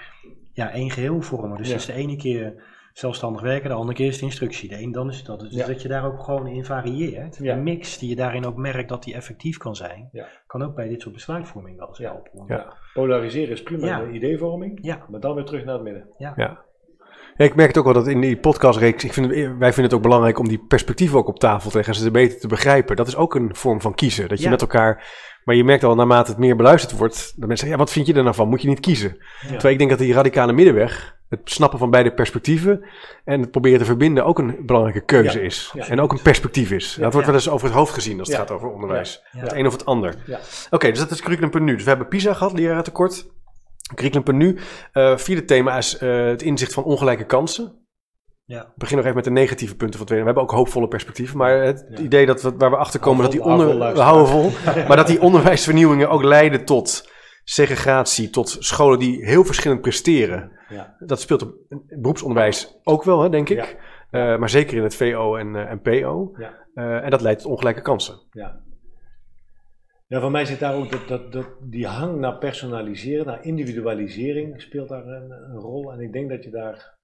ja, 0.53 0.71
één 0.71 0.91
geheel 0.91 1.21
vormen. 1.21 1.57
Dus 1.57 1.67
Ja. 1.67 1.73
als 1.73 1.85
de 1.85 1.93
ene 1.93 2.15
keer 2.15 2.63
zelfstandig 2.93 3.41
werken, 3.41 3.69
de 3.69 3.75
andere 3.75 3.97
keer 3.97 4.07
is 4.07 4.13
het 4.15 4.23
instructie. 4.23 4.69
De 4.69 4.81
een 4.81 4.91
dan 4.91 5.09
is 5.09 5.17
het 5.17 5.25
dat. 5.25 5.39
Dus 5.39 5.53
Ja. 5.53 5.67
dat 5.67 5.81
je 5.81 5.87
daar 5.87 6.05
ook 6.05 6.19
gewoon 6.19 6.47
in 6.47 6.65
varieert. 6.65 7.37
Ja. 7.41 7.53
Een 7.55 7.63
mix 7.63 7.97
die 7.97 8.09
je 8.09 8.15
daarin 8.15 8.45
ook 8.45 8.55
merkt 8.55 8.89
dat 8.89 9.03
die 9.03 9.13
effectief 9.13 9.57
kan 9.57 9.75
zijn, 9.75 10.09
Ja. 10.11 10.27
kan 10.47 10.63
ook 10.63 10.75
bij 10.75 10.87
dit 10.87 11.01
soort 11.01 11.13
besluitvorming 11.13 11.77
wel 11.77 11.87
eens 11.87 11.97
helpen. 11.97 12.63
Polariseren 12.93 13.49
is 13.53 13.63
prima 13.63 13.99
de 14.01 14.11
ideevorming, 14.11 14.79
Ja. 14.81 15.05
maar 15.09 15.19
dan 15.19 15.35
weer 15.35 15.43
terug 15.45 15.63
naar 15.65 15.73
het 15.73 15.83
midden. 15.83 16.07
Ja. 16.17 16.33
Ja, 17.37 17.45
ik 17.45 17.55
merk 17.55 17.67
het 17.67 17.77
ook 17.77 17.83
wel 17.83 17.93
dat 17.93 18.07
in 18.07 18.21
die 18.21 18.37
podcastreeks, 18.37 19.03
ik 19.03 19.13
vind, 19.13 19.27
wij 19.33 19.47
vinden 19.73 19.83
het 19.83 19.93
ook 19.93 20.01
belangrijk 20.01 20.39
om 20.39 20.47
die 20.47 20.65
perspectieven 20.67 21.17
ook 21.17 21.27
op 21.27 21.39
tafel 21.39 21.69
te 21.69 21.75
leggen 21.75 21.93
en 21.95 21.99
ze 21.99 22.11
beter 22.11 22.39
te 22.39 22.47
begrijpen. 22.47 22.95
Dat 22.95 23.07
is 23.07 23.15
ook 23.15 23.35
een 23.35 23.55
vorm 23.55 23.81
van 23.81 23.93
kiezen. 23.95 24.27
Dat 24.29 24.37
je 24.37 24.43
Ja. 24.43 24.49
met 24.49 24.61
elkaar, 24.61 25.03
maar 25.45 25.55
je 25.55 25.63
merkt 25.63 25.83
al 25.83 25.95
naarmate 25.95 26.29
het 26.31 26.39
meer 26.39 26.55
beluisterd 26.55 26.97
wordt, 26.97 27.15
dat 27.15 27.47
mensen 27.47 27.57
zeggen, 27.57 27.69
ja, 27.69 27.77
wat 27.77 27.91
vind 27.91 28.07
je 28.07 28.13
er 28.13 28.23
nou 28.23 28.35
van? 28.35 28.49
Moet 28.49 28.61
je 28.61 28.67
niet 28.67 28.79
kiezen? 28.79 29.17
Terwijl 29.47 29.73
ik 29.73 29.77
denk 29.77 29.89
dat 29.89 29.99
die 29.99 30.13
radicale 30.13 30.53
middenweg, 30.53 31.15
het 31.29 31.39
snappen 31.43 31.79
van 31.79 31.89
beide 31.89 32.13
perspectieven 32.13 32.85
en 33.25 33.41
het 33.41 33.51
proberen 33.51 33.79
te 33.79 33.85
verbinden 33.85 34.25
ook 34.25 34.39
een 34.39 34.55
belangrijke 34.65 35.05
keuze 35.05 35.39
Ja. 35.39 35.45
is. 35.45 35.71
Ja. 35.73 35.87
En 35.87 36.01
ook 36.01 36.11
een 36.11 36.21
perspectief 36.21 36.71
is. 36.71 36.97
dat 36.99 37.11
wordt 37.11 37.27
wel 37.27 37.35
eens 37.35 37.49
over 37.49 37.67
het 37.67 37.75
hoofd 37.75 37.93
gezien 37.93 38.19
als 38.19 38.27
het 38.27 38.37
gaat 38.37 38.51
over 38.51 38.71
onderwijs. 38.71 39.23
Het 39.37 39.53
een 39.53 39.67
of 39.67 39.73
het 39.73 39.85
ander. 39.85 40.15
Ja. 40.25 40.39
Oké, 40.69 40.89
dus 40.89 40.99
dat 40.99 41.11
is 41.11 41.21
curriculum 41.21 41.63
nu. 41.63 41.73
Dus 41.73 41.83
we 41.83 41.89
hebben 41.89 42.07
PISA 42.07 42.33
gehad, 42.33 42.53
lerarentekort. 42.53 43.25
Curriculum 43.95 44.37
nu. 44.37 44.57
Eh 44.91 45.17
vierde 45.17 45.45
thema 45.45 45.77
is 45.77 45.97
eh, 45.97 46.25
het 46.25 46.41
inzicht 46.41 46.73
van 46.73 46.83
ongelijke 46.83 47.25
kansen. 47.25 47.82
Ja. 48.45 48.61
Ik 48.61 48.75
begin 48.75 48.95
nog 48.95 49.05
even 49.05 49.15
met 49.17 49.25
de 49.25 49.31
negatieve 49.31 49.75
punten 49.75 49.99
van 49.99 50.07
het. 50.07 50.17
We 50.17 50.25
hebben 50.25 50.43
ook 50.43 50.51
hoopvolle 50.51 50.87
perspectieven. 50.87 51.37
Maar 51.37 51.63
het 51.63 51.85
Ja. 51.89 51.97
idee 51.97 52.25
dat 52.25 52.41
we, 52.41 52.55
waar 52.57 52.69
we 52.69 52.75
achter 52.77 52.99
komen 52.99 53.23
dat 53.23 53.31
die, 53.31 53.43
onder, 53.43 53.93
we 53.93 53.99
houden 53.99 54.27
vol, 54.27 54.49
maar 54.87 54.97
dat 54.97 55.07
die 55.07 55.21
onderwijsvernieuwingen 55.21 56.09
ook 56.09 56.23
leiden 56.23 56.65
tot 56.65 57.11
segregatie, 57.43 58.29
tot 58.29 58.49
scholen 58.59 58.99
die 58.99 59.25
heel 59.25 59.43
verschillend 59.43 59.81
presteren. 59.81 60.51
Ja. 60.69 60.95
Dat 60.99 61.21
speelt 61.21 61.41
op 61.41 61.53
het 61.69 62.01
beroepsonderwijs 62.01 62.79
ook 62.83 63.03
wel, 63.03 63.21
hè, 63.21 63.29
denk 63.29 63.49
ik. 63.49 63.77
Eh, 64.11 64.37
maar 64.37 64.49
zeker 64.49 64.77
in 64.77 64.83
het 64.83 64.95
VO 64.95 65.35
en, 65.35 65.55
eh, 65.55 65.71
en 65.71 65.81
PO. 65.81 66.31
Eh, 66.73 67.03
en 67.03 67.09
dat 67.09 67.21
leidt 67.21 67.41
tot 67.41 67.51
ongelijke 67.51 67.81
kansen. 67.81 68.19
Ja. 68.31 68.61
Ja, 70.07 70.19
voor 70.19 70.31
mij 70.31 70.45
zit 70.45 70.59
daar 70.59 70.75
ook 70.75 70.91
dat, 70.91 71.07
dat, 71.07 71.31
dat 71.31 71.47
die 71.61 71.87
hang 71.87 72.19
naar 72.19 72.37
personaliseren, 72.37 73.25
naar 73.25 73.45
individualisering 73.45 74.61
speelt 74.61 74.89
daar 74.89 75.05
een, 75.07 75.31
een 75.31 75.55
rol. 75.59 75.91
En 75.93 75.99
ik 75.99 76.13
denk 76.13 76.29
dat 76.29 76.43
je 76.43 76.49
daar 76.49 76.97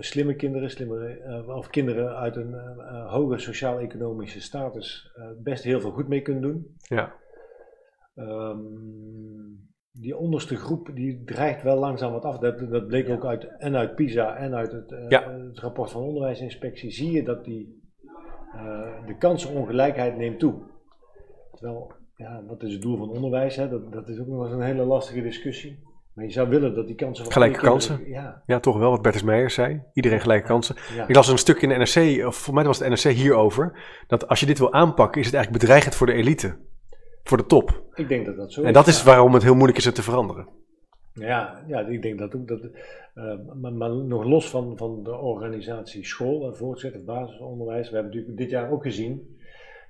slimme 0.00 0.34
kinderen, 0.34 0.70
slimme, 0.70 1.06
eh, 1.08 1.56
of 1.56 1.68
kinderen 1.68 2.16
uit 2.16 2.36
een 2.36 2.54
eh, 2.54 2.78
eh, 2.78 3.12
hoge 3.12 3.38
sociaal-economische 3.38 4.40
status 4.40 5.12
eh, 5.16 5.24
best 5.38 5.64
heel 5.64 5.80
veel 5.80 5.90
goed 5.90 6.08
mee 6.08 6.22
kunt 6.22 6.42
doen. 6.42 6.76
Ja. 6.82 7.12
Ehm, 8.14 8.58
die 9.92 10.16
onderste 10.16 10.56
groep 10.56 10.90
die 10.94 11.24
dreigt 11.24 11.62
wel 11.62 11.78
langzaam 11.78 12.12
wat 12.12 12.24
af. 12.24 12.38
Dat, 12.38 12.58
dat 12.58 12.86
bleek 12.86 13.06
Ja. 13.06 13.14
ook 13.14 13.24
uit, 13.24 13.44
en 13.58 13.76
uit 13.76 13.94
PISA 13.94 14.36
en 14.36 14.54
uit 14.54 14.72
het, 14.72 14.92
eh, 14.92 15.08
Ja. 15.08 15.30
het 15.30 15.58
rapport 15.58 15.90
van 15.90 16.00
de 16.02 16.06
onderwijsinspectie. 16.08 16.90
Zie 16.90 17.10
je 17.10 17.22
dat 17.22 17.44
die, 17.44 17.82
eh, 18.54 19.06
de 19.06 19.16
kansenongelijkheid 19.18 20.16
neemt 20.16 20.38
toe. 20.38 20.54
Terwijl, 21.52 21.92
ja, 22.16 22.42
wat 22.46 22.62
is 22.62 22.72
het 22.72 22.82
doel 22.82 22.96
van 22.96 23.10
onderwijs? 23.10 23.56
Hè? 23.56 23.68
Dat, 23.68 23.92
dat 23.92 24.08
is 24.08 24.18
ook 24.20 24.26
nog 24.26 24.44
eens 24.44 24.52
een 24.52 24.62
hele 24.62 24.84
lastige 24.84 25.22
discussie. 25.22 25.78
Maar 26.14 26.24
je 26.24 26.30
zou 26.30 26.48
willen 26.48 26.74
dat 26.74 26.86
die 26.86 26.96
kansen... 26.96 27.24
van 27.24 27.32
Gelijke 27.32 27.58
kinderen- 27.58 28.08
Ja, 28.10 28.42
ja, 28.46 28.60
toch 28.60 28.78
wel 28.78 28.90
wat 28.90 29.02
Bertus 29.02 29.22
Meijers 29.22 29.54
zei. 29.54 29.82
Iedereen 29.92 30.20
gelijke 30.20 30.46
kansen. 30.46 30.76
ja. 30.96 31.06
Ik 31.08 31.14
las 31.14 31.28
een 31.28 31.38
stuk 31.38 31.62
in 31.62 31.68
de 31.68 31.74
NRC, 31.74 32.26
of 32.26 32.36
voor 32.36 32.54
mij 32.54 32.64
was 32.64 32.78
het 32.78 32.88
NRC 32.88 33.12
hierover, 33.14 33.72
dat 34.06 34.28
als 34.28 34.40
je 34.40 34.46
dit 34.46 34.58
wil 34.58 34.72
aanpakken, 34.72 35.20
is 35.20 35.26
het 35.26 35.34
eigenlijk 35.34 35.64
bedreigend 35.64 35.94
voor 35.94 36.06
de 36.06 36.12
elite. 36.12 36.56
Voor 37.24 37.36
de 37.36 37.46
top. 37.46 37.82
ik 37.94 38.08
denk 38.08 38.26
dat 38.26 38.36
dat 38.36 38.52
zo 38.52 38.62
En 38.62 38.72
dat 38.72 38.86
is 38.86 38.98
ja. 38.98 39.04
waarom 39.04 39.34
het 39.34 39.42
heel 39.42 39.54
moeilijk 39.54 39.78
is 39.78 39.84
het 39.84 39.94
te 39.94 40.02
veranderen. 40.02 40.48
Ja, 41.14 41.62
ja, 41.66 41.80
ik 41.80 42.02
denk 42.02 42.18
dat 42.18 42.34
ook. 42.36 42.48
Dat, 42.48 42.60
eh, 43.14 43.24
maar, 43.60 43.72
maar 43.72 43.90
nog 43.90 44.24
los 44.24 44.48
van, 44.50 44.76
van 44.76 45.02
de 45.02 45.16
organisatie 45.16 46.06
school 46.06 46.46
en 46.46 46.56
voortgezet 46.56 47.00
of 47.00 47.04
basisonderwijs. 47.04 47.88
We 47.88 47.94
hebben 47.94 48.12
natuurlijk 48.12 48.38
dit 48.40 48.50
jaar 48.50 48.70
ook 48.70 48.82
gezien 48.82 49.36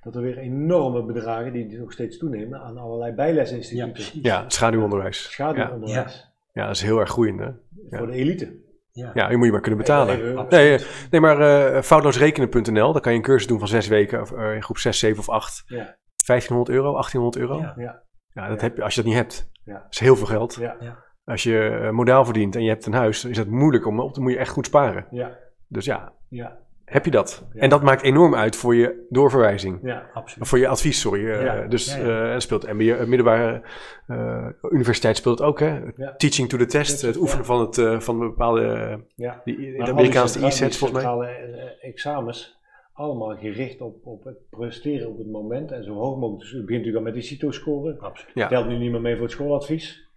dat 0.03 0.15
er 0.15 0.21
weer 0.21 0.37
enorme 0.37 1.03
bedragen, 1.05 1.53
die 1.53 1.79
nog 1.79 1.91
steeds 1.91 2.17
toenemen, 2.17 2.59
aan 2.61 2.77
allerlei 2.77 3.09
Ja, 3.09 3.15
bijlesinstituten. 3.15 3.91
precies. 3.91 4.21
Ja, 4.21 4.43
schaduwonderwijs. 4.49 5.23
Ja, 5.23 5.29
Schaduwonderwijs. 5.29 6.31
ja, 6.53 6.65
dat 6.65 6.75
is 6.75 6.81
heel 6.81 6.99
erg 6.99 7.09
groeiend. 7.09 7.39
Hè? 7.39 7.45
Ja. 7.45 7.97
Voor 7.97 8.07
de 8.07 8.13
elite. 8.13 8.61
Ja. 8.91 9.11
Ja, 9.13 9.29
je 9.29 9.37
moet 9.37 9.45
je 9.45 9.51
maar 9.51 9.61
kunnen 9.61 9.79
betalen. 9.79 10.47
Nee, 10.49 10.75
eh, 10.77 10.85
nee 11.11 11.21
maar 11.21 11.39
eh 11.75 11.81
foutloosrekenen.nl, 11.81 12.91
daar 12.91 13.01
kan 13.01 13.11
je 13.11 13.17
een 13.17 13.23
cursus 13.23 13.47
doen 13.47 13.59
van 13.59 13.67
zes 13.67 13.87
weken, 13.87 14.21
of, 14.21 14.31
eh, 14.31 14.53
in 14.55 14.63
groep 14.63 14.77
6, 14.77 14.99
7 14.99 15.19
of 15.19 15.29
8. 15.29 15.63
Ja. 15.65 15.95
1500 16.25 16.69
euro, 16.77 16.93
1800 16.95 17.37
euro. 17.37 17.57
Ja. 17.59 17.73
Ja, 17.77 18.03
Ja. 18.33 18.47
dat 18.47 18.59
Ja. 18.59 18.65
heb 18.67 18.75
je, 18.77 18.83
als 18.83 18.95
je 18.95 19.01
dat 19.01 19.09
niet 19.09 19.19
hebt. 19.19 19.49
Ja. 19.65 19.73
Dat 19.73 19.87
is 19.89 19.99
heel 19.99 20.15
veel 20.15 20.25
geld. 20.27 20.55
Ja. 20.55 20.97
Als 21.25 21.43
je 21.43 21.89
modaal 21.91 22.25
verdient 22.25 22.55
en 22.55 22.63
je 22.63 22.69
hebt 22.69 22.85
een 22.85 22.93
huis, 22.93 23.21
dan 23.21 23.31
is 23.31 23.37
het 23.37 23.49
moeilijk 23.49 23.85
om 23.85 23.99
op. 23.99 24.13
Dan 24.13 24.23
moet 24.23 24.31
je 24.31 24.37
echt 24.37 24.49
goed 24.51 24.65
sparen. 24.65 25.05
Ja. 25.11 25.37
Dus 25.67 25.85
ja, 25.85 26.13
Ja. 26.29 26.57
Heb 26.93 27.05
je 27.05 27.11
dat. 27.11 27.45
Ja. 27.53 27.61
En 27.61 27.69
dat 27.69 27.81
maakt 27.81 28.01
enorm 28.01 28.35
uit 28.35 28.55
voor 28.55 28.75
je 28.75 29.05
doorverwijzing. 29.09 29.79
Ja. 29.83 30.09
Absoluut. 30.13 30.47
Voor 30.47 30.59
je 30.59 30.67
advies, 30.67 30.99
sorry. 30.99 31.29
eh, 31.29 31.43
Ja. 31.43 31.67
Dus 31.67 31.95
Ja, 31.95 32.31
en 32.33 32.41
speelt 32.41 32.67
MBO, 32.73 33.05
middelbare 33.07 33.61
eh, 34.07 34.47
universiteit 34.69 35.17
speelt 35.17 35.39
het 35.39 35.47
ook, 35.47 35.59
hè? 35.59 35.79
Teaching 36.17 36.49
to 36.49 36.57
the 36.57 36.65
test, 36.65 37.01
het 37.01 37.17
oefenen 37.17 37.45
van, 37.45 37.59
het, 37.59 38.03
van 38.03 38.19
bepaalde, 38.19 38.99
Ja. 39.15 39.41
die, 39.45 39.57
de 39.83 39.91
Amerikaanse 39.91 40.45
e-sets 40.45 40.77
volgens 40.77 41.03
mij. 41.03 41.75
examens, 41.81 42.59
allemaal 42.93 43.35
gericht 43.37 43.81
op, 43.81 43.95
op 44.03 44.23
het 44.23 44.37
presteren 44.49 45.07
op 45.09 45.17
het 45.17 45.31
moment 45.31 45.71
en 45.71 45.83
zo 45.83 45.93
hoog 45.93 46.17
mogelijk. 46.17 46.41
Dus 46.41 46.51
het 46.51 46.65
begint 46.65 46.85
natuurlijk 46.85 47.05
al 47.05 47.11
met 47.11 47.21
die 47.21 47.29
CITO-score. 47.31 47.95
Absoluut. 47.99 48.35
Ja. 48.35 48.47
Telt 48.47 48.67
nu 48.67 48.77
niet 48.77 48.91
meer 48.91 49.01
mee 49.01 49.13
voor 49.13 49.23
het 49.23 49.31
schooladvies. 49.31 50.07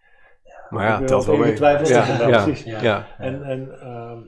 Maar 0.70 0.84
ja, 0.86 1.04
telt 1.06 1.24
wel 1.24 1.36
mee. 1.36 1.50
betwijfeld. 1.50 1.88
Ja, 1.88 2.06
Ja, 2.06 2.28
ja, 2.28 2.42
precies. 2.44 2.72
En, 3.18 3.42
en 3.44 3.80
ehm, 3.80 4.18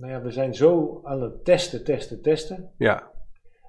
nou 0.00 0.12
ja, 0.12 0.22
we 0.22 0.30
zijn 0.30 0.54
zo 0.54 1.00
aan 1.04 1.22
het 1.22 1.44
testen, 1.44 1.84
testen, 1.84 2.22
testen. 2.22 2.70
ja. 2.76 3.10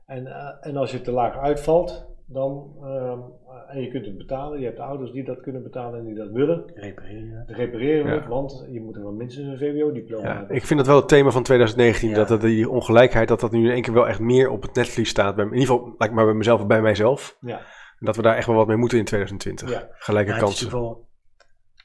En, 0.05 0.27
eh, 0.27 0.67
en 0.67 0.77
als 0.77 0.91
je 0.91 1.01
te 1.01 1.11
laag 1.11 1.37
uitvalt, 1.37 2.07
dan, 2.25 2.71
ehm, 2.83 3.19
en 3.67 3.81
je 3.81 3.89
kunt 3.91 4.05
het 4.05 4.17
betalen, 4.17 4.59
je 4.59 4.65
hebt 4.65 4.79
ouders 4.79 5.11
die 5.11 5.23
dat 5.23 5.41
kunnen 5.41 5.63
betalen 5.63 5.99
en 5.99 6.05
die 6.05 6.15
dat 6.15 6.29
willen, 6.31 6.63
Repareren. 6.75 7.43
repareren 7.47 8.03
we 8.05 8.09
Ja. 8.11 8.15
het, 8.15 8.27
want 8.27 8.65
je 8.71 8.81
moet 8.81 8.95
er 8.95 9.01
wel 9.03 9.11
minstens 9.11 9.47
een 9.47 9.57
VWO-diploma 9.57 10.27
Ja, 10.27 10.37
hebben. 10.37 10.55
ik 10.55 10.65
vind 10.65 10.79
dat 10.79 10.87
wel 10.87 10.95
het 10.97 11.07
thema 11.07 11.29
van 11.29 11.43
2019, 11.43 12.09
Ja. 12.09 12.15
dat, 12.15 12.27
dat 12.27 12.41
die 12.41 12.69
ongelijkheid, 12.69 13.27
dat 13.27 13.39
dat 13.39 13.51
nu 13.51 13.65
in 13.65 13.71
één 13.71 13.81
keer 13.81 13.93
wel 13.93 14.07
echt 14.07 14.19
meer 14.19 14.49
op 14.49 14.61
het 14.61 14.75
netvlies 14.75 15.09
staat. 15.09 15.35
Bij, 15.35 15.45
in 15.45 15.53
ieder 15.53 15.67
geval, 15.67 15.95
maar 16.11 16.25
bij 16.25 16.33
mezelf 16.33 16.61
en 16.61 16.67
bij 16.67 16.81
mijzelf. 16.81 17.37
Ja. 17.41 17.57
En 17.99 18.05
dat 18.05 18.15
we 18.15 18.21
daar 18.21 18.35
echt 18.35 18.47
wel 18.47 18.55
wat 18.55 18.67
mee 18.67 18.77
moeten 18.77 18.97
in 18.97 19.05
2020. 19.05 19.71
Ja. 19.71 19.87
Gelijke 19.91 20.29
Ja, 20.31 20.35
het 20.37 20.47
is 20.49 20.67
kansen. 20.67 20.97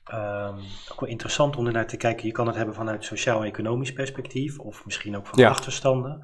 Ehm, 0.04 0.58
ook 0.92 1.00
wel 1.00 1.08
interessant 1.08 1.56
om 1.56 1.66
ernaar 1.66 1.86
te 1.86 1.96
kijken. 1.96 2.26
Je 2.26 2.32
kan 2.32 2.46
het 2.46 2.56
hebben 2.56 2.74
vanuit 2.74 3.04
sociaal-economisch 3.04 3.92
perspectief, 3.92 4.58
of 4.58 4.84
misschien 4.84 5.16
ook 5.16 5.26
van 5.26 5.38
Ja. 5.38 5.48
achterstanden. 5.48 6.18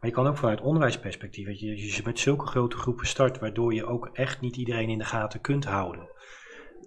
Maar 0.00 0.12
je 0.12 0.18
kan 0.18 0.26
ook 0.26 0.36
vanuit 0.38 0.60
onderwijsperspectief. 0.60 1.46
Dat 1.46 1.60
je, 1.60 1.94
je 1.94 2.00
met 2.04 2.18
zulke 2.18 2.46
grote 2.46 2.76
groepen 2.76 3.06
start, 3.06 3.38
waardoor 3.38 3.74
je 3.74 3.86
ook 3.86 4.10
echt 4.12 4.40
niet 4.40 4.56
iedereen 4.56 4.88
in 4.88 4.98
de 4.98 5.04
gaten 5.04 5.40
kunt 5.40 5.64
houden. 5.64 6.08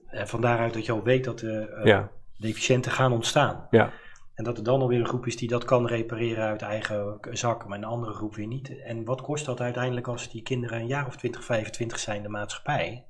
En 0.08 0.28
van 0.28 0.42
daaruit 0.42 0.74
dat 0.74 0.86
je 0.86 0.92
al 0.92 1.04
weet 1.04 1.24
dat 1.24 1.40
de 1.40 1.70
eh, 1.70 1.86
Ja. 1.86 2.12
deficiënten 2.38 2.92
gaan 2.92 3.12
ontstaan. 3.12 3.68
Ja. 3.70 3.92
En 4.34 4.44
dat 4.44 4.58
er 4.58 4.64
dan 4.64 4.82
alweer 4.82 5.00
een 5.00 5.06
groep 5.08 5.26
is 5.26 5.36
die 5.38 5.48
dat 5.50 5.66
kan 5.66 5.88
repareren 5.88 6.44
uit 6.44 6.62
eigen 6.62 7.18
zak, 7.32 7.68
maar 7.68 7.78
een 7.78 7.84
andere 7.84 8.14
groep 8.14 8.36
weer 8.36 8.48
niet. 8.48 8.82
En 8.84 9.06
wat 9.06 9.22
kost 9.22 9.46
dat 9.46 9.62
uiteindelijk 9.62 10.08
als 10.08 10.30
die 10.30 10.42
kinderen 10.42 10.80
een 10.80 10.88
jaar 10.88 11.08
of 11.08 11.16
20, 11.16 11.44
25 11.44 12.00
zijn 12.00 12.18
in 12.18 12.24
de 12.24 12.30
maatschappij? 12.30 13.06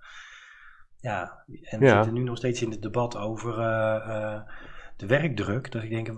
Ja, 1.07 1.43
en 1.61 1.79
we 1.79 1.85
Ja. 1.85 1.95
zitten 1.95 2.13
nu 2.13 2.23
nog 2.23 2.37
steeds 2.37 2.61
in 2.61 2.71
het 2.71 2.81
debat 2.81 3.17
over 3.17 3.59
eh, 3.59 3.95
eh, 3.95 4.41
de 4.97 5.05
werkdruk. 5.05 5.71
Dat 5.71 5.83
ik 5.83 5.89
denk, 5.89 6.11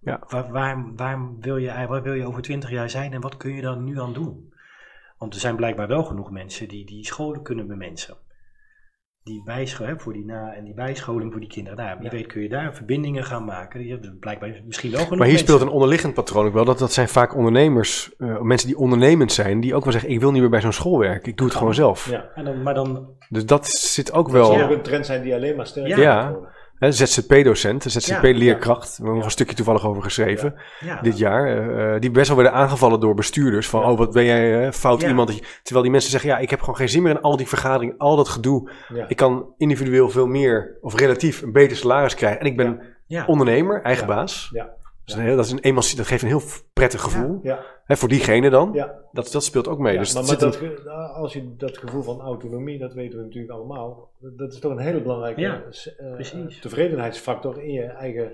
Ja. 0.00 0.20
waar, 0.28 0.50
waar, 0.52 0.94
waar, 0.94 1.38
wil 1.38 1.56
je, 1.56 1.86
waar 1.88 2.02
wil 2.02 2.12
je 2.12 2.26
over 2.26 2.42
20 2.42 2.70
jaar 2.70 2.90
zijn 2.90 3.12
en 3.12 3.20
wat 3.20 3.36
kun 3.36 3.52
je 3.54 3.62
daar 3.62 3.76
nu 3.76 4.00
aan 4.00 4.12
doen? 4.12 4.52
Want 5.18 5.34
er 5.34 5.40
zijn 5.40 5.56
blijkbaar 5.56 5.88
wel 5.88 6.04
genoeg 6.04 6.30
mensen 6.30 6.68
die 6.68 6.86
die 6.86 7.04
scholen 7.06 7.42
kunnen 7.42 7.66
bemensen. 7.66 8.16
Die 9.24 9.42
bijscholing 9.44 10.02
voor 10.02 10.12
die 10.12 10.24
na- 10.24 10.52
en 10.54 10.64
die 10.64 10.74
bijscholing 10.74 11.30
voor 11.30 11.40
die 11.40 11.48
kinderen. 11.48 11.78
Nou, 11.78 11.96
wie 11.96 12.04
Ja. 12.04 12.10
weet 12.16 12.26
kun 12.26 12.42
je 12.42 12.48
daar 12.48 12.74
verbindingen 12.74 13.24
gaan 13.24 13.44
maken. 13.44 13.84
Je 13.86 13.90
hebt 13.90 14.18
blijkbaar 14.18 14.60
misschien 14.66 14.90
wel 14.90 15.00
genoeg 15.00 15.18
Maar 15.18 15.26
hier 15.26 15.36
mensen. 15.36 15.54
speelt 15.54 15.68
een 15.68 15.74
onderliggend 15.74 16.14
patroon 16.14 16.46
ook 16.46 16.52
wel. 16.52 16.64
Dat, 16.64 16.78
dat 16.78 16.92
zijn 16.92 17.08
vaak 17.08 17.34
ondernemers, 17.36 18.14
eh, 18.18 18.40
mensen 18.40 18.68
die 18.68 18.78
ondernemend 18.78 19.32
zijn, 19.32 19.60
die 19.60 19.74
ook 19.74 19.82
wel 19.84 19.92
zeggen: 19.92 20.10
Ik 20.10 20.20
wil 20.20 20.30
niet 20.32 20.40
meer 20.40 20.50
bij 20.50 20.60
zo'n 20.60 20.72
school 20.72 20.98
werken, 20.98 21.30
ik 21.30 21.36
doe 21.36 21.46
het 21.46 21.56
gewoon 21.56 21.74
zelf. 21.74 22.10
Ja. 22.10 22.30
En 22.34 22.44
dan, 22.44 22.62
maar 22.62 22.74
dan, 22.74 23.08
Dus 23.28 23.46
dat 23.46 23.66
zit 23.66 24.12
ook 24.12 24.24
Dat 24.32 24.48
wel. 24.48 24.62
ook 24.62 24.70
een 24.70 24.82
trend 24.82 25.06
zijn 25.06 25.22
die 25.22 25.34
alleen 25.34 25.56
maar 25.56 25.66
sterker 25.66 25.98
Ja. 25.98 26.26
Hè, 26.32 26.36
ZZP-docent, 26.92 27.82
ZZP-leerkracht, 27.82 28.88
we 28.88 28.94
hebben 28.96 29.14
nog 29.14 29.24
een 29.24 29.30
stukje 29.30 29.54
toevallig 29.54 29.86
over 29.86 30.02
geschreven 30.02 30.54
dit 31.02 31.18
jaar. 31.18 31.46
eh, 31.46 31.94
eh, 31.94 32.00
die 32.00 32.10
best 32.10 32.26
wel 32.28 32.36
werden 32.36 32.54
aangevallen 32.54 33.00
door 33.00 33.14
bestuurders. 33.14 33.68
Van, 33.68 33.84
oh, 33.84 33.98
wat 33.98 34.12
ben 34.12 34.24
jij 34.24 34.66
eh, 34.66 34.72
fout 34.72 35.02
iemand. 35.02 35.40
Terwijl 35.62 35.82
die 35.82 35.90
mensen 35.92 36.10
zeggen: 36.10 36.30
Ja, 36.30 36.38
ik 36.38 36.50
heb 36.50 36.60
gewoon 36.60 36.76
geen 36.76 36.88
zin 36.88 37.02
meer 37.02 37.10
in 37.12 37.20
al 37.20 37.36
die 37.36 37.48
vergaderingen, 37.48 37.98
al 37.98 38.16
dat 38.16 38.28
gedoe. 38.28 38.70
Ik 39.08 39.16
kan 39.16 39.54
individueel 39.56 40.08
veel 40.10 40.26
meer, 40.26 40.78
of 40.80 40.94
relatief, 40.98 41.42
een 41.42 41.52
beter 41.52 41.76
salaris 41.76 42.14
krijgen. 42.14 42.40
En 42.40 42.46
ik 42.46 42.56
ben 42.56 42.80
ondernemer, 43.26 43.82
eigen 43.82 44.06
Ja. 44.08 44.14
baas. 44.14 44.48
Ja. 44.52 44.68
Dat, 45.04 45.16
is 45.16 45.22
een 45.22 45.36
dat, 45.36 45.44
is 45.44 45.50
een 45.50 45.58
emanci- 45.58 45.96
dat 45.96 46.06
geeft 46.06 46.22
een 46.22 46.28
heel 46.28 46.42
prettig 46.72 47.00
gevoel. 47.00 47.40
Ja, 47.42 47.58
Hè, 47.84 47.96
voor 47.96 48.08
diegene 48.08 48.50
dan. 48.50 48.70
ja. 48.72 48.94
Dat, 49.12 49.32
dat 49.32 49.44
speelt 49.44 49.68
ook 49.68 49.78
mee. 49.78 49.92
Ja, 49.92 49.98
dus 49.98 50.14
maar, 50.14 50.24
dat, 50.24 50.42
een- 50.42 50.52
ge- 50.52 50.88
als 51.14 51.32
je 51.32 51.54
dat 51.56 51.78
gevoel 51.78 52.02
van 52.02 52.20
autonomie, 52.20 52.78
dat 52.78 52.92
weten 52.92 53.18
we 53.18 53.24
natuurlijk 53.24 53.52
allemaal, 53.52 54.10
dat- 54.36 54.52
is 54.52 54.58
toch 54.58 54.72
een 54.72 54.78
hele 54.78 55.02
belangrijke 55.02 55.40
Ja, 55.40 55.62
eh, 55.96 56.12
precies. 56.14 56.60
tevredenheidsfactor 56.60 57.62
in 57.62 57.72
je 57.72 57.82
eigen 57.82 58.32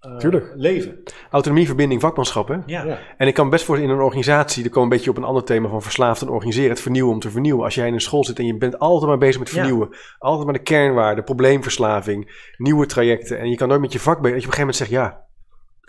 eh, 0.00 0.16
Tuurlijk. 0.16 0.52
leven. 0.56 1.02
autonomie, 1.30 1.66
verbinding, 1.66 2.00
vakmanschap. 2.00 2.48
Hè? 2.48 2.54
Ja, 2.66 2.84
Ja. 2.84 2.98
En 3.16 3.26
ik 3.26 3.34
kan 3.34 3.50
best 3.50 3.64
voor 3.64 3.78
in 3.78 3.88
een 3.90 4.00
organisatie, 4.00 4.64
er 4.64 4.70
komen 4.70 4.82
een 4.90 4.96
beetje 4.96 5.10
op 5.10 5.16
een 5.16 5.24
ander 5.24 5.44
thema 5.44 5.68
van 5.68 5.82
verslaafd 5.82 6.22
en 6.22 6.28
organiseren, 6.28 6.70
het 6.70 6.80
vernieuwen 6.80 7.12
om 7.12 7.20
te 7.20 7.30
vernieuwen. 7.30 7.64
Als 7.64 7.74
jij 7.74 7.86
in 7.86 7.92
een 7.94 8.00
school 8.00 8.24
zit 8.24 8.38
en 8.38 8.46
je 8.46 8.56
bent 8.56 8.78
altijd 8.78 9.08
maar 9.08 9.18
bezig 9.18 9.38
met 9.38 9.50
Ja. 9.50 9.54
vernieuwen, 9.54 9.88
altijd 10.18 10.44
maar 10.44 10.54
de 10.54 10.62
kernwaarden, 10.62 11.24
probleemverslaving, 11.24 12.50
nieuwe 12.56 12.86
trajecten. 12.86 13.38
En 13.38 13.48
je 13.50 13.56
kan 13.56 13.68
nooit 13.68 13.80
met 13.80 13.92
je 13.92 14.00
vak 14.00 14.20
bezig. 14.20 14.32
Dat 14.32 14.42
je 14.42 14.48
op 14.48 14.54
een 14.58 14.62
gegeven 14.62 14.88
moment 14.90 15.04
zegt, 15.06 15.14
ja, 15.14 15.30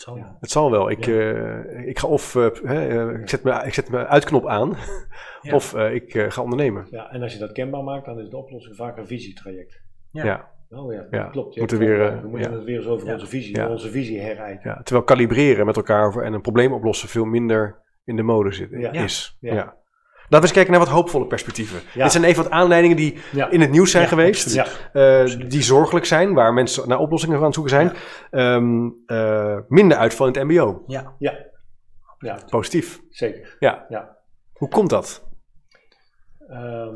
zal 0.04 0.38
het 0.40 0.52
zal 0.52 0.72
wel. 0.72 0.90
Ik, 0.90 1.08
eh, 1.08 1.88
ik 1.88 2.00
ga 2.00 2.08
of, 2.08 2.36
eh, 2.36 2.48
hè, 2.64 2.88
eh, 3.12 3.20
ik, 3.22 3.30
zet 3.30 3.44
me, 3.44 3.62
ik 3.66 3.74
zet 3.74 3.90
mijn 3.90 4.06
uitknop 4.06 4.48
aan, 4.48 4.74
Ja. 5.42 5.54
of 5.56 5.74
eh, 5.74 5.94
ik 5.94 6.14
eh, 6.14 6.32
ga 6.32 6.42
ondernemen. 6.42 6.88
Ja, 6.92 7.12
en 7.12 7.22
als 7.22 7.34
je 7.34 7.40
dat 7.40 7.52
kenbaar 7.52 7.84
maakt, 7.84 8.06
dan 8.06 8.20
is 8.20 8.30
de 8.30 8.38
oplossing 8.38 8.76
vaak 8.76 8.98
een 8.98 9.08
visietraject. 9.08 9.82
Ja. 10.12 10.26
Ja. 10.26 10.52
Oh 10.70 10.94
ja, 10.94 11.06
Ja, 11.12 11.24
klopt. 11.24 11.54
Je 11.54 11.60
moeten 11.60 11.78
hebt 11.80 11.90
weer, 11.90 12.22
we 12.22 12.28
moeten 12.28 12.50
ja. 12.52 12.56
het 12.56 12.66
weer 12.66 12.78
eens 12.78 12.88
over 12.88 13.08
Ja. 13.08 13.14
onze 13.14 13.28
visie, 13.28 13.56
Ja. 13.56 13.70
onze 13.70 13.90
visie 13.90 14.20
herijken. 14.20 14.70
Ja, 14.70 14.82
terwijl 14.84 15.06
kalibreren 15.06 15.66
met 15.66 15.76
elkaar 15.76 16.08
over- 16.08 16.24
en 16.24 16.34
een 16.34 16.42
probleem 16.42 16.74
oplossen 16.74 17.10
veel 17.10 17.26
minder 17.26 17.82
in 18.06 18.16
de 18.16 18.24
mode 18.24 18.52
zit, 18.52 18.70
Ja. 18.72 18.92
is. 18.92 19.38
Ja. 19.40 19.76
Laten 20.30 20.38
we 20.40 20.42
eens 20.42 20.52
kijken 20.52 20.72
naar 20.72 20.80
wat 20.80 20.90
hoopvolle 20.90 21.28
perspectieven. 21.28 21.80
Ja. 21.94 22.04
Dit 22.04 22.12
zijn 22.12 22.24
even 22.24 22.44
wat 22.44 22.52
aanleidingen 22.52 22.98
die 22.98 23.18
Ja. 23.32 23.50
in 23.50 23.62
het 23.62 23.72
nieuws 23.72 23.92
zijn 23.92 24.04
Ja, 24.04 24.10
geweest. 24.10 24.56
Eh, 24.94 25.26
die 25.50 25.62
zorgelijk 25.62 26.06
zijn, 26.06 26.34
waar 26.34 26.54
mensen 26.54 26.88
naar 26.88 27.00
oplossingen 27.00 27.38
aan 27.38 27.44
het 27.44 27.54
zoeken 27.54 27.74
zijn. 27.74 27.92
Ehm, 28.30 28.90
eh, 29.06 29.58
minder 29.68 29.98
uitval 29.98 30.28
in 30.28 30.34
het 30.34 30.44
MBO. 30.44 30.84
Ja. 30.88 31.16
ja, 31.20 31.34
ja, 32.18 32.40
Positief. 32.50 33.00
zeker. 33.10 33.56
Ja. 33.60 33.86
Ja. 33.90 34.18
Hoe 34.54 34.70
komt 34.70 34.90
dat? 34.90 35.24
Ehm, 36.48 36.94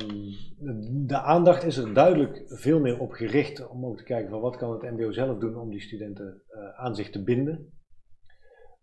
de 1.06 1.20
aandacht 1.22 1.64
is 1.64 1.78
er 1.78 1.94
duidelijk 1.94 2.44
veel 2.48 2.80
meer 2.80 3.00
op 3.00 3.12
gericht 3.12 3.68
om 3.68 3.86
ook 3.86 3.98
te 3.98 4.04
kijken 4.04 4.30
van 4.30 4.40
wat 4.42 4.58
kan 4.58 4.72
het 4.72 4.82
MBO 4.82 5.12
zelf 5.12 5.38
doen 5.38 5.56
om 5.56 5.70
die 5.70 5.82
studenten 5.82 6.42
eh, 6.48 6.80
aan 6.86 6.96
zich 6.96 7.10
te 7.10 7.24
binden. 7.24 7.77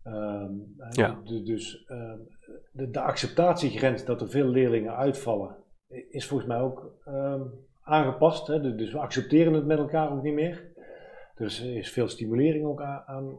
Ehm, 0.05 0.51
Ja. 0.89 1.19
de- 1.23 1.41
dus 1.43 1.83
ehm, 1.87 2.17
de, 2.71 2.89
de 2.89 3.01
acceptatiegrens 3.01 4.05
dat 4.05 4.21
er 4.21 4.29
veel 4.29 4.47
leerlingen 4.47 4.95
uitvallen 4.95 5.55
is 6.09 6.27
volgens 6.27 6.49
mij 6.49 6.59
ook 6.59 6.91
ehm, 7.05 7.41
aangepast. 7.81 8.47
Hè? 8.47 8.61
Dus- 8.61 8.75
Dus 8.75 8.91
we 8.91 8.99
accepteren 8.99 9.53
het 9.53 9.65
met 9.65 9.77
elkaar 9.77 10.11
ook 10.11 10.21
niet 10.23 10.33
meer. 10.33 10.73
Dus 11.35 11.61
er 11.63 11.75
is 11.77 11.91
veel 11.91 12.07
stimulering 12.07 12.65
ook 12.65 12.81
aan, 12.81 13.03
aan 13.05 13.37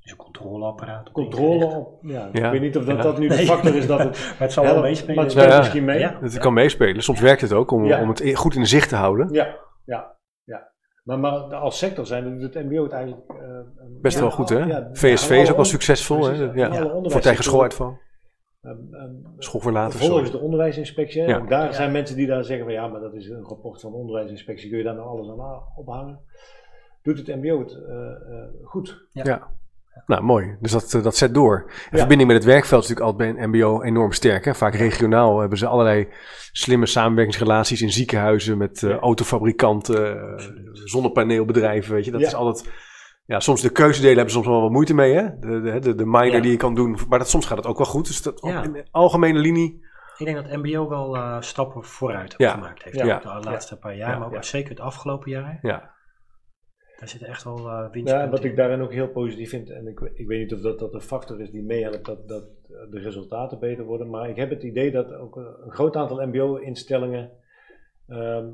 Dus 0.00 0.10
een 0.10 0.16
controleapparaat. 0.16 1.10
controle 1.10 1.64
op. 1.64 1.98
Ja, 2.02 2.28
Ja. 2.32 2.46
Ik 2.46 2.52
weet 2.52 2.60
niet 2.60 2.76
of 2.76 2.84
dat, 2.84 2.96
Ja. 2.96 3.02
dat 3.02 3.18
nu 3.18 3.28
de 3.28 3.34
Nee. 3.34 3.46
factor 3.46 3.74
is 3.74 3.86
dat 3.86 3.98
het 3.98 4.10
Maar 4.28 4.36
het 4.38 4.52
zal 4.52 4.64
wel 4.64 4.80
meespelen. 4.80 5.14
maar 5.14 5.24
het 5.24 5.32
Ja, 5.34 5.38
speelt 5.40 5.52
ja. 5.54 5.58
misschien 5.60 5.84
mee. 5.84 5.98
Ja. 5.98 6.18
Het 6.20 6.38
kan 6.38 6.52
meespelen. 6.52 7.02
Soms 7.02 7.20
werkt 7.20 7.40
het 7.40 7.52
ook 7.52 7.70
om, 7.70 7.84
Ja. 7.84 8.00
om 8.02 8.08
het 8.08 8.34
goed 8.36 8.54
in 8.54 8.60
de 8.60 8.66
zicht 8.66 8.88
te 8.88 8.96
houden. 8.96 9.32
Ja, 9.32 9.56
ja. 9.84 10.16
Maar, 11.02 11.18
maar 11.18 11.32
als 11.54 11.78
sector 11.78 12.06
zijn 12.06 12.38
doet 12.38 12.54
het 12.54 12.64
MBO 12.70 12.82
het 12.82 12.92
eigenlijk 12.92 13.30
eh, 13.30 13.60
Best 14.00 14.16
ja, 14.16 14.22
wel 14.22 14.30
goed, 14.30 14.48
hè? 14.48 14.58
ja, 14.58 14.88
VSV 14.92 15.30
is 15.30 15.50
ook 15.50 15.56
wel 15.56 15.64
succesvol. 15.64 16.18
precies, 16.18 16.38
hè? 16.38 16.44
ja, 16.52 16.72
Ja. 16.74 17.00
Voor 17.02 17.20
tegen 17.20 17.44
schooluitval. 17.44 17.98
ehm, 18.62 18.94
ehm, 18.94 19.10
Schoolverlaten, 19.38 19.98
Volgens 19.98 20.30
de 20.30 20.38
onderwijsinspectie. 20.38 21.22
Ja. 21.22 21.36
Ook 21.38 21.48
daar 21.48 21.64
Ja. 21.64 21.72
zijn 21.72 21.92
mensen 21.92 22.16
die 22.16 22.26
daar 22.26 22.44
zeggen 22.44 22.64
van 22.64 22.74
ja, 22.74 22.86
maar 22.88 23.00
dat 23.00 23.14
is 23.14 23.28
een 23.28 23.42
rapport 23.44 23.80
van 23.80 23.90
de 23.90 23.96
onderwijsinspectie. 23.96 24.68
Kun 24.68 24.78
je 24.78 24.84
daar 24.84 24.94
nou 24.94 25.06
alles 25.08 25.28
aan 25.28 25.62
ophangen? 25.76 26.20
Doet 27.02 27.18
het 27.18 27.26
MBO 27.42 27.58
het 27.58 27.72
eh, 27.72 28.10
eh, 28.10 28.48
goed? 28.62 29.06
Ja. 29.10 29.50
Nou, 30.06 30.22
mooi. 30.22 30.56
Dus 30.60 30.72
dat, 30.72 30.94
eh, 30.94 31.02
dat 31.02 31.16
zet 31.16 31.34
door. 31.34 31.64
En 31.66 31.72
Ja. 31.90 31.98
verbinding 31.98 32.28
met 32.30 32.38
het 32.38 32.46
werkveld 32.46 32.82
is 32.82 32.88
natuurlijk 32.88 33.18
altijd 33.18 33.34
bij 33.36 33.44
een 33.44 33.50
MBO 33.50 33.82
enorm 33.82 34.12
sterk. 34.12 34.44
Hè? 34.44 34.54
Vaak 34.54 34.74
regionaal 34.74 35.38
hebben 35.40 35.58
ze 35.58 35.66
allerlei 35.66 36.08
slimme 36.52 36.86
samenwerkingsrelaties 36.86 37.82
in 37.82 37.90
ziekenhuizen 37.92 38.58
met 38.58 38.82
eh, 38.82 38.96
autofabrikanten, 38.96 40.20
eh, 40.38 40.44
zonnepaneelbedrijven. 40.72 41.94
Weet 41.94 42.04
je, 42.04 42.10
dat 42.10 42.20
Ja. 42.20 42.26
is 42.26 42.34
altijd. 42.34 42.70
Ja, 43.26 43.40
soms 43.40 43.60
de 43.60 43.70
keuzedelen 43.70 44.16
hebben 44.16 44.34
soms 44.34 44.46
wel 44.46 44.60
wat 44.60 44.70
moeite 44.70 44.94
mee, 44.94 45.14
hè? 45.14 45.38
De, 45.38 45.60
de, 45.60 45.78
de, 45.78 45.94
de 45.94 46.04
minor 46.06 46.26
Ja. 46.26 46.40
die 46.40 46.50
je 46.50 46.56
kan 46.56 46.74
doen. 46.74 46.98
Maar 47.08 47.18
dat, 47.18 47.28
soms 47.28 47.46
gaat 47.46 47.56
het 47.56 47.66
ook 47.66 47.78
wel 47.78 47.86
goed. 47.86 48.06
Dus 48.06 48.22
dat 48.22 48.40
Ja. 48.42 48.62
in 48.62 48.72
de 48.72 48.84
algemene 48.90 49.38
linie. 49.38 49.84
Ik 50.18 50.26
denk 50.26 50.36
dat 50.48 50.56
MBO 50.62 50.88
wel 50.88 51.16
eh, 51.16 51.36
stappen 51.40 51.84
vooruit 51.84 52.34
Ja. 52.36 52.50
gemaakt 52.52 52.82
heeft. 52.82 52.96
Ja. 52.96 53.18
De 53.18 53.48
laatste 53.50 53.78
paar 53.78 53.96
jaar, 53.96 54.10
Ja. 54.10 54.18
maar 54.18 54.26
ook 54.26 54.32
Ja. 54.34 54.42
zeker 54.42 54.70
het 54.70 54.80
afgelopen 54.80 55.30
jaar. 55.30 55.58
Ja. 55.62 55.90
Daar 56.98 57.08
zitten 57.08 57.28
echt 57.28 57.44
wel 57.44 57.56
eh 57.58 57.80
winstpunten 57.80 58.14
Ja, 58.24 58.28
wat 58.30 58.44
ik 58.44 58.50
in. 58.50 58.56
daarin 58.56 58.80
ook 58.80 58.92
heel 58.92 59.08
positief 59.08 59.50
vind, 59.50 59.70
en 59.70 59.86
ik, 59.86 60.00
ik 60.14 60.26
weet 60.26 60.38
niet 60.40 60.52
of 60.54 60.60
dat, 60.60 60.78
dat 60.78 60.94
een 60.94 61.00
factor 61.00 61.40
is 61.40 61.50
die 61.50 61.62
meehelpt 61.62 62.04
dat, 62.04 62.28
dat 62.28 62.44
de 62.90 62.98
resultaten 63.00 63.58
beter 63.58 63.84
worden, 63.84 64.10
maar 64.10 64.28
ik 64.28 64.36
heb 64.36 64.50
het 64.50 64.62
idee 64.62 64.90
dat 64.90 65.12
ook 65.14 65.36
een 65.36 65.46
een 65.64 65.70
groot 65.72 65.96
aantal 65.96 66.26
MBO-instellingen 66.26 67.30
ehm, 68.08 68.46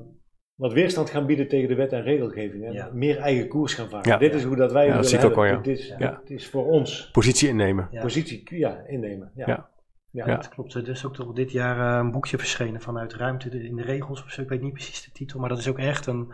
wat 0.54 0.72
weerstand 0.72 1.10
gaan 1.10 1.26
bieden 1.26 1.48
tegen 1.48 1.68
de 1.68 1.74
wet 1.74 1.92
en 1.92 2.02
regelgeving. 2.02 2.64
En 2.64 2.72
Ja. 2.72 2.90
meer 2.92 3.18
eigen 3.18 3.48
koers 3.48 3.74
gaan 3.74 3.88
varen. 3.88 4.10
Ja. 4.10 4.16
Dit 4.18 4.34
is 4.34 4.44
hoe 4.44 4.56
dat 4.56 4.72
wij 4.72 4.86
Ja, 4.86 4.92
het 4.92 5.02
dat 5.02 5.10
willen 5.10 5.20
zie 5.20 5.30
ik 5.30 5.36
ook 5.38 5.44
hebben. 5.44 5.64
wel, 5.64 5.74
Dit 5.74 5.78
is, 5.84 5.94
Ja. 5.98 6.20
dit 6.24 6.38
is 6.38 6.48
voor 6.48 6.66
ons 6.66 7.10
Positie 7.10 7.48
innemen. 7.48 7.88
Ja. 7.90 8.00
positie 8.02 8.56
ja, 8.56 8.82
innemen. 8.86 9.30
Ja. 9.34 9.46
Ja. 9.46 9.70
Ja. 10.10 10.26
Ja. 10.26 10.34
Dat 10.36 10.48
klopt. 10.48 10.74
Er 10.74 10.88
is 10.88 11.06
ook 11.06 11.14
toch 11.14 11.32
dit 11.32 11.50
jaar 11.52 11.92
eh, 11.94 12.04
een 12.04 12.10
boekje 12.10 12.38
verschenen 12.38 12.80
vanuit 12.80 13.14
Ruimte 13.14 13.50
in 13.50 13.76
de 13.76 13.82
Regels 13.82 14.22
of 14.22 14.30
zo. 14.30 14.40
Ik 14.42 14.48
weet 14.48 14.62
niet 14.62 14.72
precies 14.72 15.04
de 15.04 15.10
titel, 15.12 15.40
maar 15.40 15.48
dat 15.48 15.58
is 15.58 15.68
ook 15.68 15.78
echt 15.78 16.06
een, 16.06 16.32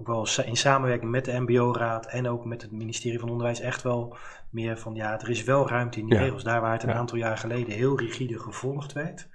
ook 0.00 0.06
wel 0.06 0.26
in 0.46 0.56
samenwerking 0.56 1.10
met 1.10 1.24
de 1.24 1.40
MBO-raad 1.40 2.06
en 2.06 2.28
ook 2.28 2.44
met 2.44 2.62
het 2.62 2.70
ministerie 2.72 3.18
van 3.18 3.28
Onderwijs 3.30 3.60
echt 3.60 3.82
wel 3.82 4.16
meer 4.50 4.78
van, 4.78 4.94
ja, 4.94 5.20
er 5.20 5.30
is 5.30 5.44
wel 5.44 5.68
ruimte 5.68 5.98
in 5.98 6.06
die 6.06 6.14
Ja. 6.14 6.20
regels. 6.20 6.44
Daar 6.44 6.60
waar 6.60 6.72
het 6.72 6.82
een 6.82 6.88
Ja. 6.88 6.94
aantal 6.94 7.18
jaar 7.18 7.36
geleden 7.38 7.74
heel 7.74 7.98
rigide 7.98 8.38
gevolgd 8.38 8.92
werd. 8.92 9.28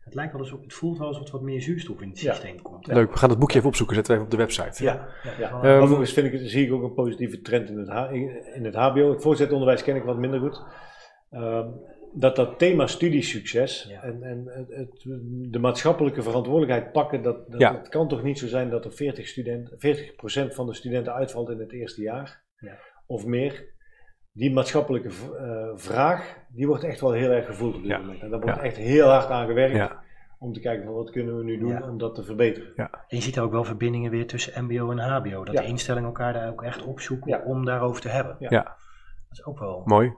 Het 0.00 0.14
lijkt 0.14 0.32
wel 0.32 0.40
alsof, 0.40 0.60
het 0.60 0.74
voelt 0.74 0.98
wel 0.98 1.06
alsof 1.06 1.26
er 1.26 1.32
wat 1.32 1.42
meer 1.42 1.60
zuurstof 1.62 2.00
in 2.00 2.08
het 2.08 2.20
Ja. 2.20 2.32
systeem 2.32 2.62
komt. 2.62 2.86
Leuk, 2.86 3.12
we 3.12 3.18
gaan 3.18 3.30
het 3.30 3.38
boekje 3.38 3.56
even 3.56 3.68
opzoeken. 3.68 3.94
Zetten 3.96 4.14
we 4.14 4.20
even 4.20 4.32
op 4.32 4.38
de 4.38 4.44
website. 4.46 4.84
Ja. 4.84 5.08
ja. 5.22 5.30
Ja. 5.38 5.62
Ehm, 5.62 5.82
Overigens 5.82 6.12
vind 6.12 6.26
ik, 6.26 6.32
het- 6.32 6.50
zie 6.50 6.66
ik 6.66 6.72
ook 6.72 6.82
een 6.82 6.94
positieve 6.94 7.40
trend 7.40 7.68
in 7.68 7.78
het, 7.78 7.88
in 8.54 8.64
het 8.64 8.74
HBO. 8.74 9.10
Het 9.10 9.22
voortgezet 9.22 9.82
ken 9.82 9.96
ik 9.96 10.02
wat 10.04 10.16
minder 10.18 10.40
goed. 10.40 10.62
Ehm, 11.30 11.68
dat 12.18 12.36
dat 12.36 12.58
thema 12.58 12.86
studiesucces 12.86 13.86
Ja. 13.88 14.02
en, 14.02 14.22
en 14.22 14.44
het, 14.46 14.68
het- 14.68 15.02
de 15.52 15.58
maatschappelijke 15.58 16.22
verantwoordelijkheid 16.22 16.92
pakken, 16.92 17.22
dat, 17.22 17.50
dat 17.50 17.60
Ja. 17.60 17.74
het 17.78 17.88
kan 17.88 18.08
toch 18.08 18.22
niet 18.22 18.38
zo 18.38 18.46
zijn 18.46 18.70
dat 18.70 18.84
er 18.84 18.92
40, 18.92 19.26
studenten, 19.28 19.78
40% 19.78 20.54
van 20.54 20.66
de 20.66 20.74
studenten 20.74 21.12
uitvalt 21.14 21.50
in 21.50 21.58
het 21.58 21.72
eerste 21.72 22.02
jaar 22.02 22.42
Ja. 22.58 22.78
of 23.06 23.26
meer. 23.26 23.74
Die 24.32 24.52
maatschappelijke 24.52 25.08
eh, 25.08 25.70
vraag, 25.74 26.36
die 26.48 26.66
wordt 26.66 26.84
echt 26.84 27.00
wel 27.00 27.12
heel 27.12 27.30
erg 27.30 27.46
gevoeld 27.46 27.74
op 27.74 27.80
dit 27.82 27.90
Ja. 27.90 27.98
moment. 27.98 28.20
En 28.22 28.30
daar 28.30 28.40
wordt 28.40 28.56
Ja. 28.56 28.62
echt 28.62 28.76
heel 28.76 29.08
hard 29.08 29.30
aan 29.30 29.46
gewerkt 29.46 29.74
Ja. 29.76 30.02
om 30.38 30.52
te 30.52 30.60
kijken 30.60 30.84
van 30.84 30.94
wat 30.94 31.10
kunnen 31.10 31.36
we 31.36 31.44
nu 31.44 31.58
doen 31.58 31.68
Ja. 31.68 31.88
om 31.88 31.98
dat 31.98 32.14
te 32.14 32.22
verbeteren. 32.24 32.72
En 32.76 32.90
je 33.08 33.20
ziet 33.22 33.36
er 33.36 33.42
ook 33.42 33.52
wel 33.52 33.64
verbindingen 33.64 34.10
weer 34.10 34.26
tussen 34.26 34.64
MBO 34.64 34.90
en 34.90 34.98
HBO. 34.98 35.44
Dat 35.44 35.54
Ja. 35.54 35.60
de 35.60 35.66
instellingen 35.66 36.08
elkaar 36.08 36.32
daar 36.32 36.50
ook 36.50 36.62
echt 36.62 36.84
opzoeken 36.84 37.30
Ja. 37.30 37.42
om 37.44 37.64
daarover 37.64 38.00
te 38.00 38.08
hebben. 38.08 38.36
Ja. 38.38 38.48
Ja. 38.50 38.62
Dat 38.62 39.38
is 39.38 39.44
ook 39.44 39.58
wel, 39.58 39.82
Mooi. 39.84 40.12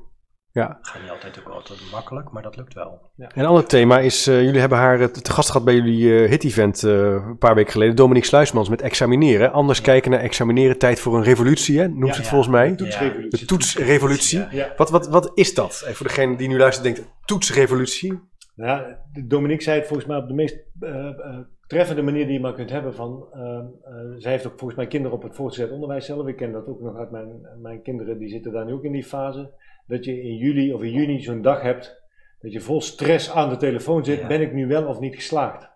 Gaat 0.52 1.02
niet 1.02 1.10
altijd 1.10 1.38
ook 1.40 1.48
altijd 1.54 1.78
makkelijk, 1.92 2.30
maar 2.30 2.42
dat 2.42 2.56
lukt 2.56 2.74
wel. 2.74 3.10
Een 3.16 3.46
ander 3.46 3.66
thema 3.66 3.98
is, 3.98 4.26
eh, 4.26 4.42
jullie 4.42 4.60
hebben 4.60 4.78
haar 4.78 5.00
eh, 5.00 5.06
te 5.06 5.32
gast 5.32 5.50
gehad 5.50 5.64
bij 5.64 5.74
jullie 5.74 6.22
eh, 6.22 6.28
hit-event 6.30 6.82
eh, 6.82 6.92
een 7.10 7.38
paar 7.38 7.54
weken 7.54 7.72
geleden. 7.72 7.96
Dominique 7.96 8.28
Sluismans 8.28 8.68
met 8.68 8.82
examineren. 8.82 9.52
Anders 9.52 9.80
kijken 9.80 10.10
naar 10.10 10.20
examineren, 10.20 10.78
tijd 10.78 11.00
voor 11.00 11.16
een 11.16 11.22
revolutie, 11.22 11.78
hè, 11.78 11.88
noemt 11.88 12.06
Ja, 12.06 12.12
ze 12.12 12.16
het 12.16 12.24
ja. 12.24 12.30
volgens 12.30 12.50
mij. 12.52 12.74
Toetsrevolutie. 12.74 13.38
De 13.38 13.44
toetsrevolutie. 13.46 14.38
Ja. 14.38 14.48
Ja. 14.50 14.72
Wat, 14.76 14.90
wat, 14.90 15.08
wat 15.08 15.30
is 15.34 15.54
dat? 15.54 15.74
Voor 15.92 16.06
degene 16.06 16.36
die 16.36 16.48
nu 16.48 16.58
luistert 16.58 16.84
denkt, 16.94 17.10
toetsrevolutie? 17.24 18.20
Nou, 18.54 18.82
de- 19.12 19.26
Dominique 19.26 19.62
zei 19.62 19.78
het 19.78 19.86
volgens 19.86 20.08
mij 20.08 20.16
op 20.18 20.28
de 20.28 20.34
meest 20.34 20.56
eh, 20.80 21.06
eh, 21.06 21.38
treffende 21.66 22.02
manier 22.02 22.24
die 22.24 22.32
je 22.34 22.40
maar 22.40 22.54
kunt 22.54 22.70
hebben. 22.70 22.94
Van, 22.94 23.26
ehm, 23.32 23.64
eh, 23.82 24.14
zij 24.18 24.30
heeft 24.32 24.46
ook 24.46 24.58
volgens 24.58 24.74
mij 24.78 24.86
kinderen 24.88 25.16
op 25.16 25.22
het 25.22 25.34
voortgezet 25.34 25.70
onderwijs 25.70 26.06
zelf. 26.06 26.26
Ik 26.26 26.36
ken 26.36 26.52
dat 26.52 26.66
ook 26.66 26.80
nog 26.80 26.96
uit 26.96 27.10
mijn, 27.10 27.46
mijn 27.62 27.82
kinderen, 27.82 28.18
die 28.18 28.28
zitten 28.28 28.52
daar 28.52 28.64
nu 28.64 28.72
ook 28.72 28.84
in 28.84 28.92
die 28.92 29.04
fase. 29.04 29.50
Dat 29.88 30.04
je 30.04 30.22
in 30.22 30.36
juli 30.36 30.72
of 30.72 30.82
in 30.82 30.92
juni 30.92 31.20
zo'n 31.20 31.42
dag 31.42 31.62
hebt, 31.62 32.02
dat 32.40 32.52
je 32.52 32.60
vol 32.60 32.80
stress 32.80 33.30
aan 33.30 33.48
de 33.48 33.56
telefoon 33.56 34.04
zit. 34.04 34.20
Ja. 34.20 34.26
Ben 34.26 34.40
ik 34.40 34.52
nu 34.52 34.66
wel 34.66 34.86
of 34.86 35.00
niet 35.00 35.14
geslaagd? 35.14 35.70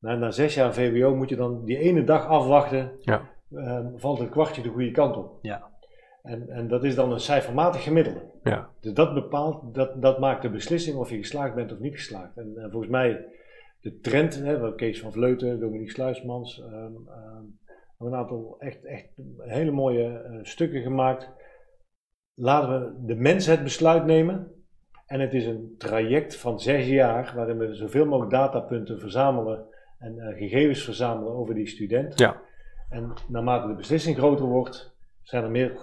Nou, 0.00 0.18
na 0.18 0.30
zes 0.30 0.54
jaar 0.54 0.74
VWO 0.74 1.14
moet 1.14 1.28
je 1.28 1.36
dan 1.36 1.64
die 1.64 1.78
ene 1.78 2.04
dag 2.04 2.26
afwachten. 2.26 2.92
Ja. 3.00 3.28
Ehm, 3.54 3.86
valt 3.96 4.20
een 4.20 4.30
kwartje 4.30 4.62
de 4.62 4.68
goede 4.68 4.90
kant 4.90 5.16
op. 5.16 5.38
Ja. 5.42 5.66
En, 6.22 6.48
en 6.48 6.68
dat 6.68 6.84
is 6.84 6.94
dan 6.94 7.12
een 7.12 7.20
cijfermatig 7.20 7.82
gemiddelde. 7.82 8.20
Ja. 8.42 8.70
Dus 8.80 8.92
dat 8.92 9.14
bepaalt, 9.14 9.74
dat, 9.74 10.02
dat 10.02 10.18
maakt 10.18 10.42
de 10.42 10.50
beslissing 10.50 10.96
of 10.96 11.10
je 11.10 11.16
geslaagd 11.16 11.54
bent 11.54 11.72
of 11.72 11.78
niet 11.78 11.94
geslaagd. 11.94 12.36
En, 12.36 12.52
en 12.56 12.70
volgens 12.70 12.92
mij, 12.92 13.26
de 13.80 13.98
trend, 14.00 14.34
hè, 14.34 14.74
Kees 14.74 15.00
van 15.00 15.12
Vleuten, 15.12 15.60
Dominique 15.60 15.92
Sluismans, 15.92 16.60
ehm, 16.60 16.72
ehm, 16.72 17.44
hebben 17.98 18.12
een 18.12 18.14
aantal 18.14 18.56
echt, 18.58 18.84
echt 18.84 19.08
hele 19.38 19.70
mooie 19.70 20.18
eh, 20.18 20.38
stukken 20.42 20.82
gemaakt. 20.82 21.30
Laten 22.40 22.68
we 22.80 23.06
de 23.06 23.14
mens 23.14 23.46
het 23.46 23.62
besluit 23.62 24.04
nemen. 24.04 24.52
En 25.06 25.20
het 25.20 25.34
is 25.34 25.46
een 25.46 25.74
traject 25.78 26.36
van 26.36 26.60
zes 26.60 26.86
jaar, 26.86 27.32
waarin 27.36 27.58
we 27.58 27.74
zoveel 27.74 28.04
mogelijk 28.06 28.30
datapunten 28.32 28.98
verzamelen 29.00 29.64
en 29.98 30.18
eh, 30.18 30.36
gegevens 30.38 30.84
verzamelen 30.84 31.32
over 31.34 31.54
die 31.54 31.66
student. 31.68 32.18
Ja. 32.18 32.36
En 32.88 33.12
naarmate 33.28 33.66
de 33.68 33.74
beslissing 33.74 34.16
groter 34.16 34.46
wordt, 34.46 34.96
zijn 35.22 35.44
er 35.44 35.50
meer 35.50 35.76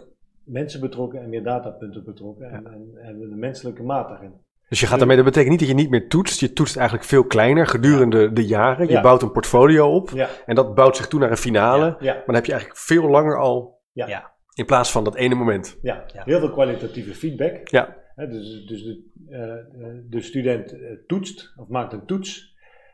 mensen 0.43 0.79
betrokken 0.79 1.21
en 1.21 1.29
meer 1.29 1.43
datapunten 1.43 2.03
betrokken. 2.03 2.49
En, 2.51 2.65
en, 2.67 2.89
en 3.01 3.19
de 3.19 3.35
menselijke 3.35 3.83
maat 3.83 4.09
daarin. 4.09 4.33
Dus 4.69 4.79
je 4.79 4.85
gaat 4.87 4.97
daarmee, 4.97 5.15
dat 5.15 5.25
betekent 5.25 5.49
niet 5.51 5.59
dat 5.59 5.67
je 5.69 5.75
niet 5.75 5.89
meer 5.89 6.09
toetst. 6.09 6.39
Je 6.39 6.53
toetst 6.53 6.75
eigenlijk 6.77 7.07
veel 7.07 7.25
kleiner 7.25 7.67
gedurende 7.67 8.33
de 8.33 8.45
jaren. 8.45 8.87
Je 8.87 8.91
Ja. 8.93 9.01
bouwt 9.01 9.21
een 9.21 9.31
portfolio 9.31 9.87
op. 9.95 10.09
Ja, 10.09 10.27
En 10.45 10.55
dat 10.55 10.75
bouwt 10.75 10.97
zich 10.97 11.07
toe 11.07 11.19
naar 11.19 11.31
een 11.31 11.37
finale. 11.37 11.95
ja, 11.99 12.13
Maar 12.13 12.23
dan 12.25 12.35
heb 12.35 12.45
je 12.45 12.51
eigenlijk 12.51 12.81
veel 12.81 13.09
langer 13.09 13.37
al. 13.39 13.79
Ja. 13.91 14.33
In 14.55 14.65
plaats 14.65 14.91
van 14.91 15.03
dat 15.03 15.15
ene 15.15 15.35
moment. 15.35 15.77
ja. 15.81 16.03
Ja. 16.13 16.23
heel 16.25 16.39
veel 16.39 16.51
kwalitatieve 16.51 17.13
feedback. 17.15 17.67
Ja. 17.67 17.97
Hè, 18.15 18.27
dus 18.27 18.65
dus 18.65 18.83
de, 18.83 19.03
eh, 19.29 19.41
eh, 19.41 19.95
de 20.09 20.21
student 20.21 20.71
eh, 20.71 20.79
toetst 21.07 21.53
of 21.55 21.67
maakt 21.67 21.93
een 21.93 22.05
toets. 22.05 22.53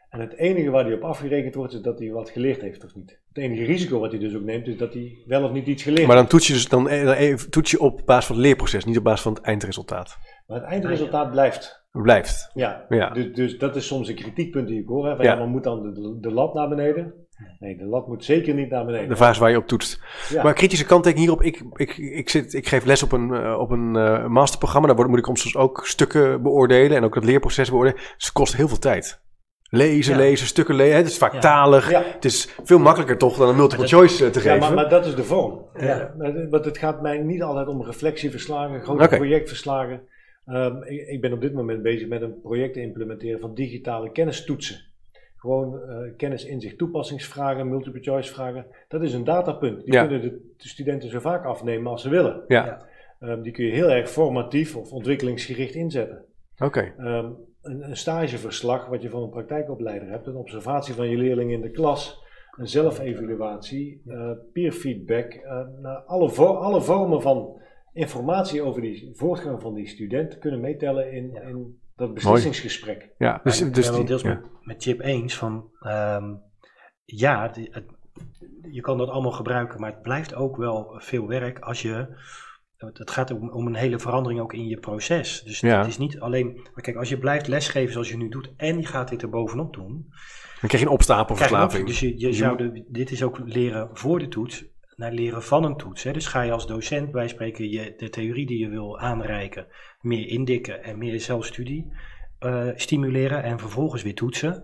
En 0.10 0.20
het 0.20 0.38
enige 0.38 0.70
waar 0.70 0.86
hij 0.86 0.94
op 0.94 1.04
afgerekend 1.04 1.56
wordt 1.56 1.74
is 1.74 1.82
dat 1.82 2.00
hij 2.00 2.12
wat 2.12 2.30
geleerd 2.30 2.62
heeft 2.62 2.84
of 2.84 2.96
niet. 2.96 3.20
Het 3.34 3.44
enige 3.44 3.64
risico 3.64 4.00
wat 4.00 4.12
hij 4.12 4.20
dus 4.20 4.36
ook 4.36 4.44
neemt 4.44 4.68
is 4.68 4.78
dat 4.78 4.94
hij 4.94 5.24
wel 5.26 5.44
of 5.44 5.52
niet 5.52 5.68
iets 5.68 5.84
geleerd 5.84 6.08
Maar 6.08 6.16
heeft. 6.18 6.30
dan 6.30 6.40
toets 6.40 6.48
je 6.48 6.54
dus 6.54 6.68
dan, 6.70 6.84
dan 6.84 7.38
toets 7.50 7.72
je 7.72 7.80
op 7.80 8.02
basis 8.06 8.26
van 8.26 8.36
het 8.36 8.46
leerproces, 8.46 8.86
niet 8.86 8.98
op 8.98 9.04
basis 9.04 9.22
van 9.22 9.34
het 9.34 9.44
eindresultaat. 9.44 10.18
Maar 10.48 10.60
het 10.60 10.70
eindresultaat 10.70 11.32
blijft. 11.32 11.86
Blijft. 11.92 12.52
Ja, 12.54 12.86
Ja. 12.90 13.10
Dus, 13.10 13.34
dus 13.34 13.58
dat 13.58 13.76
is 13.76 13.88
soms 13.88 14.08
een 14.10 14.16
kritiekpunt 14.16 14.68
die 14.68 14.82
ik 14.82 14.88
hoor. 14.88 15.08
Hè, 15.08 15.16
van, 15.16 15.26
Ja. 15.26 15.32
ja. 15.32 15.38
maar 15.38 15.48
moet 15.48 15.64
dan 15.64 15.94
de, 15.94 16.18
de 16.22 16.32
lat 16.32 16.54
naar 16.54 16.70
beneden? 16.70 17.14
Nee, 17.60 17.78
de 17.78 17.86
lat 17.86 18.08
moet 18.08 18.26
zeker 18.26 18.54
niet 18.54 18.70
naar 18.70 18.86
beneden. 18.86 19.10
De 19.10 19.16
vraag 19.16 19.32
is 19.32 19.38
waar 19.38 19.50
je 19.50 19.58
op 19.58 19.68
toetst. 19.68 20.02
Ja. 20.30 20.44
Maar 20.44 20.54
kritische 20.54 20.86
kanttekening 20.86 21.28
hierop. 21.30 21.46
Ik, 21.46 21.64
ik, 21.74 21.98
ik, 21.98 22.30
zit, 22.30 22.54
ik 22.54 22.68
geef 22.68 22.86
les 22.86 23.04
op 23.04 23.12
een, 23.12 23.34
eh, 23.34 23.60
op 23.60 23.70
een 23.72 23.96
eh, 23.96 24.28
masterprogramma. 24.28 24.88
Daar 24.88 24.96
word- 24.96 25.10
moet 25.10 25.18
ik 25.20 25.26
soms 25.26 25.56
ook 25.56 25.86
stukken 25.86 26.42
beoordelen. 26.44 26.98
En 26.98 27.04
ook 27.04 27.16
het 27.16 27.24
leerproces 27.26 27.70
beoordelen. 27.70 27.98
Dus 28.00 28.26
het 28.26 28.32
kost 28.32 28.56
heel 28.56 28.68
veel 28.68 28.80
tijd. 28.80 29.22
Lezen, 29.74 30.14
Ja. 30.14 30.20
lezen, 30.20 30.48
stukken 30.48 30.76
lezen. 30.76 30.96
Het 30.98 31.08
is 31.08 31.18
vaak 31.18 31.34
Ja. 31.34 31.40
talig. 31.40 31.90
Ja. 31.90 32.04
Het 32.06 32.26
is 32.26 32.56
veel 32.64 32.80
makkelijker 32.80 33.18
toch 33.18 33.38
dan 33.38 33.50
een 33.50 33.56
multiple 33.56 33.82
dat- 33.86 33.94
choice 33.94 34.26
eh, 34.26 34.32
te 34.32 34.40
Ja, 34.40 34.46
geven. 34.46 34.60
maar, 34.60 34.74
maar 34.74 34.90
dat 34.90 35.06
is 35.06 35.16
de 35.16 35.24
vorm. 35.24 35.66
Ja. 35.80 36.14
Maar- 36.18 36.50
Want 36.50 36.66
het 36.66 36.78
gaat 36.78 37.02
mij 37.02 37.18
niet 37.18 37.42
altijd 37.44 37.68
om 37.68 37.84
reflectieverslagen, 37.84 38.82
grote 38.82 39.08
projectverslagen. 39.08 40.02
Ehm, 40.46 40.76
ik, 40.84 41.08
ik 41.08 41.22
ben 41.22 41.34
op 41.34 41.42
dit 41.42 41.54
moment 41.54 41.82
bezig 41.82 42.08
met 42.08 42.22
een 42.22 42.42
project 42.42 42.74
te 42.74 42.82
implementeren 42.82 43.40
van 43.40 43.54
digitale 43.54 44.12
kennistoetsen. 44.12 44.90
Gewoon 45.42 45.82
eh, 45.82 45.98
kennis, 46.18 46.46
inzicht, 46.46 46.78
toepassingsvragen, 46.78 47.70
multiple 47.70 48.02
choice 48.02 48.34
vragen. 48.34 48.66
Dat 48.88 49.02
is 49.02 49.14
een 49.14 49.24
datapunt. 49.24 49.84
Die 49.84 49.94
Ja. 49.94 50.02
kunnen 50.02 50.22
de, 50.22 50.52
de 50.58 50.68
studenten 50.68 51.10
zo 51.10 51.20
vaak 51.20 51.46
afnemen 51.46 51.92
als 51.92 52.02
ze 52.02 52.10
willen. 52.10 52.44
ja, 52.48 52.66
Ja. 52.66 52.86
Ehm, 53.28 53.42
die 53.42 53.52
kun 53.52 53.66
je 53.66 53.72
heel 53.72 53.90
erg 53.92 54.10
formatief 54.10 54.76
of 54.76 54.92
ontwikkelingsgericht 54.92 55.76
inzetten. 55.76 56.26
oké. 56.60 56.94
Ehm, 56.98 57.30
een, 57.62 57.84
een 57.90 57.98
stageverslag 57.98 58.86
wat 58.88 59.02
je 59.02 59.10
van 59.10 59.24
een 59.24 59.30
praktijkopleider 59.30 60.10
hebt, 60.10 60.28
een 60.28 60.36
observatie 60.36 60.94
van 60.94 61.10
je 61.10 61.18
leerling 61.18 61.52
in 61.52 61.62
de 61.62 61.70
klas, 61.72 62.24
een 62.58 62.68
zelfevaluatie, 62.68 64.02
eh 64.08 64.32
peer 64.54 64.72
feedback, 64.72 65.34
eh, 65.34 65.62
nou, 65.82 66.02
alle, 66.06 66.30
vo- 66.30 66.46
alle 66.56 66.82
vormen 66.82 67.22
van 67.22 67.62
informatie 67.94 68.62
over 68.62 68.82
die 68.82 69.10
voortgang 69.14 69.62
van 69.62 69.74
die 69.74 69.88
student 69.88 70.40
kunnen 70.40 70.60
meetellen 70.60 71.12
in, 71.12 71.30
Ja. 71.34 71.42
in 71.42 71.80
dat 71.96 72.14
beslissingsgesprek. 72.14 73.10
Ja, 73.18 73.40
dus, 73.44 73.62
ik 73.62 73.74
dus 73.74 73.84
ben 73.84 73.92
wel 73.94 74.00
die- 74.00 74.10
deels 74.10 74.22
ja. 74.22 74.30
met, 74.30 74.42
met 74.62 74.84
Chip 74.84 75.02
eens 75.02 75.38
van 75.38 75.70
ehm, 75.80 76.34
ja, 77.06 77.48
die- 77.48 77.70
het- 77.72 78.00
je 78.72 78.82
kan 78.82 78.98
dat 78.98 79.10
allemaal 79.10 79.32
gebruiken, 79.32 79.80
maar 79.80 79.92
het 79.92 80.02
blijft 80.02 80.34
ook 80.36 80.58
wel 80.58 80.96
veel 80.98 81.28
werk 81.28 81.60
als 81.60 81.82
je. 81.82 82.08
Het 82.78 83.12
gaat 83.12 83.32
om, 83.32 83.50
om 83.50 83.68
een 83.68 83.76
hele 83.76 84.00
verandering 84.00 84.42
ook 84.42 84.54
in 84.54 84.68
je 84.68 84.80
proces. 84.80 85.44
Dus 85.44 85.60
Ja. 85.60 85.78
het 85.78 85.88
is 85.88 85.98
niet 85.98 86.20
alleen. 86.20 86.54
Maar 86.74 86.84
kijk, 86.84 86.98
als 86.98 87.10
je 87.10 87.18
blijft 87.18 87.48
lesgeven 87.48 87.92
zoals 87.92 88.10
je 88.10 88.18
nu 88.18 88.30
doet 88.30 88.54
en 88.58 88.80
je 88.80 88.86
gaat 88.86 89.10
dit 89.10 89.22
er 89.22 89.30
bovenop 89.30 89.74
doen. 89.74 90.06
Dan 90.60 90.70
krijg 90.70 90.80
je 90.84 90.90
een 90.90 90.94
opstapelverslaving. 90.96 91.88
Dus 91.88 92.00
je, 92.00 92.20
je 92.20 92.34
zou 92.34 92.58
de, 92.58 92.86
dit 92.88 93.12
is 93.12 93.24
ook 93.24 93.40
leren 93.46 93.90
voor 93.94 94.20
de 94.20 94.28
toets 94.28 94.66
naar 95.02 95.12
leren 95.12 95.44
van 95.44 95.64
een 95.64 95.78
toets. 95.78 96.04
Hè. 96.04 96.12
Dus 96.12 96.28
ga 96.28 96.42
je 96.42 96.52
als 96.52 96.68
docent 96.68 97.12
bij 97.12 97.28
spreken 97.28 97.70
je, 97.70 97.94
de 97.98 98.10
theorie 98.10 98.46
die 98.46 98.60
je 98.60 98.70
wil 98.70 99.00
aanreiken 99.00 99.68
meer 100.02 100.28
indikken 100.28 100.84
en 100.84 100.98
meer 100.98 101.20
zelfstudie 101.20 101.92
eh, 102.40 102.68
stimuleren 102.76 103.44
en 103.44 103.60
vervolgens 103.60 104.04
weer 104.04 104.16
toetsen. 104.16 104.64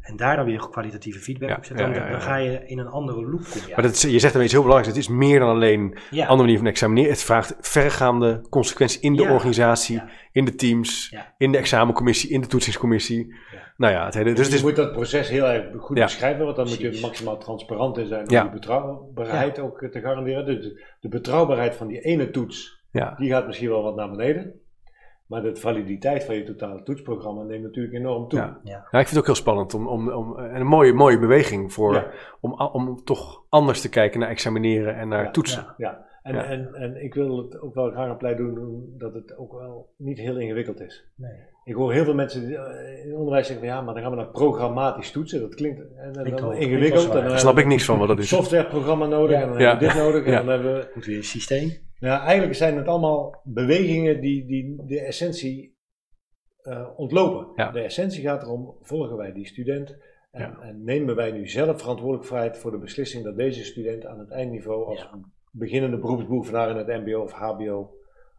En 0.00 0.16
daar 0.16 0.36
dan 0.36 0.44
weer 0.44 0.68
kwalitatieve 0.70 1.18
feedback 1.18 1.48
Ja, 1.48 1.56
op 1.56 1.64
zetten. 1.64 1.86
Dan, 1.86 1.94
ja, 1.94 2.00
ja, 2.00 2.06
ja. 2.06 2.12
dan 2.12 2.20
ga 2.20 2.36
je 2.36 2.66
in 2.66 2.78
een 2.78 2.86
andere 2.86 3.22
loop. 3.22 3.46
Maar 3.74 3.82
dat 3.82 4.00
je 4.00 4.18
zegt 4.18 4.32
dan 4.32 4.42
iets 4.42 4.52
heel 4.52 4.62
belangrijks. 4.62 4.96
Het 4.96 5.08
is 5.08 5.16
meer 5.16 5.38
dan 5.38 5.48
alleen 5.48 5.80
een 6.10 6.20
andere 6.20 6.36
manier 6.36 6.58
van 6.58 6.66
examineren. 6.66 7.10
Het 7.10 7.22
vraagt 7.22 7.56
verregaande 7.60 8.46
consequenties 8.50 9.00
in 9.00 9.16
de 9.16 9.22
organisatie, 9.22 10.02
in 10.32 10.44
de 10.44 10.54
teams, 10.54 11.14
in 11.38 11.52
de 11.52 11.58
examencommissie, 11.58 12.30
in 12.30 12.40
de 12.40 12.46
toetsingscommissie. 12.46 13.34
Nou 13.76 13.92
ja, 13.92 14.04
het 14.04 14.14
hele, 14.14 14.24
dus 14.28 14.34
Dus 14.36 14.44
het 14.46 14.52
je 14.54 14.58
is, 14.58 14.64
moet 14.64 14.76
dat 14.84 14.92
proces 14.92 15.28
heel 15.28 15.44
erg 15.46 15.66
goed 15.76 15.96
Ja. 15.96 16.04
beschrijven, 16.04 16.44
want 16.44 16.56
dan 16.56 16.68
moet 16.68 16.78
je 16.80 16.98
maximaal 17.02 17.38
transparant 17.38 17.98
in 17.98 18.06
zijn 18.06 18.22
om 18.28 18.34
Ja. 18.34 18.42
die 18.42 18.50
betrouwbaarheid 18.50 19.58
ook 19.58 19.82
eh, 19.82 19.90
te 19.90 20.00
garanderen. 20.00 20.46
Dus 20.46 20.60
de, 20.64 20.84
de 21.00 21.08
betrouwbaarheid 21.08 21.74
van 21.74 21.86
die 21.86 22.00
ene 22.00 22.30
toets, 22.30 22.82
ja, 22.90 23.14
die 23.16 23.30
gaat 23.30 23.46
misschien 23.46 23.68
wel 23.68 23.82
wat 23.82 23.96
naar 23.96 24.10
beneden. 24.10 24.58
Maar 25.26 25.42
de 25.42 25.56
validiteit 25.56 26.24
van 26.24 26.34
je 26.34 26.42
totale 26.44 26.82
toetsprogramma 26.82 27.42
neemt 27.42 27.62
natuurlijk 27.62 27.94
enorm 27.94 28.28
toe. 28.28 28.38
Ja. 28.38 28.60
Ja. 28.62 28.70
ja, 28.72 28.78
ik 28.98 29.06
vind 29.06 29.08
het 29.10 29.18
ook 29.18 29.26
heel 29.26 29.34
spannend 29.34 29.74
om, 29.74 29.86
om, 29.88 30.10
om 30.10 30.38
en 30.38 30.60
een 30.60 30.66
mooie, 30.66 30.92
mooie 30.92 31.18
beweging 31.18 31.72
voor, 31.72 31.94
Ja. 31.94 32.06
om, 32.40 32.52
om 32.52 33.04
toch 33.04 33.42
anders 33.48 33.80
te 33.80 33.88
kijken 33.88 34.20
naar 34.20 34.28
examineren 34.28 34.96
en 34.96 35.08
naar 35.08 35.24
Ja. 35.24 35.30
toetsen. 35.30 35.74
Ja, 35.76 36.04
en, 36.24 36.34
Ja. 36.34 36.44
En, 36.44 36.74
en 36.74 37.02
ik 37.04 37.14
wil 37.14 37.36
het 37.36 37.60
ook 37.60 37.74
wel 37.74 37.90
graag 37.90 38.10
een 38.10 38.16
pleidooi 38.16 38.54
doen 38.54 38.94
dat 38.98 39.14
het 39.14 39.36
ook 39.36 39.52
wel 39.52 39.94
niet 39.96 40.18
heel 40.18 40.36
ingewikkeld 40.38 40.80
is. 40.80 41.04
Nee. 41.16 41.32
Ik 41.64 41.74
hoor 41.74 41.92
heel 41.92 42.04
veel 42.04 42.14
mensen 42.14 42.46
die, 42.46 42.56
eh, 42.56 43.02
in 43.02 43.08
het 43.08 43.16
onderwijs 43.18 43.46
zeggen 43.46 43.66
van 43.66 43.74
ja, 43.76 43.82
maar 43.82 43.94
dan 43.94 44.02
gaan 44.02 44.12
we 44.12 44.18
naar 44.18 44.30
programmatisch 44.30 45.10
toetsen. 45.10 45.40
Dat 45.40 45.54
klinkt 45.54 45.80
en, 45.80 46.14
en 46.24 46.36
dan 46.36 46.54
ingewikkeld. 46.54 47.00
En 47.02 47.06
dan 47.06 47.12
Daar 47.12 47.20
hebben 47.22 47.38
snap 47.40 47.54
we 47.54 47.60
ik 47.60 47.66
niks 47.66 47.84
van 47.84 47.98
wat 47.98 48.08
dat 48.08 48.16
een 48.16 48.22
is. 48.22 48.28
softwareprogramma 48.28 49.06
nodig 49.06 49.36
Ja. 49.36 49.42
en 49.42 49.48
dan 49.48 49.58
Ja. 49.60 49.68
hebben 49.68 49.88
we 49.88 49.94
dit 49.94 50.02
nodig. 50.02 50.24
En 50.26 50.32
dan 50.32 50.48
hebben 50.48 50.74
we, 50.74 50.90
Moet 50.94 51.04
weer 51.04 51.16
een 51.16 51.24
systeem. 51.24 51.72
ja, 51.98 52.20
eigenlijk 52.24 52.54
zijn 52.54 52.76
het 52.76 52.86
allemaal 52.88 53.40
bewegingen 53.44 54.20
die, 54.20 54.46
die 54.46 54.82
de 54.86 55.00
essentie 55.00 55.72
eh, 56.62 56.88
ontlopen. 56.96 57.46
Ja. 57.56 57.70
De 57.70 57.80
essentie 57.80 58.22
gaat 58.22 58.42
erom, 58.42 58.76
volgen 58.82 59.16
wij 59.16 59.32
die 59.32 59.46
student 59.46 59.96
en, 60.30 60.40
Ja. 60.40 60.58
en 60.60 60.84
nemen 60.84 61.16
wij 61.16 61.30
nu 61.32 61.48
zelf 61.48 61.80
verantwoordelijkheid 61.80 62.58
voor 62.58 62.70
de 62.70 62.78
beslissing 62.78 63.24
dat 63.24 63.36
deze 63.36 63.64
student 63.64 64.06
aan 64.06 64.18
het 64.18 64.30
eindniveau 64.30 64.84
als 64.86 65.00
Ja. 65.00 65.10
Beginnende 65.58 65.98
beroepsbeoefenaar 65.98 66.70
in 66.70 66.76
het 66.76 66.86
mbo 66.86 67.20
of 67.20 67.32
hbo 67.32 67.90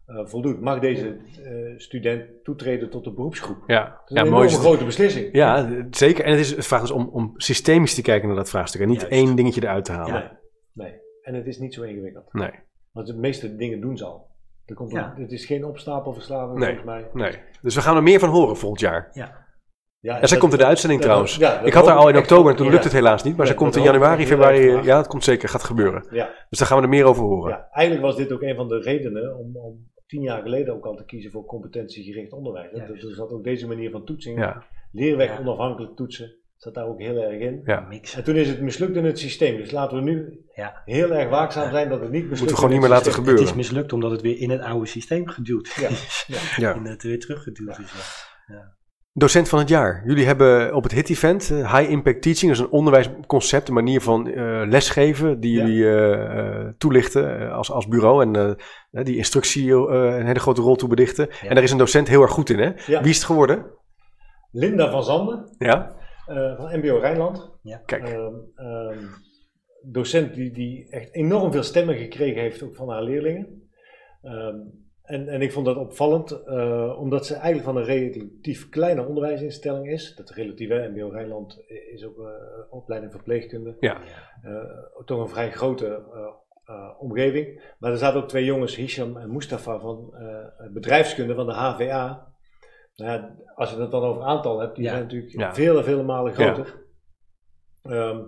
eh, 0.05 0.25
voldoet. 0.25 0.61
Mag 0.61 0.79
deze 0.79 1.07
eh, 1.43 1.77
student 1.77 2.43
toetreden 2.43 2.89
tot 2.89 3.03
de 3.03 3.13
beroepsgroep? 3.13 3.57
Ja, 3.67 3.83
Dat 3.83 4.09
is 4.11 4.15
ja 4.15 4.21
een 4.21 4.29
mooi. 4.29 4.29
enorme 4.29 4.45
is 4.45 4.51
het. 4.53 4.61
grote 4.61 4.85
beslissing. 4.85 5.29
Ja, 5.31 5.69
zeker. 5.89 6.25
En 6.25 6.31
het, 6.31 6.39
is, 6.39 6.55
het 6.55 6.65
vraagt 6.67 6.81
dus 6.83 6.91
om, 6.91 7.09
om 7.11 7.33
systemisch 7.35 7.95
te 7.95 8.01
kijken 8.01 8.27
naar 8.27 8.37
dat 8.37 8.49
vraagstuk 8.49 8.81
en 8.81 8.87
niet 8.87 9.01
Juist. 9.01 9.13
één 9.13 9.35
dingetje 9.35 9.63
eruit 9.63 9.85
te 9.85 9.91
halen. 9.91 10.13
Ja. 10.13 10.37
Nee, 10.73 10.87
nee. 10.89 10.99
En 11.21 11.33
het 11.33 11.45
is 11.47 11.57
niet 11.59 11.73
zo 11.73 11.81
ingewikkeld. 11.81 12.33
Nee, 12.33 12.51
Want 12.91 13.07
de 13.07 13.13
meeste 13.15 13.55
dingen 13.55 13.81
doen 13.81 13.97
ze 13.97 14.05
al. 14.05 14.27
Er 14.65 14.75
komt 14.75 14.91
Ja. 14.91 15.13
een- 15.15 15.21
het 15.21 15.31
is 15.31 15.45
geen 15.45 15.65
opstapelverslaving 15.65 16.59
Nee. 16.59 16.75
volgens 16.77 16.85
mij. 17.13 17.29
nee. 17.29 17.39
Dus 17.61 17.75
we 17.75 17.81
gaan 17.81 17.95
er 17.95 18.03
meer 18.03 18.19
van 18.19 18.29
horen 18.29 18.57
volgend 18.57 18.81
jaar. 18.81 19.09
Ja. 19.13 19.44
Ja, 20.05 20.19
En 20.21 20.27
zij 20.27 20.37
komt 20.37 20.51
in 20.51 20.57
de 20.57 20.65
uitzending 20.65 20.99
dat- 21.01 21.09
trouwens. 21.09 21.35
ja, 21.35 21.59
ik 21.61 21.73
had 21.73 21.87
haar 21.87 21.95
al 21.97 22.09
in 22.09 22.17
oktober 22.17 22.51
en 22.51 22.57
toen 22.57 22.65
Ja. 22.65 22.71
lukt 22.71 22.83
het 22.83 22.93
helaas 22.93 23.23
niet. 23.23 23.35
Maar 23.37 23.45
Ja, 23.45 23.51
ze 23.51 23.57
komt 23.57 23.75
in 23.75 23.83
januari, 23.83 24.25
februari. 24.25 24.61
Ja, 24.83 24.97
het 24.97 25.07
komt 25.07 25.23
zeker. 25.23 25.49
Gaat 25.49 25.63
gebeuren. 25.63 26.05
Ja, 26.11 26.29
Dus 26.49 26.59
daar 26.59 26.67
gaan 26.67 26.77
we 26.77 26.83
er 26.83 26.89
meer 26.89 27.05
over 27.05 27.23
horen. 27.23 27.51
ja, 27.51 27.67
eigenlijk 27.71 28.05
was 28.05 28.15
dit 28.15 28.31
ook 28.31 28.41
een 28.41 28.55
van 28.55 28.67
de 28.67 28.79
redenen 28.79 29.37
om, 29.37 29.57
om 29.57 29.91
tien 30.07 30.21
jaar 30.21 30.41
geleden 30.41 30.73
ook 30.73 30.85
al 30.85 30.95
te 30.95 31.05
kiezen 31.05 31.31
voor 31.31 31.45
competentiegericht 31.45 32.31
onderwijs. 32.31 32.71
hè. 32.71 32.85
Dus 32.87 33.03
er 33.03 33.15
zat 33.15 33.31
ook 33.31 33.43
deze 33.43 33.67
manier 33.67 33.91
van 33.91 34.05
toetsing. 34.05 34.39
Ja, 34.39 34.63
Leerweg 34.91 35.29
Ja. 35.29 35.39
onafhankelijk 35.39 35.95
toetsen. 35.95 36.35
Zat 36.55 36.73
daar 36.73 36.87
ook 36.87 36.99
heel 37.01 37.17
erg 37.17 37.39
in. 37.41 37.61
ja. 37.65 37.79
Mix. 37.89 38.15
En 38.15 38.23
toen 38.23 38.35
is 38.35 38.47
het 38.49 38.61
mislukt 38.61 38.95
in 38.95 39.05
het 39.05 39.19
systeem. 39.19 39.57
Dus 39.57 39.71
laten 39.71 39.97
we 39.97 40.03
nu 40.03 40.39
Ja. 40.53 40.81
heel 40.85 41.11
erg 41.11 41.29
waakzaam 41.29 41.71
zijn 41.71 41.89
dat 41.89 41.99
het 41.99 42.11
niet 42.11 42.29
mislukt. 42.29 42.29
Moeten 42.39 42.47
we 42.47 42.55
gewoon 42.55 42.71
niet 42.71 42.79
meer 42.79 42.89
laten 42.89 43.05
systeem. 43.05 43.23
gebeuren. 43.25 43.47
Het 43.53 43.55
is 43.61 43.69
mislukt 43.69 43.93
omdat 43.93 44.11
het 44.11 44.21
weer 44.21 44.39
in 44.39 44.49
het 44.49 44.61
oude 44.61 44.85
systeem 44.85 45.27
geduwd 45.27 45.73
Ja. 45.75 45.87
is. 45.87 46.25
Ja. 46.27 46.37
Ja. 46.67 46.73
En 46.77 46.85
het 46.85 47.03
weer 47.03 47.19
teruggeduwd 47.19 47.77
Ja. 47.77 47.83
is. 47.83 47.93
Ja. 48.47 48.74
Docent 49.17 49.49
van 49.49 49.59
het 49.59 49.69
jaar. 49.69 50.03
Jullie 50.05 50.25
hebben 50.25 50.73
op 50.75 50.83
het 50.83 50.91
HIT-event 50.91 51.51
eh, 51.51 51.75
High 51.77 51.91
Impact 51.91 52.21
Teaching, 52.21 52.51
dat 52.51 52.59
is 52.59 52.65
een 52.65 52.71
onderwijsconcept, 52.77 53.67
een 53.67 53.73
manier 53.73 54.01
van 54.01 54.27
eh, 54.27 54.61
lesgeven 54.67 55.39
die 55.39 55.53
Ja. 55.57 55.65
jullie 55.65 55.89
eh, 55.97 56.67
toelichten 56.77 57.51
als, 57.51 57.71
als 57.71 57.87
bureau 57.87 58.21
en 58.23 58.35
eh, 58.91 59.03
die 59.03 59.17
instructie 59.17 59.69
eh, 59.71 60.17
een 60.17 60.25
hele 60.25 60.39
grote 60.39 60.61
rol 60.61 60.75
toe 60.75 60.89
bedichten. 60.89 61.27
Ja. 61.41 61.49
En 61.49 61.55
daar 61.55 61.63
is 61.63 61.71
een 61.71 61.77
docent 61.77 62.07
heel 62.07 62.21
erg 62.21 62.31
goed 62.31 62.49
in, 62.49 62.59
hè? 62.59 62.71
Ja. 62.85 63.01
Wie 63.01 63.09
is 63.09 63.15
het 63.15 63.25
geworden? 63.25 63.65
Linda 64.51 64.91
van 64.91 65.03
Zanden 65.03 65.55
Ja, 65.57 65.95
eh, 66.27 66.55
van 66.57 66.79
MBO 66.79 66.97
Rijnland. 66.97 67.51
kijk. 67.85 68.03
Ehm, 68.09 68.33
ehm, 68.55 69.03
docent 69.91 70.33
die, 70.33 70.51
die 70.51 70.87
echt 70.89 71.13
enorm 71.13 71.51
veel 71.51 71.63
stemmen 71.63 71.95
gekregen 71.95 72.41
heeft 72.41 72.63
ook 72.63 72.75
van 72.75 72.89
haar 72.89 73.03
leerlingen. 73.03 73.69
Ehm, 74.21 74.55
en, 75.05 75.27
en 75.27 75.41
ik 75.41 75.51
vond 75.51 75.65
dat 75.65 75.77
opvallend, 75.77 76.43
eh, 76.43 76.99
omdat 76.99 77.25
ze 77.25 77.33
eigenlijk 77.33 77.63
van 77.65 77.77
een 77.77 77.83
relatief 77.83 78.69
kleine 78.69 79.05
onderwijsinstelling 79.05 79.87
is. 79.91 80.15
Dat 80.15 80.29
relatief, 80.29 80.69
hè, 80.69 80.89
MBO 80.89 81.09
Rijnland 81.09 81.63
is 81.93 82.05
ook 82.05 82.19
eh, 82.19 82.25
opleiding 82.69 83.11
verpleegkunde. 83.11 83.75
Ja. 83.79 84.01
Eh, 84.41 85.03
toch 85.05 85.19
een 85.19 85.29
vrij 85.29 85.51
grote 85.51 86.03
omgeving. 86.99 87.73
Maar 87.79 87.91
er 87.91 87.97
zaten 87.97 88.21
ook 88.21 88.27
twee 88.29 88.45
jongens, 88.45 88.75
Hisham 88.75 89.17
en 89.17 89.31
Mustafa 89.31 89.79
van 89.79 90.13
bedrijfskunde 90.73 91.35
van 91.35 91.45
de 91.45 91.53
HVA. 91.53 92.33
Nou 92.95 93.11
ja, 93.11 93.35
als 93.55 93.71
je 93.71 93.81
het 93.81 93.91
dan 93.91 94.03
over 94.03 94.23
aantal 94.23 94.59
hebt, 94.59 94.75
die 94.75 94.83
Ja. 94.83 94.89
zijn 94.89 95.03
natuurlijk 95.03 95.31
Ja. 95.31 95.53
vele, 95.53 95.83
vele 95.83 96.03
malen 96.03 96.33
groter. 96.33 96.83
Ehm, 97.83 98.21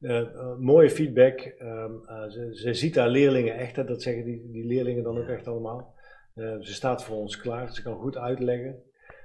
eh, 0.00 0.18
eh, 0.20 0.56
mooie 0.58 0.90
feedback. 0.90 1.40
Ehm, 1.40 1.92
eh, 2.06 2.28
ze, 2.28 2.50
ze 2.52 2.74
ziet 2.74 2.96
haar 2.96 3.08
leerlingen 3.08 3.54
echt, 3.56 3.76
hè, 3.76 3.84
dat 3.84 4.02
zeggen 4.02 4.24
die, 4.24 4.50
die 4.50 4.66
leerlingen 4.66 5.02
dan 5.02 5.18
ook 5.18 5.28
echt 5.28 5.48
allemaal. 5.48 5.93
Eh, 6.34 6.56
ze 6.60 6.74
staat 6.74 7.04
voor 7.04 7.16
ons 7.16 7.36
klaar, 7.36 7.72
ze 7.72 7.82
kan 7.82 7.96
goed 7.96 8.16
uitleggen. 8.16 8.82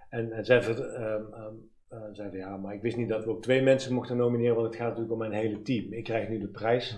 En, 0.09 0.31
en 0.31 0.45
zij 0.45 0.59
ehm, 0.59 0.75
ehm, 0.75 1.53
eh, 1.89 1.99
van 2.13 2.31
ja, 2.31 2.57
maar 2.57 2.73
ik 2.73 2.81
wist 2.81 2.97
niet 2.97 3.09
dat 3.09 3.23
we 3.23 3.29
ook 3.29 3.41
twee 3.41 3.61
mensen 3.61 3.93
mochten 3.93 4.17
nomineren, 4.17 4.55
want 4.55 4.67
het 4.67 4.75
gaat 4.75 4.85
natuurlijk 4.87 5.13
om 5.13 5.19
mijn 5.19 5.31
hele 5.31 5.61
team. 5.61 5.93
Ik 5.93 6.03
krijg 6.03 6.29
nu 6.29 6.39
de 6.39 6.47
prijs, 6.47 6.97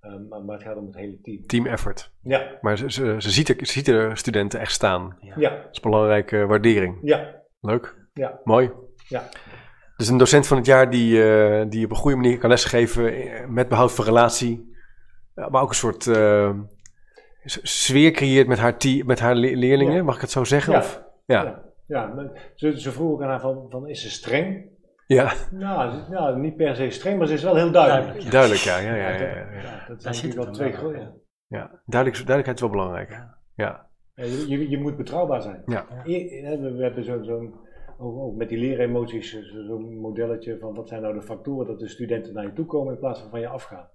ehm, 0.00 0.28
maar, 0.28 0.44
maar 0.44 0.54
het 0.54 0.64
gaat 0.64 0.76
om 0.76 0.86
het 0.86 0.96
hele 0.96 1.20
team. 1.20 1.46
Team 1.46 1.66
effort. 1.66 2.12
Ja, 2.22 2.58
Maar 2.60 2.78
ze, 2.78 2.90
ze, 2.92 3.16
ze, 3.18 3.30
ziet, 3.30 3.48
er, 3.48 3.56
ze 3.66 3.72
ziet 3.72 3.86
de 3.86 4.10
studenten 4.14 4.60
echt 4.60 4.72
staan. 4.72 5.16
Ja. 5.20 5.34
ja, 5.36 5.50
Dat 5.50 5.68
is 5.70 5.76
een 5.82 5.90
belangrijke 5.90 6.46
waardering. 6.46 6.98
ja, 7.02 7.40
Leuk. 7.60 7.96
Ja. 8.12 8.40
Mooi. 8.44 8.70
Ja. 9.08 9.28
Dus 9.96 10.08
een 10.08 10.18
docent 10.18 10.46
van 10.46 10.56
het 10.56 10.66
jaar 10.66 10.90
die, 10.90 11.24
eh, 11.24 11.64
die 11.68 11.84
op 11.84 11.90
een 11.90 11.96
goede 11.96 12.16
manier 12.16 12.38
kan 12.38 12.50
lesgeven 12.50 13.12
eh, 13.14 13.46
met 13.46 13.68
behoud 13.68 13.92
van 13.92 14.04
relatie. 14.04 14.74
Ja, 15.34 15.48
maar 15.48 15.62
ook 15.62 15.68
een 15.68 15.74
soort 15.74 16.06
eh, 16.06 16.58
sfeer 17.44 18.10
creëert 18.10 18.46
met 18.46 18.58
haar, 18.58 18.76
met 19.04 19.20
haar 19.20 19.34
le- 19.34 19.56
leerlingen, 19.56 19.94
Ja. 19.94 20.02
mag 20.02 20.14
ik 20.14 20.20
het 20.20 20.30
zo 20.30 20.44
zeggen? 20.44 20.72
Ja. 20.72 20.78
Of, 20.78 21.04
ja. 21.26 21.62
ja. 21.86 22.30
ze, 22.54 22.80
ze 22.80 22.92
vroeg 22.92 23.12
ook 23.12 23.22
aan 23.22 23.28
haar 23.28 23.40
van, 23.40 23.66
van 23.70 23.88
is 23.88 24.02
ze 24.02 24.10
streng? 24.10 24.70
Ja, 25.06 25.32
Nou, 25.50 26.10
nou, 26.10 26.38
niet 26.38 26.56
per 26.56 26.76
se 26.76 26.90
streng, 26.90 27.18
maar 27.18 27.26
ze 27.26 27.32
is 27.34 27.42
wel 27.42 27.56
heel 27.56 27.70
duidelijk. 27.70 28.30
duidelijk. 28.30 28.60
Ja, 28.60 28.78
ja, 28.78 28.94
ja, 28.94 29.08
ja, 29.08 29.18
dat- 29.18 29.20
ja, 29.20 29.26
ja. 29.26 29.60
ja, 29.62 29.78
dat 29.78 29.86
Daar 29.88 30.00
zijn 30.00 30.14
zit 30.14 30.34
natuurlijk 30.36 30.44
wel 30.44 30.52
twee 30.80 30.92
wel, 30.92 31.12
ja. 31.48 31.80
Duidelijk, 31.86 32.26
duidelijkheid 32.26 32.54
is 32.56 32.60
wel 32.60 32.70
belangrijk. 32.70 33.10
Ja. 33.10 33.38
Ja. 33.54 33.90
Ja, 34.14 34.24
je, 34.24 34.48
je, 34.48 34.68
je 34.70 34.78
moet 34.78 34.96
betrouwbaar 34.96 35.42
zijn. 35.42 35.62
Ja. 35.66 35.86
We, 36.04 36.72
we 36.76 36.82
hebben 36.82 37.04
zo'n, 37.04 37.54
ook, 37.98 38.18
ook 38.18 38.36
met 38.36 38.48
die 38.48 38.58
leeremoties, 38.58 39.30
zo- 39.30 39.62
zo'n 39.66 39.98
modelletje 39.98 40.58
van 40.58 40.74
wat 40.74 40.88
zijn 40.88 41.02
nou 41.02 41.14
de 41.14 41.22
factoren 41.22 41.66
dat 41.66 41.78
de 41.78 41.88
studenten 41.88 42.34
naar 42.34 42.44
je 42.44 42.52
toe 42.52 42.66
komen 42.66 42.92
in 42.94 42.98
plaats 42.98 43.20
van 43.20 43.30
van 43.30 43.40
je 43.40 43.48
afgaan. 43.48 43.88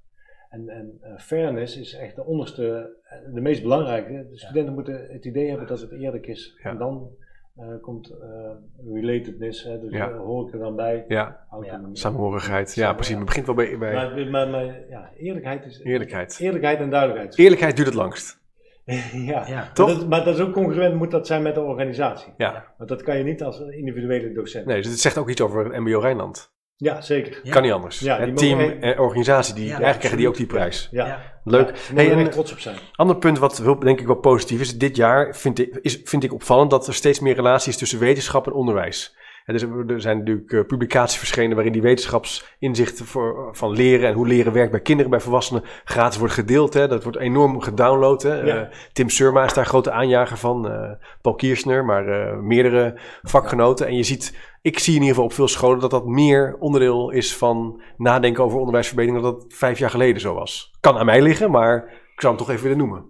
En, 0.49 0.69
en 0.69 0.97
eh, 1.01 1.17
fairness 1.17 1.77
is 1.77 1.93
echt 1.95 2.15
de 2.15 2.25
onderste, 2.25 2.95
eh, 3.03 3.33
de 3.33 3.41
meest 3.41 3.61
belangrijke. 3.61 4.27
De 4.31 4.37
studenten 4.37 4.73
moeten 4.73 5.07
het 5.11 5.25
idee 5.25 5.49
hebben 5.49 5.67
dat 5.67 5.81
het 5.81 5.91
eerlijk 5.91 6.27
is. 6.27 6.59
Ja. 6.63 6.69
En 6.69 6.77
dan 6.77 7.09
eh, 7.55 7.67
komt 7.81 8.09
eh, 8.09 8.51
relatedness, 8.93 9.63
hè, 9.63 9.79
dus 9.79 9.91
Ja. 9.91 10.11
hoor 10.13 10.47
ik 10.47 10.53
er 10.53 10.59
dan 10.59 10.75
bij. 10.75 11.05
ja, 11.07 11.47
samenhorigheid. 11.93 12.75
Ja, 12.75 12.93
precies. 12.93 13.15
Maar 13.15 13.19
het 13.25 13.27
begint 13.29 13.45
wel 13.45 13.55
bij, 13.55 13.77
bij 13.77 13.93
Maar, 13.93 14.27
maar, 14.29 14.47
maar 14.49 14.89
ja, 14.89 15.11
eerlijkheid 15.17 15.65
is. 15.65 15.79
eerlijkheid. 15.83 16.37
Eerlijkheid 16.39 16.79
en 16.79 16.89
duidelijkheid. 16.89 17.37
Eerlijkheid 17.37 17.75
duurt 17.75 17.87
het 17.87 17.97
langst. 17.97 18.45
ja. 19.31 19.47
Ja. 19.47 19.71
Toch? 19.73 19.87
Maar 19.87 19.95
dat, 19.97 20.07
maar 20.09 20.23
dat 20.23 20.35
is 20.35 20.41
ook 20.41 20.53
congruent, 20.53 20.95
moet 20.95 21.11
dat 21.11 21.27
zijn 21.27 21.41
met 21.41 21.55
de 21.55 21.61
organisatie. 21.61 22.33
Ja. 22.37 22.73
Want 22.77 22.89
dat 22.89 23.01
kan 23.03 23.17
je 23.17 23.23
niet 23.23 23.43
als 23.43 23.59
individuele 23.59 24.31
docent. 24.33 24.65
Nee, 24.65 24.81
dus 24.81 24.91
het 24.91 24.99
zegt 24.99 25.17
ook 25.17 25.29
iets 25.29 25.41
over 25.41 25.65
het 25.65 25.79
MBO 25.79 25.99
Rijnland. 25.99 26.55
Ja, 26.79 27.01
zeker. 27.01 27.39
Ja. 27.43 27.51
Kan 27.51 27.61
niet 27.61 27.71
anders. 27.71 27.99
Ja, 27.99 28.19
Het 28.19 28.37
team 28.37 28.59
en 28.59 28.99
organisatie, 28.99 29.53
die, 29.53 29.63
Ja, 29.63 29.69
eigenlijk 29.69 29.97
krijgen 29.97 30.19
die 30.19 30.27
ook 30.27 30.35
die 30.35 30.45
prijs. 30.45 30.87
Ja. 30.91 31.05
Ja. 31.05 31.21
Leuk. 31.43 31.67
Ja, 31.67 31.93
Hey, 31.95 32.11
er 32.11 32.17
en- 32.17 32.29
trots 32.29 32.51
op 32.51 32.59
zijn. 32.59 32.75
Ander 32.95 33.15
punt 33.17 33.39
wat 33.39 33.57
wel, 33.57 33.79
denk 33.79 33.99
ik 33.99 34.05
wel 34.05 34.15
positief 34.15 34.59
is, 34.61 34.77
dit 34.77 34.95
jaar 34.95 35.35
vind 35.35 35.59
ik, 35.59 35.79
is, 35.81 36.01
vind 36.03 36.23
ik 36.23 36.33
opvallend 36.33 36.69
dat 36.69 36.87
er 36.87 36.93
steeds 36.93 37.19
meer 37.19 37.35
relatie 37.35 37.71
is 37.71 37.77
tussen 37.77 37.99
wetenschap 37.99 38.45
en 38.47 38.53
onderwijs. 38.53 39.15
Dus 39.53 39.61
er 39.61 40.01
zijn 40.01 40.17
natuurlijk 40.17 40.51
eh, 40.51 40.65
publicaties 40.65 41.17
verschenen 41.17 41.55
waarin 41.55 41.73
die 41.73 41.81
wetenschapsinzichten 41.81 43.05
voor, 43.05 43.49
van 43.55 43.71
leren 43.71 44.07
en 44.07 44.13
hoe 44.13 44.27
leren 44.27 44.53
werkt 44.53 44.71
bij 44.71 44.81
kinderen, 44.81 45.11
bij 45.11 45.19
volwassenen, 45.19 45.63
gratis 45.83 46.19
wordt 46.19 46.33
gedeeld. 46.33 46.73
Hè. 46.73 46.87
Dat 46.87 47.03
wordt 47.03 47.17
enorm 47.17 47.61
gedownload. 47.61 48.21
Hè. 48.21 48.41
Ja. 48.41 48.55
Eh, 48.57 48.77
Tim 48.93 49.09
Surma 49.09 49.43
is 49.43 49.53
daar 49.53 49.65
grote 49.65 49.91
aanjager 49.91 50.37
van, 50.37 50.69
eh, 50.69 50.91
Paul 51.21 51.35
Kiersner, 51.35 51.85
maar 51.85 52.03
meerdere 52.43 52.99
vakgenoten. 53.21 53.87
En 53.87 53.95
je 53.95 54.03
ziet, 54.03 54.37
ik 54.61 54.79
zie 54.79 54.93
in 54.93 54.99
ieder 54.99 55.13
geval 55.15 55.29
op 55.29 55.33
veel 55.33 55.47
scholen 55.47 55.79
dat 55.79 55.91
dat 55.91 56.05
meer 56.05 56.55
onderdeel 56.59 57.09
is 57.09 57.35
van 57.35 57.81
nadenken 57.97 58.43
over 58.43 58.57
onderwijsverbetering 58.57 59.21
dan 59.23 59.33
dat 59.33 59.45
vijf 59.53 59.79
jaar 59.79 59.89
geleden 59.89 60.21
zo 60.21 60.33
was. 60.33 60.75
Kan 60.79 60.97
aan 60.97 61.05
mij 61.05 61.21
liggen, 61.21 61.51
maar 61.51 61.83
ik 62.13 62.21
zou 62.21 62.35
hem 62.35 62.43
toch 62.43 62.51
even 62.51 62.63
willen 62.63 62.77
noemen. 62.77 63.05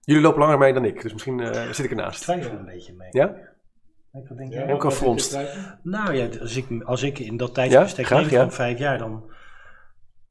Jullie 0.00 0.22
lopen 0.22 0.40
langer 0.40 0.58
mee 0.58 0.72
dan 0.72 0.84
ik, 0.84 1.02
dus 1.02 1.12
misschien 1.12 1.54
zit 1.54 1.78
ik 1.78 1.84
Ik 1.84 1.90
ernaast. 1.90 2.22
twijfel 2.22 2.58
een 2.58 2.64
beetje 2.64 2.94
mee. 2.96 3.08
Ja? 3.10 3.47
Denk 4.36 4.52
Ja, 4.52 4.76
te 4.76 5.14
twijfelen? 5.28 5.78
Nou 5.82 6.14
ja, 6.14 6.28
als 6.40 6.56
ik, 6.56 6.82
als 6.82 7.02
ik 7.02 7.18
in 7.18 7.36
dat 7.36 7.54
tijdsbestek 7.54 8.06
graag, 8.06 8.30
ja. 8.30 8.40
van 8.40 8.52
vijf 8.52 8.78
jaar, 8.78 8.98
dan 8.98 9.30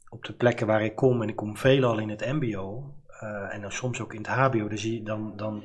op 0.09 0.25
de 0.25 0.33
plekken 0.33 0.67
waar 0.67 0.83
ik 0.83 0.95
kom, 0.95 1.21
en 1.21 1.29
ik 1.29 1.35
kom 1.35 1.57
veelal 1.57 1.99
in 1.99 2.09
het 2.09 2.25
mbo, 2.33 2.93
eh, 3.07 3.53
en 3.53 3.61
dan 3.61 3.71
soms 3.71 4.01
ook 4.01 4.13
in 4.13 4.21
het 4.21 4.27
hbo, 4.27 4.67
dan, 4.67 4.77
zie, 4.77 5.03
dan, 5.03 5.33
dan 5.35 5.63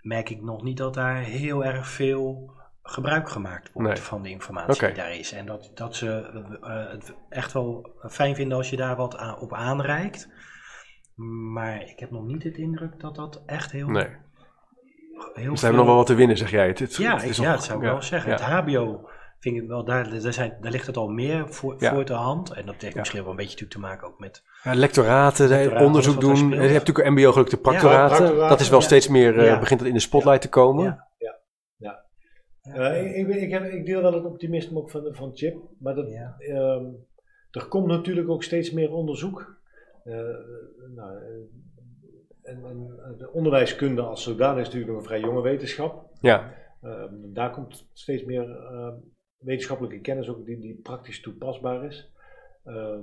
merk 0.00 0.30
ik 0.30 0.42
nog 0.42 0.62
niet 0.62 0.76
dat 0.76 0.94
daar 0.94 1.16
heel 1.16 1.64
erg 1.64 1.88
veel 1.88 2.52
gebruik 2.82 3.28
gemaakt 3.28 3.72
wordt 3.72 3.88
Nee. 3.88 4.02
van 4.02 4.22
de 4.22 4.30
informatie 4.30 4.86
die 4.86 4.94
daar 4.94 5.14
is. 5.14 5.32
En 5.32 5.46
dat, 5.46 5.70
dat 5.74 5.96
ze 5.96 6.30
eh, 6.60 6.90
het 6.92 7.14
echt 7.28 7.52
wel 7.52 7.90
fijn 8.08 8.34
vinden 8.34 8.56
als 8.56 8.70
je 8.70 8.76
daar 8.76 8.96
wat 8.96 9.16
aan, 9.16 9.38
op 9.38 9.54
aanreikt. 9.54 10.28
Maar 11.52 11.82
ik 11.82 11.98
heb 12.00 12.10
nog 12.10 12.26
niet 12.26 12.42
het 12.42 12.56
indruk 12.56 13.00
dat 13.00 13.14
dat 13.14 13.42
echt 13.46 13.72
heel, 13.72 13.88
Nee. 13.88 14.08
Heel 15.34 15.50
Dus 15.50 15.60
we 15.60 15.66
hebben 15.66 15.76
nog 15.76 15.86
wel 15.86 15.96
wat 15.96 16.06
te 16.06 16.14
winnen, 16.14 16.36
zeg 16.36 16.50
jij. 16.50 16.66
Het, 16.66 16.78
het- 16.78 16.96
ja, 16.96 17.12
het 17.14 17.22
ik, 17.22 17.28
is 17.28 17.36
ja, 17.36 17.42
nog- 17.42 17.52
dat 17.54 17.64
zou 17.64 17.78
ik 17.78 17.84
ja, 17.84 17.90
wel 17.92 18.02
zeggen. 18.02 18.30
ja. 18.30 18.36
Het 18.36 18.44
HBO 18.44 19.08
vind 19.38 19.56
ik 19.56 19.68
wel, 19.68 19.84
daar, 19.84 20.20
daar, 20.22 20.32
zijn, 20.32 20.56
daar 20.60 20.72
ligt 20.72 20.86
het 20.86 20.96
al 20.96 21.08
meer 21.08 21.48
voor, 21.48 21.74
Ja. 21.78 21.94
voor 21.94 22.04
de 22.04 22.12
hand. 22.12 22.52
En 22.52 22.66
dat 22.66 22.74
heeft 22.78 22.92
Ja. 22.92 22.98
misschien 22.98 23.20
wel 23.22 23.30
een 23.30 23.36
beetje 23.36 23.50
natuurlijk 23.52 23.80
te 23.80 23.86
maken 23.86 24.06
ook 24.08 24.18
met. 24.18 24.42
Ja, 24.62 24.74
lectoraten, 24.74 25.48
de- 25.48 25.54
Lectoraten, 25.54 25.86
onderzoek 25.86 26.20
doen. 26.20 26.48
Je 26.48 26.56
hebt 26.56 26.72
natuurlijk 26.72 27.06
een 27.06 27.12
mbo 27.12 27.30
gelukkig 27.32 27.54
de 27.54 27.60
practoraten. 27.60 28.36
dat 28.36 28.60
is 28.60 28.68
wel 28.68 28.78
ja. 28.78 28.84
steeds 28.84 29.08
meer, 29.08 29.38
eh, 29.38 29.46
Ja. 29.46 29.58
begint 29.58 29.78
dat 29.80 29.88
in 29.88 29.94
de 29.94 30.00
spotlight 30.00 30.40
te 30.42 30.48
komen. 30.48 30.84
Ja. 30.84 31.08
Eh, 32.62 33.04
ik, 33.18 33.28
ik, 33.28 33.34
ik, 33.34 33.50
heb, 33.50 33.64
ik 33.64 33.86
deel 33.86 34.02
wel 34.02 34.12
het 34.12 34.24
optimisme 34.24 34.78
ook 34.78 34.90
van, 34.90 35.08
van 35.10 35.30
Chip, 35.34 35.56
maar 35.78 35.94
dat, 35.94 36.10
Ja. 36.10 36.34
ehm, 36.38 36.84
er 37.50 37.66
komt 37.68 37.86
natuurlijk 37.86 38.28
ook 38.28 38.42
steeds 38.42 38.70
meer 38.72 38.90
onderzoek. 38.92 39.58
Eh, 40.04 40.14
nou, 40.94 41.16
eh, 41.16 41.24
en, 42.50 42.64
en 43.04 43.14
de 43.18 43.30
onderwijskunde 43.32 44.02
als 44.02 44.22
zodanig 44.22 44.58
is 44.60 44.64
natuurlijk 44.64 44.92
nog 44.92 45.00
een 45.00 45.06
vrij 45.08 45.20
jonge 45.20 45.42
wetenschap. 45.42 46.04
Ja, 46.20 46.58
Ehm, 46.82 47.14
daar 47.32 47.50
komt 47.50 47.88
steeds 47.92 48.24
meer 48.24 48.50
ehm, 48.50 48.94
wetenschappelijke 49.38 50.00
kennis 50.00 50.28
ook 50.28 50.44
die, 50.46 50.58
die 50.60 50.80
praktisch 50.82 51.20
toepasbaar 51.20 51.84
is. 51.84 52.12
Ehm, 52.64 53.00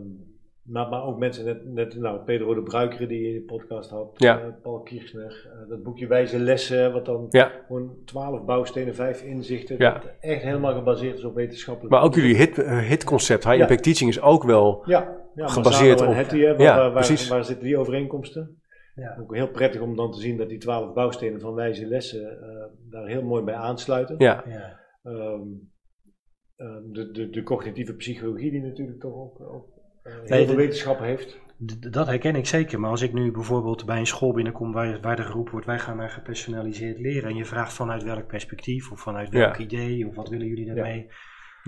maar, 0.62 0.90
maar 0.90 1.04
ook 1.04 1.18
mensen, 1.20 1.46
net, 1.46 1.66
net 1.66 1.96
nou, 1.96 2.20
Pedro 2.24 2.54
de 2.54 2.62
Bruikere 2.64 3.08
die 3.08 3.22
je 3.22 3.28
in 3.28 3.34
de 3.34 3.42
podcast 3.46 3.90
had, 3.90 4.10
Ja. 4.16 4.40
eh, 4.40 4.48
Paul 4.62 4.80
Kirchner, 4.80 5.50
eh, 5.54 5.70
dat 5.70 5.84
boekje 5.84 6.08
Wijze 6.08 6.40
Lessen, 6.40 6.94
wat 6.94 7.06
dan 7.06 7.26
ja. 7.30 7.52
gewoon 7.68 7.96
twaalf 8.06 8.46
bouwstenen, 8.46 8.96
vijf 8.96 9.22
inzichten, 9.24 9.76
Ja. 9.78 9.94
dat 9.94 10.12
echt 10.20 10.44
helemaal 10.44 10.74
gebaseerd 10.74 11.18
is 11.18 11.24
op 11.24 11.36
wetenschappelijk. 11.36 11.94
Maar 11.94 12.04
ook 12.04 12.16
jullie 12.16 12.36
hit, 12.36 12.58
eh, 12.58 12.80
hitconcept, 12.80 13.44
high 13.44 13.60
impact 13.60 13.84
teaching, 13.84 14.10
is 14.10 14.22
ook 14.22 14.44
wel. 14.44 14.84
gebaseerd 15.36 16.02
op- 16.02 16.08
hè, 16.08 16.14
waar, 16.24 16.62
Ja, 16.62 16.92
waar, 16.92 16.92
waar 17.30 17.44
zitten 17.46 17.60
die 17.66 17.78
overeenkomsten? 17.78 18.62
Ja. 19.02 19.18
Ook 19.22 19.36
heel 19.36 19.50
prettig 19.52 19.82
om 19.82 19.96
dan 19.96 20.12
te 20.12 20.20
zien 20.20 20.38
dat 20.38 20.50
die 20.50 20.58
twaalf 20.58 20.94
bouwstenen 20.94 21.40
van 21.40 21.54
Wijze 21.54 21.86
Lessen 21.86 22.42
eh, 22.42 22.66
daar 22.90 23.08
heel 23.08 23.24
mooi 23.24 23.44
bij 23.44 23.56
aansluiten. 23.56 24.16
Ja, 24.18 24.44
Ja. 24.48 24.80
Ehm, 25.04 25.42
ehm, 26.56 26.92
de, 26.92 27.12
de, 27.12 27.30
de 27.30 27.44
cognitieve 27.44 27.94
psychologie, 27.96 28.52
die 28.52 28.62
natuurlijk 28.62 29.00
toch 29.00 29.14
ook, 29.16 29.40
ook 29.42 29.68
eh, 30.04 30.14
heel 30.14 30.22
Nee, 30.30 30.46
veel 30.46 30.56
de- 30.56 30.62
wetenschap 30.62 31.00
heeft. 31.00 31.40
Dat 31.92 32.08
herken 32.08 32.36
ik 32.36 32.46
zeker. 32.46 32.80
Maar 32.80 32.90
als 32.90 33.02
ik 33.02 33.14
nu 33.14 33.32
bijvoorbeeld 33.32 33.86
bij 33.86 34.00
een 34.00 34.08
school 34.08 34.34
binnenkom 34.34 34.72
waar, 34.72 35.02
waar 35.02 35.18
er 35.20 35.26
geroepen 35.26 35.52
wordt: 35.52 35.68
wij 35.68 35.80
gaan 35.80 35.98
naar 35.98 36.10
gepersonaliseerd 36.10 37.00
leren. 37.00 37.30
En 37.30 37.36
je 37.36 37.46
vraagt 37.46 37.74
vanuit 37.74 38.04
welk 38.04 38.28
perspectief 38.28 38.92
of 38.92 39.00
vanuit 39.02 39.32
Ja. 39.32 39.40
welk 39.40 39.58
idee 39.58 40.08
of 40.08 40.16
wat 40.16 40.30
willen 40.30 40.48
jullie 40.48 40.66
daarmee. 40.66 41.08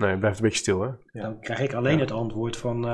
Nee, 0.00 0.10
het 0.10 0.18
blijft 0.20 0.36
een 0.38 0.42
beetje 0.44 0.58
stil, 0.58 0.80
hè? 0.80 0.88
Ja. 1.12 1.22
Dan 1.22 1.40
krijg 1.40 1.60
ik 1.60 1.72
alleen 1.74 1.98
het 2.00 2.10
antwoord 2.12 2.56
van 2.56 2.84
eh 2.88 2.92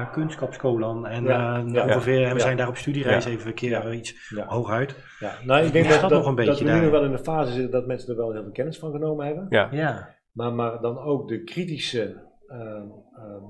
eh 0.00 0.12
kunstschapskolan. 0.12 1.06
En 1.06 1.24
Ja. 1.24 1.56
eh, 1.74 1.84
ongeveer, 1.84 2.22
en 2.24 2.28
we 2.32 2.38
Ja. 2.38 2.44
zijn 2.44 2.56
daar 2.56 2.68
op 2.68 2.76
studiereis 2.76 3.24
Ja. 3.24 3.30
even 3.30 3.46
een 3.48 3.54
keer 3.54 3.70
Ja. 3.70 3.90
iets 3.90 4.30
Ja. 4.34 4.46
hooguit. 4.46 4.96
Ja. 5.20 5.32
Nou, 5.44 5.64
ik 5.66 5.72
denk 5.72 5.84
Ja, 5.84 5.90
dat, 5.90 6.00
dat 6.00 6.10
dat, 6.10 6.18
nog 6.18 6.28
een 6.28 6.36
dat 6.36 6.46
beetje 6.46 6.64
we 6.64 6.70
nu 6.72 6.80
nog 6.80 6.90
wel 6.90 7.04
in 7.04 7.10
de 7.10 7.18
fase 7.18 7.52
zitten 7.52 7.70
dat 7.70 7.86
mensen 7.86 8.10
er 8.10 8.16
wel 8.16 8.32
heel 8.32 8.42
veel 8.42 8.52
kennis 8.52 8.78
van 8.78 8.90
genomen 8.92 9.26
hebben. 9.26 9.46
Ja, 9.50 9.68
Ja, 9.72 10.14
Maar, 10.32 10.52
maar 10.52 10.80
dan 10.80 10.98
ook 10.98 11.28
de 11.28 11.42
kritische 11.44 12.24
eh, 12.48 12.58
eh, 12.58 12.82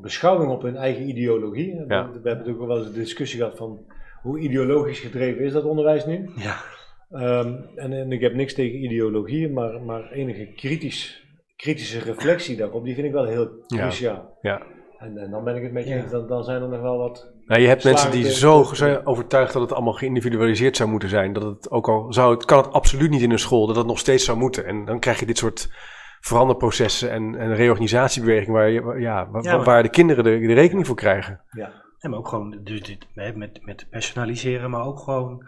beschouwing 0.00 0.50
op 0.50 0.62
hun 0.62 0.76
eigen 0.76 1.08
ideologie. 1.08 1.72
We, 1.74 1.84
Ja. 1.94 2.06
we 2.06 2.12
hebben 2.12 2.22
natuurlijk 2.32 2.60
ook 2.60 2.68
wel 2.68 2.78
eens 2.78 2.86
een 2.86 2.92
discussie 2.92 3.38
gehad 3.38 3.56
van 3.56 3.78
hoe 4.22 4.38
ideologisch 4.38 4.98
gedreven 5.00 5.44
is 5.44 5.52
dat 5.52 5.64
onderwijs 5.64 6.06
nu. 6.06 6.30
ja. 6.36 6.56
Ehm, 7.10 7.54
en, 7.76 7.92
en 7.92 8.12
ik 8.12 8.20
heb 8.20 8.34
niks 8.34 8.54
tegen 8.54 8.84
ideologieën, 8.84 9.52
maar, 9.52 9.82
maar 9.82 10.10
enige 10.12 10.46
kritisch, 10.56 11.25
kritische 11.56 11.98
reflectie 11.98 12.56
daarop, 12.56 12.84
die 12.84 12.94
vind 12.94 13.06
ik 13.06 13.12
wel 13.12 13.24
heel 13.24 13.48
cruciaal. 13.66 14.38
ja. 14.40 14.62
En, 14.98 15.18
en 15.18 15.30
dan 15.30 15.44
ben 15.44 15.56
ik 15.56 15.62
het 15.62 15.72
met 15.72 15.86
je 15.88 15.94
eens, 15.94 16.10
dan, 16.10 16.26
dan 16.26 16.44
zijn 16.44 16.62
er 16.62 16.68
nog 16.68 16.80
wel 16.80 16.98
wat... 16.98 17.32
Nou, 17.44 17.60
je 17.60 17.66
hebt 17.68 17.84
mensen 17.84 18.10
die 18.10 18.30
zo 18.30 18.62
zijn 18.72 19.06
overtuigd 19.06 19.52
dat 19.52 19.62
het 19.62 19.72
allemaal 19.72 19.92
geïndividualiseerd 19.92 20.76
zou 20.76 20.88
moeten 20.90 21.08
zijn. 21.08 21.32
Dat 21.32 21.42
het 21.42 21.70
ook 21.70 21.88
al 21.88 22.12
zou, 22.12 22.34
het 22.34 22.44
kan 22.44 22.58
het 22.58 22.72
absoluut 22.72 23.10
niet 23.10 23.22
in 23.22 23.30
een 23.30 23.38
school, 23.38 23.66
dat 23.66 23.76
het 23.76 23.86
nog 23.86 23.98
steeds 23.98 24.24
zou 24.24 24.38
moeten. 24.38 24.64
En 24.66 24.84
dan 24.84 24.98
krijg 25.00 25.20
je 25.20 25.26
dit 25.26 25.38
soort 25.38 25.68
veranderprocessen 26.20 27.10
en, 27.10 27.34
en 27.38 27.54
reorganisatiebewegingen 27.54 28.52
waar, 28.54 28.70
je, 28.70 28.82
waar- 28.82 29.00
ja, 29.00 29.28
waar, 29.30 29.42
Ja, 29.42 29.56
maar- 29.56 29.64
waar 29.64 29.82
de 29.82 29.88
kinderen 29.90 30.24
de, 30.24 30.38
de 30.38 30.52
rekening 30.54 30.86
voor 30.86 30.96
krijgen. 30.96 31.40
Ja, 31.50 31.72
En 31.98 32.10
maar 32.10 32.18
ook 32.18 32.28
gewoon 32.28 32.58
dus 32.62 32.82
dit, 32.82 33.06
hè, 33.14 33.36
met, 33.36 33.58
met 33.64 33.86
personaliseren, 33.90 34.70
maar 34.70 34.84
ook 34.84 34.98
gewoon 34.98 35.46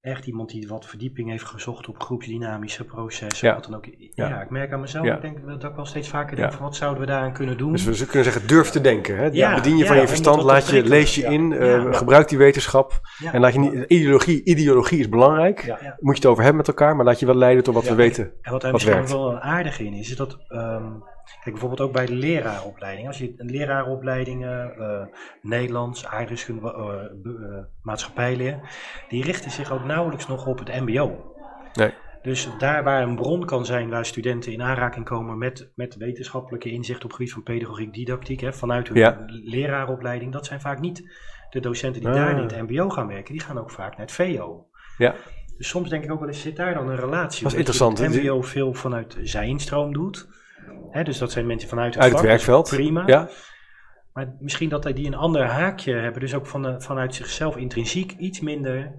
echt 0.00 0.26
iemand 0.26 0.50
die 0.50 0.68
wat 0.68 0.86
verdieping 0.86 1.30
heeft 1.30 1.44
gezocht 1.44 1.88
op 1.88 2.00
groepsdynamische 2.02 2.84
processen. 2.84 3.48
Ja. 3.48 3.54
Wat 3.54 3.64
dan 3.64 3.74
ook. 3.74 3.84
Ja, 3.84 4.28
Ja. 4.28 4.40
ik 4.42 4.50
merk 4.50 4.72
aan 4.72 4.80
mezelf, 4.80 5.06
Ja. 5.06 5.14
ik 5.14 5.20
denk 5.22 5.46
dat 5.46 5.64
ik 5.64 5.76
wel 5.76 5.86
steeds 5.86 6.08
vaker 6.08 6.36
Ja. 6.36 6.42
denk 6.42 6.52
van 6.54 6.62
wat 6.64 6.76
zouden 6.76 7.00
we 7.00 7.06
daaraan 7.06 7.32
kunnen 7.32 7.56
doen. 7.58 7.72
Dus 7.72 7.84
we 7.84 8.04
kunnen 8.06 8.24
zeggen, 8.32 8.46
durf 8.48 8.70
te 8.70 8.80
denken. 8.80 9.16
Hè? 9.16 9.26
Ja, 9.32 9.54
Bedien 9.54 9.76
je 9.76 9.82
ja, 9.82 9.88
van 9.88 10.00
je 10.00 10.08
verstand, 10.08 10.42
laat 10.42 10.68
je, 10.68 10.84
lees 10.84 11.14
je 11.14 11.20
Ja. 11.20 11.28
in, 11.28 11.52
eh, 11.52 11.66
Ja. 11.84 11.92
gebruik 11.92 12.28
die 12.28 12.38
wetenschap. 12.38 13.00
Ja. 13.18 13.32
En 13.32 13.40
laat 13.40 13.52
je 13.52 13.58
niet, 13.58 13.84
ideologie, 13.90 14.44
ideologie 14.44 14.98
is 14.98 15.08
belangrijk. 15.08 15.64
Ja. 15.64 15.78
Ja. 15.82 15.96
Moet 16.00 16.14
je 16.16 16.20
het 16.20 16.30
over 16.30 16.42
hebben 16.42 16.60
met 16.66 16.68
elkaar, 16.68 16.96
maar 16.96 17.04
laat 17.04 17.20
je 17.20 17.26
wel 17.26 17.34
leiden 17.34 17.64
tot 17.64 17.74
wat 17.74 17.84
Ja. 17.84 17.90
we 17.90 17.96
weten. 17.96 18.24
En 18.42 18.52
wat 18.52 18.60
daar 18.60 18.72
Wat 18.72 18.84
misschien 18.84 19.06
wel 19.18 19.30
een 19.32 19.40
aardig 19.40 19.80
in 19.80 19.92
is, 19.94 20.10
is 20.10 20.16
dat, 20.16 20.38
ehm, 20.48 20.84
kijk 21.32 21.50
bijvoorbeeld 21.50 21.80
ook 21.80 21.92
bij 21.92 22.06
de 22.06 22.14
leraaropleiding. 22.14 23.06
Als 23.06 23.18
je 23.18 23.34
een 23.36 23.50
leraaropleidingen, 23.50 24.76
eh, 24.78 25.06
Nederlands, 25.42 26.06
aardrijkskunde, 26.06 26.72
eh, 26.72 27.64
maatschappijleer, 27.82 28.60
die 29.08 29.24
richten 29.24 29.50
zich 29.50 29.72
ook 29.72 29.84
nauwelijks 29.84 30.26
nog 30.26 30.46
op 30.46 30.58
het 30.58 30.80
mbo. 30.80 31.34
Nee. 31.74 31.92
Dus 32.22 32.48
daar 32.58 32.84
waar 32.84 33.02
een 33.02 33.16
bron 33.16 33.44
kan 33.44 33.66
zijn 33.66 33.90
waar 33.90 34.04
studenten 34.06 34.52
in 34.52 34.62
aanraking 34.62 35.04
komen 35.04 35.38
met, 35.38 35.72
met 35.74 35.96
wetenschappelijke 35.96 36.70
inzicht 36.70 37.04
op 37.04 37.10
het 37.10 37.12
gebied 37.18 37.32
van 37.32 37.42
pedagogiek, 37.42 37.92
didactiek, 37.94 38.40
hè, 38.40 38.52
vanuit 38.52 38.88
hun 38.88 38.96
Ja. 38.96 39.24
leraaropleiding, 39.26 40.32
dat 40.32 40.46
zijn 40.46 40.60
vaak 40.60 40.80
niet 40.80 41.12
de 41.50 41.60
docenten 41.60 42.00
die 42.00 42.10
Ah. 42.10 42.16
daar 42.16 42.30
in 42.30 42.42
het 42.42 42.62
mbo 42.68 42.88
gaan 42.88 43.06
werken, 43.06 43.32
die 43.32 43.42
gaan 43.42 43.58
ook 43.58 43.70
vaak 43.70 43.90
naar 43.96 44.06
het 44.06 44.12
VO. 44.14 44.66
Ja. 44.98 45.14
Dus 45.56 45.68
soms 45.68 45.88
denk 45.90 46.04
ik 46.04 46.12
ook 46.12 46.18
wel 46.18 46.28
eens, 46.28 46.40
zit 46.40 46.56
daar 46.56 46.74
dan 46.74 46.88
een 46.88 46.96
relatie? 46.96 47.42
Dat 47.42 47.52
is 47.52 47.58
interessant, 47.58 47.98
het 47.98 48.22
mbo 48.22 48.42
veel 48.42 48.74
vanuit 48.74 49.16
zijn 49.22 49.48
instroom 49.48 49.92
doet. 49.92 50.28
Hè, 50.90 51.02
dus 51.02 51.18
dat 51.18 51.32
zijn 51.32 51.46
mensen 51.46 51.68
vanuit 51.68 51.94
het, 51.94 52.02
Uit 52.02 52.12
het 52.12 52.20
vak, 52.20 52.30
is 52.30 52.34
werkveld. 52.36 52.68
Prima. 52.76 53.02
Ja, 53.06 53.28
Maar 54.12 54.36
misschien 54.40 54.68
dat 54.68 54.82
die 54.82 55.06
een 55.06 55.14
ander 55.14 55.46
haakje 55.46 55.94
hebben. 55.94 56.20
Dus 56.20 56.34
ook 56.34 56.46
van, 56.46 56.62
de- 56.62 56.80
vanuit 56.80 57.14
zichzelf 57.14 57.56
intrinsiek 57.56 58.12
iets 58.18 58.40
minder 58.40 58.92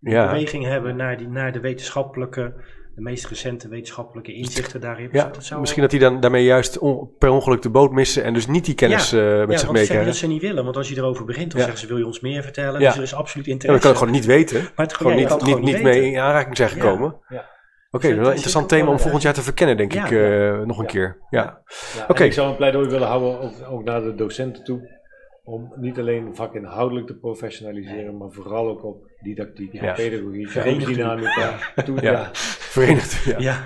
ja. 0.00 0.26
beweging 0.26 0.64
hebben 0.64 0.96
naar, 0.96 1.16
die, 1.18 1.28
naar 1.28 1.52
de 1.52 1.60
wetenschappelijke, 1.60 2.54
de 2.94 3.00
meest 3.02 3.26
recente 3.26 3.68
wetenschappelijke 3.68 4.32
inzichten 4.34 4.80
daarin. 4.80 5.08
ja. 5.12 5.24
dat 5.32 5.44
zou 5.44 5.60
misschien 5.60 5.82
dat 5.82 5.90
die 5.90 6.00
dan 6.00 6.20
daarmee 6.20 6.44
juist 6.44 6.78
on- 6.78 7.10
per 7.18 7.30
ongeluk 7.30 7.62
de 7.62 7.70
boot 7.70 7.92
missen 7.92 8.24
en 8.24 8.34
dus 8.34 8.46
niet 8.46 8.64
die 8.64 8.74
kennis 8.74 9.10
Ja. 9.10 9.18
eh, 9.32 9.38
met 9.38 9.50
ja, 9.50 9.56
zich 9.58 9.70
meekrijgen. 9.70 10.06
dat 10.06 10.16
ze 10.16 10.26
niet 10.26 10.42
willen, 10.42 10.64
want 10.64 10.76
als 10.76 10.88
je 10.88 10.96
erover 10.96 11.24
begint, 11.24 11.50
dan 11.50 11.60
Ja. 11.60 11.66
zeggen 11.66 11.82
ze: 11.86 11.92
wil 11.92 11.98
je 12.02 12.06
ons 12.06 12.20
meer 12.20 12.42
vertellen? 12.42 12.80
Ja. 12.80 12.86
Dus 12.88 12.96
er 12.96 13.02
is 13.02 13.14
absoluut 13.14 13.46
Ja, 13.46 13.52
interesse. 13.52 13.82
dat 13.86 13.92
kan 13.96 14.02
ik 14.02 14.08
gewoon 14.08 14.20
niet 14.20 14.36
weten. 14.50 14.60
maar 14.76 14.86
het, 14.86 14.94
Gewoon 14.96 15.12
ja, 15.12 15.18
je 15.18 15.24
niet, 15.24 15.36
kan 15.36 15.38
het 15.38 15.46
niet, 15.46 15.56
gewoon 15.56 15.74
niet 15.84 15.84
niet 15.94 16.02
mee 16.02 16.12
in 16.12 16.18
aanraking 16.18 16.56
zijn 16.56 16.68
Ja. 16.68 16.74
gekomen. 16.74 17.16
Ja. 17.28 17.50
Oké, 17.94 18.06
Dus 18.06 18.10
wel 18.16 18.16
dat 18.16 18.26
een 18.26 18.32
interessant 18.32 18.68
thema 18.68 18.88
om 18.88 18.94
eh, 18.96 19.00
volgend 19.00 19.22
jaar 19.22 19.32
te 19.34 19.42
verkennen, 19.42 19.76
denk 19.76 19.92
ja, 19.92 20.04
ik, 20.04 20.10
ja. 20.10 20.18
eh, 20.52 20.58
nog 20.66 20.76
een 20.78 20.84
Ja. 20.84 20.90
keer. 20.90 21.18
Ja. 21.30 21.62
Ja, 21.96 22.04
Oké. 22.08 22.24
Ik 22.24 22.32
zou 22.32 22.48
een 22.50 22.56
pleidooi 22.56 22.88
willen 22.88 23.08
houden, 23.08 23.40
ook, 23.40 23.52
ook 23.70 23.84
naar 23.84 24.02
de 24.02 24.14
docenten 24.14 24.64
toe, 24.64 25.00
om 25.44 25.72
niet 25.76 25.98
alleen 25.98 26.34
vakinhoudelijk 26.36 27.06
te 27.06 27.18
professionaliseren, 27.18 28.16
maar 28.16 28.30
vooral 28.30 28.68
ook 28.68 28.84
op 28.84 29.10
didactiek, 29.22 29.72
Ja. 29.72 29.92
pedagogie, 29.92 30.48
Verenigd 30.50 30.86
dynamica. 30.86 31.58
Toe, 31.84 32.00
Ja. 32.02 32.10
ja. 32.12 32.28
Verenigd. 32.32 33.24
Ja, 33.24 33.38
Ja, 33.38 33.56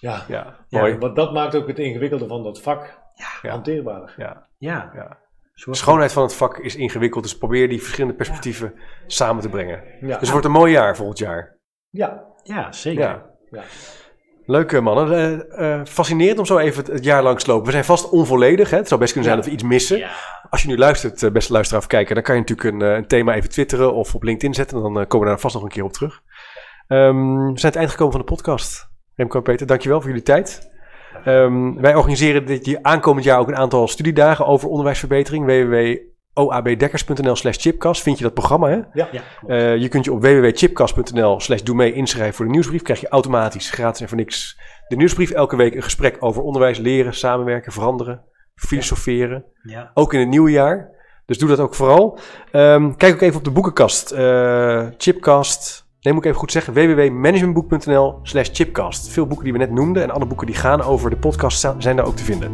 Ja. 0.00 0.24
ja. 0.28 0.56
Ja, 0.68 0.80
mooi. 0.80 0.98
want 0.98 1.16
dat 1.16 1.32
maakt 1.32 1.54
ook 1.54 1.66
het 1.68 1.78
ingewikkelde 1.78 2.26
van 2.26 2.42
dat 2.42 2.60
vak 2.60 3.00
Ja. 3.42 3.50
hanteerbaar. 3.50 4.14
Ja. 4.16 4.46
ja. 4.58 4.90
Ja. 4.94 5.18
Zorg 5.54 5.76
De 5.76 5.82
schoonheid 5.82 6.12
van 6.12 6.22
het 6.22 6.34
vak 6.34 6.58
is 6.58 6.76
ingewikkeld, 6.76 7.22
dus 7.24 7.38
probeer 7.38 7.68
die 7.68 7.80
verschillende 7.82 8.16
perspectieven 8.16 8.74
samen 9.06 9.42
te 9.42 9.48
brengen. 9.48 9.82
Ja, 10.00 10.06
Dus 10.06 10.16
het 10.20 10.30
wordt 10.30 10.46
een 10.46 10.52
mooi 10.52 10.72
jaar 10.72 10.96
volgend 10.96 11.18
jaar. 11.18 11.58
ja. 11.90 12.30
Ja, 12.44 12.72
zeker. 12.72 13.30
Ja. 13.52 13.60
ja. 13.60 13.66
Leuk 14.46 14.72
eh, 14.72 14.80
mannen. 14.80 15.50
Eh, 15.50 15.80
fascinerend 15.84 16.38
om 16.38 16.46
zo 16.46 16.58
even 16.58 16.78
het, 16.84 16.92
het 16.92 17.04
jaar 17.04 17.22
langs 17.22 17.44
te 17.44 17.50
lopen. 17.50 17.66
We 17.66 17.72
zijn 17.72 17.84
vast 17.84 18.10
onvolledig. 18.10 18.70
Hè? 18.70 18.76
Het 18.76 18.88
zou 18.88 19.00
best 19.00 19.12
kunnen 19.12 19.30
zijn 19.30 19.42
Ja. 19.42 19.48
dat 19.48 19.58
we 19.58 19.62
iets 19.62 19.72
missen. 19.72 19.98
Ja. 19.98 20.10
Als 20.50 20.62
je 20.62 20.68
nu 20.68 20.78
luistert, 20.78 21.22
eh, 21.22 21.30
beste 21.30 21.52
luisteraar 21.52 21.82
of 21.82 21.88
kijker, 21.88 22.14
dan 22.14 22.22
kan 22.24 22.34
je 22.34 22.40
natuurlijk 22.40 22.68
een, 22.74 22.80
een 22.80 23.06
thema 23.06 23.34
even 23.34 23.50
twitteren 23.50 23.94
of 23.94 24.14
op 24.14 24.22
LinkedIn 24.22 24.54
zetten. 24.54 24.82
Dan 24.82 25.00
eh, 25.00 25.06
komen 25.06 25.26
we 25.26 25.32
daar 25.32 25.40
vast 25.40 25.54
nog 25.54 25.62
een 25.62 25.68
keer 25.70 25.84
op 25.84 25.92
terug. 25.92 26.20
Ehm, 26.88 27.16
we 27.16 27.42
zijn 27.42 27.48
aan 27.48 27.54
het 27.64 27.76
eind 27.76 27.90
gekomen 27.90 28.12
van 28.12 28.20
de 28.20 28.26
podcast. 28.26 28.90
Remco 29.14 29.36
en 29.36 29.42
Peter, 29.42 29.66
dankjewel 29.66 30.00
voor 30.00 30.08
jullie 30.08 30.24
tijd. 30.24 30.70
Ehm, 31.24 31.74
wij 31.74 31.94
organiseren 31.94 32.46
dit 32.46 32.78
aankomend 32.82 33.24
jaar 33.24 33.38
ook 33.38 33.48
een 33.48 33.56
aantal 33.56 33.88
studiedagen 33.88 34.46
over 34.46 34.68
onderwijsverbetering. 34.68 35.44
www.oabdekkers.nl 36.34 37.36
slash 37.36 37.56
chipcast 37.58 38.02
vind 38.02 38.18
je 38.18 38.24
dat 38.24 38.34
programma. 38.34 38.68
Hè? 38.68 38.80
Ja. 38.92 39.08
Eh, 39.46 39.76
je 39.76 39.88
kunt 39.88 40.04
je 40.04 40.12
op 40.12 40.22
www.chipcast.nl 40.22 41.40
slash 41.40 41.60
doe 41.62 41.74
mee 41.74 41.92
inschrijven 41.92 42.34
voor 42.34 42.44
de 42.44 42.50
nieuwsbrief. 42.50 42.82
Krijg 42.82 43.00
je 43.00 43.08
automatisch, 43.08 43.70
gratis 43.70 44.00
en 44.00 44.08
voor 44.08 44.16
niks, 44.16 44.58
de 44.88 44.96
nieuwsbrief. 44.96 45.30
Elke 45.30 45.56
week 45.56 45.74
een 45.74 45.82
gesprek 45.82 46.16
over 46.20 46.42
onderwijs, 46.42 46.78
leren, 46.78 47.14
samenwerken, 47.14 47.72
veranderen, 47.72 48.20
filosoferen. 48.54 49.44
ja. 49.62 49.90
Ook 49.94 50.12
in 50.14 50.20
het 50.20 50.28
nieuwe 50.28 50.50
jaar. 50.50 50.90
Dus 51.26 51.38
doe 51.38 51.48
dat 51.48 51.60
ook 51.60 51.74
vooral. 51.74 52.18
Ehm, 52.52 52.92
kijk 52.96 53.14
ook 53.14 53.20
even 53.20 53.38
op 53.38 53.44
de 53.44 53.50
boekenkast. 53.50 54.10
eh, 54.10 54.86
chipcast. 54.96 55.86
Nee, 56.00 56.12
moet 56.12 56.22
ik 56.22 56.28
even 56.28 56.40
goed 56.40 56.52
zeggen. 56.52 56.72
www.managementboek.nl 56.74 58.18
slash 58.22 58.48
chipcast. 58.52 59.08
Veel 59.08 59.26
boeken 59.26 59.44
die 59.44 59.52
we 59.52 59.58
net 59.58 59.70
noemden 59.70 60.02
en 60.02 60.10
alle 60.10 60.26
boeken 60.26 60.46
die 60.46 60.56
gaan 60.56 60.82
over 60.82 61.10
de 61.10 61.16
podcast 61.16 61.68
zijn 61.78 61.96
daar 61.96 62.06
ook 62.06 62.16
te 62.16 62.24
vinden. 62.24 62.52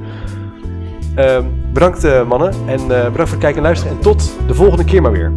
Uh, 1.18 1.38
bedankt 1.72 2.04
eh, 2.04 2.28
mannen 2.28 2.52
en 2.66 2.80
eh, 2.80 2.86
bedankt 2.88 3.14
voor 3.14 3.36
het 3.36 3.38
kijken 3.38 3.56
en 3.56 3.62
luisteren. 3.62 3.96
En 3.96 4.02
tot 4.02 4.36
de 4.46 4.54
volgende 4.54 4.84
keer 4.84 5.02
maar 5.02 5.12
weer. 5.12 5.32